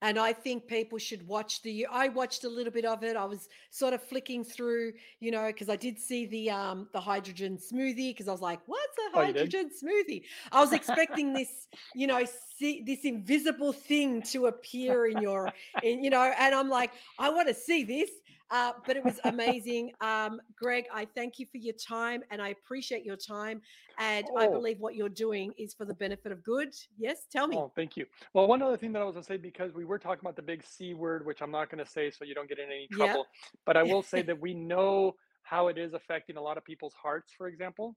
And 0.01 0.19
I 0.19 0.33
think 0.33 0.67
people 0.67 0.99
should 0.99 1.27
watch 1.27 1.61
the 1.63 1.87
I 1.87 2.09
watched 2.09 2.43
a 2.43 2.49
little 2.49 2.73
bit 2.73 2.85
of 2.85 3.03
it. 3.03 3.15
I 3.17 3.25
was 3.25 3.49
sort 3.71 3.93
of 3.93 4.03
flicking 4.03 4.43
through, 4.43 4.93
you 5.21 5.31
know, 5.31 5.47
because 5.47 5.69
I 5.69 5.77
did 5.77 5.99
see 5.99 6.25
the 6.27 6.51
um 6.51 6.89
the 6.93 7.01
hydrogen 7.01 7.57
smoothie 7.57 8.11
because 8.11 8.27
I 8.27 8.33
was 8.33 8.41
like, 8.41 8.61
what's 8.67 8.97
a 8.99 9.11
Oh, 9.15 9.21
hydrogen 9.21 9.71
smoothie? 9.71 10.25
I 10.51 10.61
was 10.61 10.73
expecting 10.73 11.33
this, 11.33 11.67
you 11.93 12.07
know, 12.07 12.25
see 12.25 12.83
this 12.85 13.05
invisible 13.05 13.73
thing 13.73 14.23
to 14.23 14.47
appear 14.47 15.05
in 15.07 15.19
your 15.21 15.53
in, 15.81 16.03
you 16.03 16.09
know, 16.11 16.21
and 16.23 16.55
I'm 16.55 16.69
like, 16.69 16.93
I 17.17 17.29
want 17.31 17.47
to 17.49 17.55
see 17.55 17.83
this. 17.83 18.11
Uh, 18.53 18.71
but 18.85 18.95
it 18.95 19.03
was 19.03 19.19
amazing. 19.23 19.91
Um, 19.99 20.39
Greg, 20.55 20.85
I 20.93 21.05
thank 21.15 21.39
you 21.39 21.47
for 21.51 21.57
your 21.57 21.73
time 21.73 22.21
and 22.29 22.39
I 22.39 22.49
appreciate 22.49 23.03
your 23.03 23.15
time. 23.15 23.59
And 23.97 24.27
I 24.37 24.45
Oh, 24.45 24.51
believe 24.51 24.79
what 24.79 24.93
you're 24.93 25.09
doing 25.09 25.51
is 25.57 25.73
for 25.73 25.85
the 25.85 25.95
benefit 25.95 26.31
of 26.31 26.43
good. 26.43 26.69
Yes, 26.95 27.25
tell 27.31 27.47
me. 27.47 27.57
oh, 27.57 27.71
thank 27.75 27.97
you. 27.97 28.05
Well, 28.35 28.47
one 28.47 28.61
other 28.61 28.77
thing 28.77 28.93
that 28.93 29.01
I 29.01 29.05
was 29.05 29.15
gonna 29.15 29.23
say 29.25 29.37
because 29.37 29.73
we 29.73 29.85
were 29.85 29.97
talking 29.97 30.19
about 30.21 30.35
the 30.35 30.43
big 30.43 30.63
C 30.63 30.93
word, 30.93 31.25
which 31.25 31.41
I'm 31.41 31.49
not 31.49 31.71
gonna 31.71 31.85
say 31.85 32.11
so 32.11 32.25
you 32.25 32.35
don't 32.35 32.47
get 32.47 32.59
in 32.59 32.65
any 32.67 32.87
Yeah. 32.91 32.97
trouble, 33.07 33.25
but 33.65 33.75
I 33.75 33.81
will 33.81 34.03
say 34.03 34.21
that 34.29 34.39
we 34.39 34.53
know 34.53 35.15
how 35.41 35.67
it 35.69 35.79
is 35.79 35.93
affecting 35.95 36.37
a 36.37 36.41
lot 36.41 36.57
of 36.57 36.63
people's 36.63 36.93
hearts, 36.93 37.33
for 37.35 37.47
example. 37.47 37.95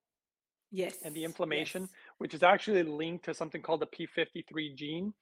Yes. 0.73 0.97
and 1.05 1.15
the 1.15 1.23
inflammation, 1.23 1.83
Yes. 1.83 1.91
which 2.19 2.35
is 2.35 2.43
actually 2.43 2.83
linked 2.83 3.25
to 3.27 3.33
something 3.35 3.63
called 3.63 3.81
the 3.81 3.87
P53 3.87 4.75
gene. 4.75 5.15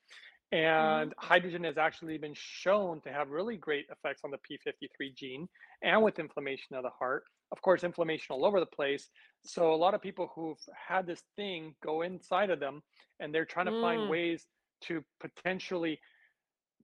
Mhm. 0.79 1.13
And 1.13 1.15
hydrogen 1.19 1.65
has 1.65 1.79
actually 1.79 2.17
been 2.19 2.35
shown 2.37 3.01
to 3.03 3.13
have 3.13 3.31
really 3.31 3.57
great 3.57 3.87
effects 3.91 4.23
on 4.25 4.31
the 4.31 4.39
P53 4.39 5.13
gene 5.15 5.49
and 5.83 6.03
with 6.03 6.19
inflammation 6.19 6.77
of 6.77 6.85
the 6.85 6.91
heart. 6.91 7.25
Of 7.51 7.61
course, 7.63 7.85
inflammation 7.85 8.35
all 8.35 8.45
over 8.45 8.61
the 8.61 8.67
place. 8.67 9.11
So, 9.45 9.73
a 9.73 9.77
lot 9.77 9.95
of 9.95 10.01
people 10.03 10.31
who've 10.35 10.59
had 10.89 11.07
this 11.07 11.25
thing 11.37 11.75
go 11.83 12.03
inside 12.03 12.51
of 12.51 12.61
them 12.61 12.83
and 13.21 13.35
they're 13.35 13.45
trying 13.47 13.67
to 13.67 13.73
find 13.73 14.07
Mm, 14.07 14.07
ways 14.07 14.47
to 14.83 15.05
potentially 15.21 16.01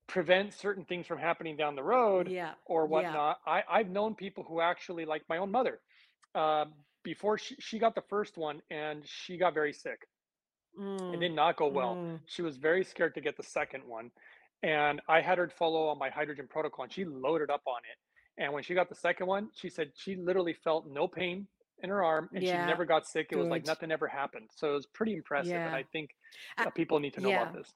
prevent 0.08 0.52
certain 0.54 0.84
things 0.84 1.06
from 1.06 1.18
happening 1.18 1.56
down 1.56 1.76
the 1.76 1.82
road 1.82 2.32
yeah. 2.32 2.54
or 2.66 2.86
Yeah. 2.86 2.86
whatnot. 2.86 3.38
I, 3.46 3.62
I've 3.70 3.88
known 3.90 4.14
people 4.14 4.44
who 4.44 4.60
actually, 4.60 5.04
like 5.04 5.22
my 5.28 5.38
own 5.38 5.50
mother, 5.50 5.80
uh, 6.34 6.66
before 7.04 7.38
she, 7.38 7.56
she 7.60 7.78
got 7.78 7.94
the 7.94 8.02
first 8.08 8.36
one 8.36 8.60
and 8.70 9.06
she 9.06 9.38
got 9.38 9.54
very 9.54 9.72
sick. 9.72 10.00
It 11.10 11.18
Mm, 11.18 11.20
did 11.20 11.32
not 11.32 11.56
go 11.56 11.68
well. 11.68 12.02
mm, 12.02 12.20
She 12.26 12.42
was 12.42 12.56
very 12.56 12.84
scared 12.84 13.14
to 13.14 13.20
get 13.20 13.36
the 13.36 13.42
second 13.42 13.84
one. 13.84 14.10
And 14.62 15.00
I 15.08 15.20
had 15.20 15.38
her 15.38 15.48
follow 15.48 15.88
on 15.88 15.98
my 15.98 16.10
hydrogen 16.10 16.46
protocol 16.48 16.84
and 16.84 16.92
she 16.92 17.04
loaded 17.04 17.50
up 17.50 17.62
on 17.66 17.80
it. 17.90 18.42
And 18.42 18.52
when 18.52 18.62
she 18.62 18.74
got 18.74 18.88
the 18.88 18.94
second 18.94 19.26
one, 19.26 19.50
she 19.54 19.68
said 19.68 19.92
she 19.96 20.16
literally 20.16 20.54
felt 20.54 20.86
no 20.86 21.08
pain 21.08 21.48
in 21.82 21.90
her 21.90 22.04
arm 22.04 22.30
and 22.34 22.46
she 22.46 22.58
never 22.58 22.84
got 22.84 23.06
sick. 23.06 23.28
It 23.30 23.36
was 23.36 23.50
like 23.50 23.64
nothing 23.64 23.90
ever 23.90 24.06
happened. 24.06 24.50
So 24.54 24.70
it 24.70 24.74
was 24.74 24.86
pretty 24.86 25.14
impressive. 25.14 25.64
And 25.64 25.74
I 25.74 25.82
think 25.92 26.10
Uh, 26.58 26.66
people 26.74 27.00
need 27.00 27.14
to 27.14 27.20
know 27.20 27.30
yeah. 27.30 27.30
about 27.30 27.52
this. 27.52 27.72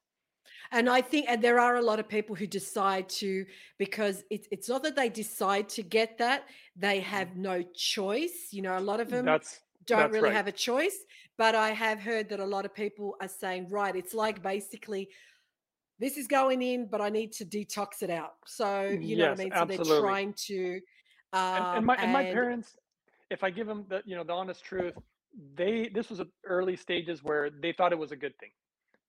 And 0.72 0.88
I 0.88 1.00
think, 1.02 1.26
and 1.28 1.42
there 1.42 1.58
are 1.58 1.76
a 1.76 1.82
lot 1.82 2.00
of 2.00 2.08
people 2.08 2.36
who 2.36 2.46
decide 2.46 3.08
to, 3.10 3.46
because 3.78 4.24
it's 4.30 4.48
it's 4.50 4.68
not 4.68 4.82
that 4.84 4.96
they 4.96 5.08
decide 5.08 5.68
to 5.70 5.82
get 5.82 6.18
that, 6.18 6.48
they 6.76 7.00
Mhm. 7.00 7.00
have 7.00 7.36
no 7.36 7.62
choice. 7.74 8.48
You 8.52 8.62
know, 8.62 8.78
a 8.78 8.80
lot 8.80 9.00
of 9.00 9.10
them 9.10 9.30
That's 9.30 9.60
don't 9.84 10.10
that's 10.10 10.12
really 10.12 10.30
right. 10.30 10.32
have 10.32 10.46
a 10.46 10.52
choice. 10.52 11.04
But 11.36 11.54
I 11.54 11.70
have 11.70 11.98
heard 12.00 12.28
that 12.28 12.40
a 12.40 12.44
lot 12.44 12.64
of 12.64 12.74
people 12.74 13.16
are 13.20 13.28
saying, 13.28 13.68
right, 13.70 13.94
it's 13.96 14.14
like 14.14 14.42
basically 14.42 15.08
this 15.98 16.16
is 16.16 16.26
going 16.26 16.62
in, 16.62 16.86
but 16.86 17.00
I 17.00 17.08
need 17.08 17.32
to 17.32 17.44
detox 17.44 18.02
it 18.02 18.10
out. 18.10 18.34
So, 18.46 18.82
you 18.82 19.16
know 19.16 19.30
what 19.30 19.40
I 19.40 19.44
mean? 19.44 19.52
So 19.52 19.64
they're 19.84 20.00
trying 20.00 20.34
to, 20.46 20.80
And 21.32 21.64
and 21.64 21.78
um, 21.78 21.84
my 21.84 21.96
and 21.96 22.12
my 22.12 22.24
parents, 22.24 22.76
if 23.30 23.42
I 23.42 23.50
give 23.50 23.66
them 23.66 23.84
the 23.88 24.02
you 24.04 24.16
know 24.16 24.24
the 24.24 24.32
honest 24.32 24.64
truth, 24.64 24.94
they 25.56 25.90
this 25.92 26.10
was 26.10 26.20
at 26.20 26.28
early 26.46 26.76
stages 26.76 27.24
where 27.24 27.50
they 27.50 27.72
thought 27.72 27.92
it 27.92 27.98
was 27.98 28.12
a 28.12 28.16
good 28.16 28.36
thing. 28.38 28.50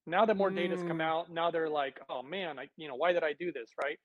Now 0.07 0.25
that 0.25 0.37
more 0.37 0.49
data's 0.49 0.81
come 0.83 0.99
mm, 0.99 1.01
out, 1.01 1.31
now 1.31 1.51
they're 1.51 1.69
like, 1.69 1.99
oh 2.09 2.21
man, 2.23 2.59
I 2.59 2.69
you 2.77 2.87
know 2.87 2.95
why 2.95 3.13
did 3.13 3.23
I 3.23 3.33
do 3.33 3.51
this, 3.51 3.69
right? 3.83 3.97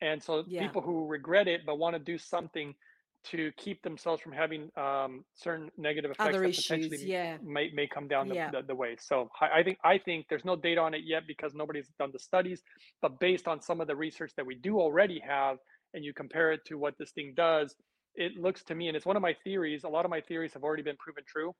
And 0.00 0.22
so 0.22 0.44
yeah, 0.46 0.62
people 0.62 0.82
who 0.82 1.06
regret 1.06 1.48
it 1.48 1.62
but 1.66 1.78
want 1.78 1.94
to 1.94 2.00
do 2.00 2.18
something 2.18 2.74
to 3.22 3.50
keep 3.56 3.82
themselves 3.82 4.22
from 4.22 4.32
having 4.32 4.70
um, 4.76 5.24
certain 5.34 5.70
negative 5.76 6.10
effects 6.10 6.28
other 6.28 6.42
that 6.42 6.48
issues. 6.48 6.66
potentially 6.68 7.10
Yeah, 7.10 7.36
may 7.42 7.70
may 7.74 7.86
come 7.86 8.08
down 8.08 8.28
the, 8.28 8.34
yeah. 8.34 8.50
the, 8.50 8.62
the 8.62 8.74
way. 8.74 8.96
So 8.98 9.30
I, 9.40 9.60
I 9.60 9.62
think 9.62 9.78
I 9.84 9.98
think 9.98 10.26
there's 10.28 10.44
no 10.44 10.56
data 10.56 10.80
on 10.80 10.94
it 10.94 11.02
yet 11.04 11.24
because 11.26 11.54
nobody's 11.54 11.88
done 11.98 12.10
the 12.12 12.18
studies, 12.18 12.62
but 13.02 13.20
based 13.20 13.46
on 13.46 13.60
some 13.60 13.80
of 13.80 13.86
the 13.86 13.96
research 13.96 14.32
that 14.36 14.46
we 14.46 14.54
do 14.54 14.80
already 14.80 15.20
have, 15.26 15.58
and 15.94 16.04
you 16.04 16.12
compare 16.14 16.52
it 16.52 16.60
to 16.66 16.76
what 16.76 16.94
this 16.98 17.10
thing 17.12 17.34
does, 17.36 17.74
it 18.14 18.32
looks 18.36 18.62
to 18.64 18.74
me, 18.74 18.88
and 18.88 18.96
it's 18.96 19.06
one 19.06 19.16
of 19.16 19.22
my 19.22 19.34
theories. 19.44 19.84
A 19.84 19.88
lot 19.88 20.04
of 20.04 20.10
my 20.10 20.20
theories 20.20 20.52
have 20.54 20.64
already 20.64 20.82
been 20.82 20.96
proven 20.96 21.24
true. 21.26 21.54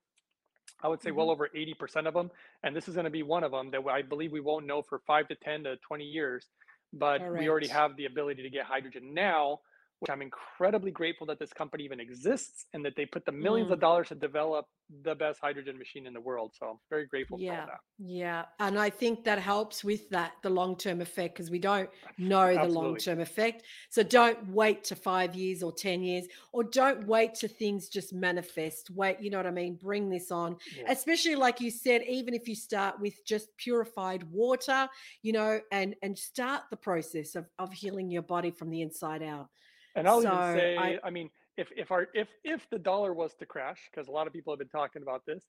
I 0.82 0.88
would 0.88 1.02
say 1.02 1.10
hmm 1.10 1.16
well 1.16 1.30
over 1.30 1.48
80% 1.54 2.06
of 2.06 2.14
them, 2.14 2.30
and 2.62 2.74
this 2.74 2.88
is 2.88 2.94
going 2.94 3.04
to 3.04 3.10
be 3.10 3.22
one 3.22 3.44
of 3.44 3.52
them 3.52 3.70
that 3.72 3.82
I 3.90 4.02
believe 4.02 4.32
we 4.32 4.40
won't 4.40 4.66
know 4.66 4.82
for 4.82 5.00
five 5.06 5.28
to 5.28 5.34
10 5.34 5.64
to 5.64 5.76
20 5.86 6.04
years. 6.04 6.48
But 6.92 7.22
we 7.32 7.48
already 7.48 7.68
have 7.68 7.96
the 7.96 8.06
ability 8.06 8.42
to 8.42 8.50
get 8.50 8.64
hydrogen 8.64 9.14
now, 9.14 9.60
which 10.00 10.10
I'm 10.10 10.22
incredibly 10.22 10.90
grateful 10.90 11.26
that 11.26 11.38
this 11.38 11.52
company 11.52 11.84
even 11.84 12.00
exists 12.00 12.64
and 12.72 12.84
that 12.84 12.96
they 12.96 13.04
put 13.04 13.26
the 13.26 13.32
millions 13.32 13.70
of 13.70 13.78
Mm. 13.78 13.82
dollars 13.82 14.08
to 14.08 14.14
develop 14.14 14.66
the 15.02 15.14
best 15.14 15.38
hydrogen 15.40 15.78
machine 15.78 16.06
in 16.06 16.14
the 16.14 16.20
world. 16.20 16.52
So 16.58 16.70
I'm 16.70 16.78
very 16.88 17.06
grateful 17.06 17.38
Yeah, 17.38 17.66
that. 17.66 17.80
yeah. 17.98 18.46
And 18.58 18.78
I 18.78 18.88
think 18.90 19.24
that 19.24 19.38
helps 19.38 19.84
with 19.84 20.08
that, 20.08 20.32
the 20.42 20.48
long 20.50 20.76
term 20.76 21.00
effect, 21.02 21.34
because 21.34 21.50
we 21.50 21.58
don't 21.58 21.88
know 22.18 22.56
the 22.56 22.66
long 22.66 22.96
term 22.96 23.20
effect. 23.20 23.62
So 23.90 24.02
don't 24.02 24.48
wait 24.48 24.84
to 24.84 24.96
five 24.96 25.34
years 25.34 25.62
or 25.62 25.70
10 25.70 26.02
years, 26.02 26.26
or 26.52 26.64
don't 26.64 27.06
wait 27.06 27.34
to 27.36 27.46
things 27.48 27.88
just 27.90 28.12
manifest. 28.14 28.88
Wait, 28.90 29.20
you 29.20 29.30
know 29.30 29.36
what 29.36 29.46
I 29.46 29.50
mean? 29.50 29.76
Bring 29.76 30.08
this 30.08 30.30
on, 30.32 30.56
Yeah. 30.74 30.90
especially 30.90 31.36
like 31.36 31.60
you 31.60 31.70
said, 31.70 32.02
even 32.08 32.32
if 32.32 32.48
you 32.48 32.54
start 32.54 32.98
with 32.98 33.14
just 33.26 33.54
purified 33.58 34.24
water, 34.24 34.88
you 35.22 35.32
know, 35.32 35.60
and 35.70 35.94
and 36.02 36.18
start 36.18 36.62
the 36.70 36.76
process 36.78 37.36
of, 37.36 37.46
of 37.58 37.70
healing 37.72 38.10
your 38.10 38.22
body 38.22 38.50
from 38.50 38.70
the 38.70 38.80
inside 38.80 39.22
out. 39.22 39.50
And 39.96 40.06
I'll 40.08 40.22
So 40.22 40.28
even 40.28 40.54
say, 40.54 40.98
I 41.04 41.10
mean, 41.10 41.30
if 41.56 41.68
if 41.76 41.90
our 41.90 42.08
if 42.14 42.28
if 42.44 42.68
the 42.70 42.78
dollar 42.78 43.12
was 43.12 43.34
to 43.36 43.46
crash, 43.46 43.88
because 43.90 44.08
a 44.08 44.10
lot 44.12 44.26
of 44.26 44.32
people 44.32 44.52
have 44.52 44.58
been 44.58 44.68
talking 44.68 45.02
about 45.02 45.24
this, 45.26 45.44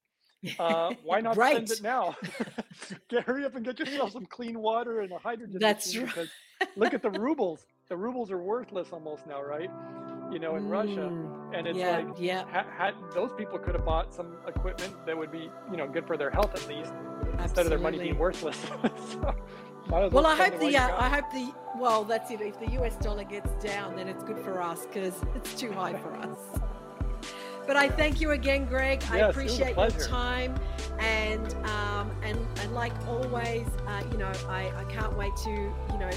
Uh, 0.59 0.93
why 1.03 1.21
not 1.27 1.37
Right. 1.37 1.55
send 1.55 1.71
it 1.71 1.81
now? 1.81 2.15
get 3.09 3.23
hurry 3.23 3.45
up 3.45 3.55
and 3.55 3.65
get 3.65 3.79
yourself 3.79 4.11
some 4.11 4.25
clean 4.25 4.59
water 4.59 5.01
and 5.01 5.11
a 5.11 5.17
hydrogen. 5.19 5.59
That's 5.59 5.85
machine 5.85 6.03
right. 6.03 6.13
because 6.13 6.29
look 6.75 6.93
at 6.93 7.01
the 7.01 7.11
rubles. 7.11 7.65
The 7.89 7.97
rubles 7.97 8.31
are 8.31 8.41
worthless 8.41 8.89
almost 8.91 9.27
now, 9.27 9.41
right? 9.43 9.69
You 10.31 10.39
know, 10.39 10.55
in 10.55 10.65
Russia, 10.67 11.11
Mm, 11.11 11.53
and 11.53 11.67
it's 11.67 11.77
yeah, 11.77 11.97
like 11.97 12.07
yeah, 12.17 12.43
ha- 12.49 12.65
had 12.77 12.93
those 13.13 13.33
people 13.33 13.59
could 13.59 13.75
have 13.75 13.83
bought 13.85 14.13
some 14.13 14.37
equipment 14.47 14.95
that 15.05 15.17
would 15.17 15.31
be, 15.31 15.49
you 15.69 15.77
know, 15.77 15.87
good 15.87 16.07
for 16.07 16.17
their 16.17 16.31
health 16.31 16.55
at 16.55 16.67
least, 16.67 16.93
instead 17.39 17.65
of 17.65 17.69
their 17.69 17.79
money 17.79 17.99
being 17.99 18.17
worthless. 18.17 18.57
so, 19.11 19.35
Well, 19.89 20.25
I 20.25 20.35
hope 20.35 20.59
the 20.59 20.77
uh, 20.77 20.95
I 20.97 21.09
hope 21.09 21.31
the 21.31 21.53
well, 21.77 22.03
that's 22.03 22.31
it. 22.31 22.41
If 22.41 22.59
the 22.59 22.71
US 22.81 22.95
dollar 22.95 23.23
gets 23.23 23.51
down, 23.63 23.95
then 23.95 24.07
it's 24.07 24.23
good 24.23 24.39
for 24.39 24.61
us 24.61 24.85
because 24.85 25.15
it's 25.35 25.53
too 25.59 25.71
high 25.71 25.93
for 25.93 26.13
us. 26.15 26.37
But 27.67 27.75
I 27.75 27.89
thank 27.89 28.19
you 28.19 28.31
again, 28.31 28.65
Greg. 28.65 29.03
I 29.09 29.17
Yes, 29.17 29.27
a 29.27 29.29
appreciate 29.29 29.77
your 29.77 29.89
time, 29.89 30.55
and 30.99 31.53
um, 31.65 32.11
and 32.23 32.37
and 32.59 32.73
like 32.73 32.93
always, 33.07 33.67
uh, 33.87 34.03
you 34.11 34.17
know, 34.17 34.31
I, 34.47 34.71
I 34.75 34.83
can't 34.89 35.15
wait 35.17 35.35
to 35.43 35.49
you 35.49 35.97
know 35.99 36.09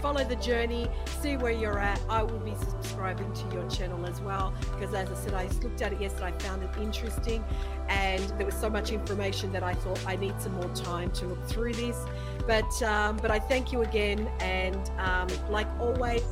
follow 0.00 0.24
the 0.24 0.36
journey, 0.36 0.88
see 1.20 1.36
where 1.36 1.52
you're 1.52 1.78
at. 1.78 2.00
I 2.08 2.22
will 2.22 2.38
be 2.38 2.54
subscribing 2.54 3.32
to 3.32 3.54
your 3.54 3.68
channel 3.68 4.06
as 4.06 4.20
well 4.20 4.54
because, 4.72 4.94
as 4.94 5.10
I 5.10 5.14
said, 5.14 5.34
I 5.34 5.46
looked 5.62 5.82
at 5.82 5.92
it 5.92 6.00
yesterday. 6.00 6.26
I 6.26 6.32
found 6.42 6.62
it 6.62 6.70
interesting, 6.80 7.44
and 7.88 8.22
there 8.38 8.46
was 8.46 8.54
so 8.54 8.70
much 8.70 8.92
information 8.92 9.52
that 9.52 9.62
I 9.62 9.74
thought 9.74 10.02
I 10.06 10.16
need 10.16 10.40
some 10.40 10.54
more 10.54 10.72
time 10.74 11.10
to 11.12 11.26
look 11.26 11.44
through 11.46 11.74
this. 11.74 12.04
But 12.48 12.82
um, 12.82 13.18
but 13.18 13.30
I 13.30 13.38
thank 13.38 13.72
you 13.72 13.82
again, 13.82 14.26
and 14.40 14.90
um, 14.98 15.28
like 15.50 15.68
always, 15.78 16.22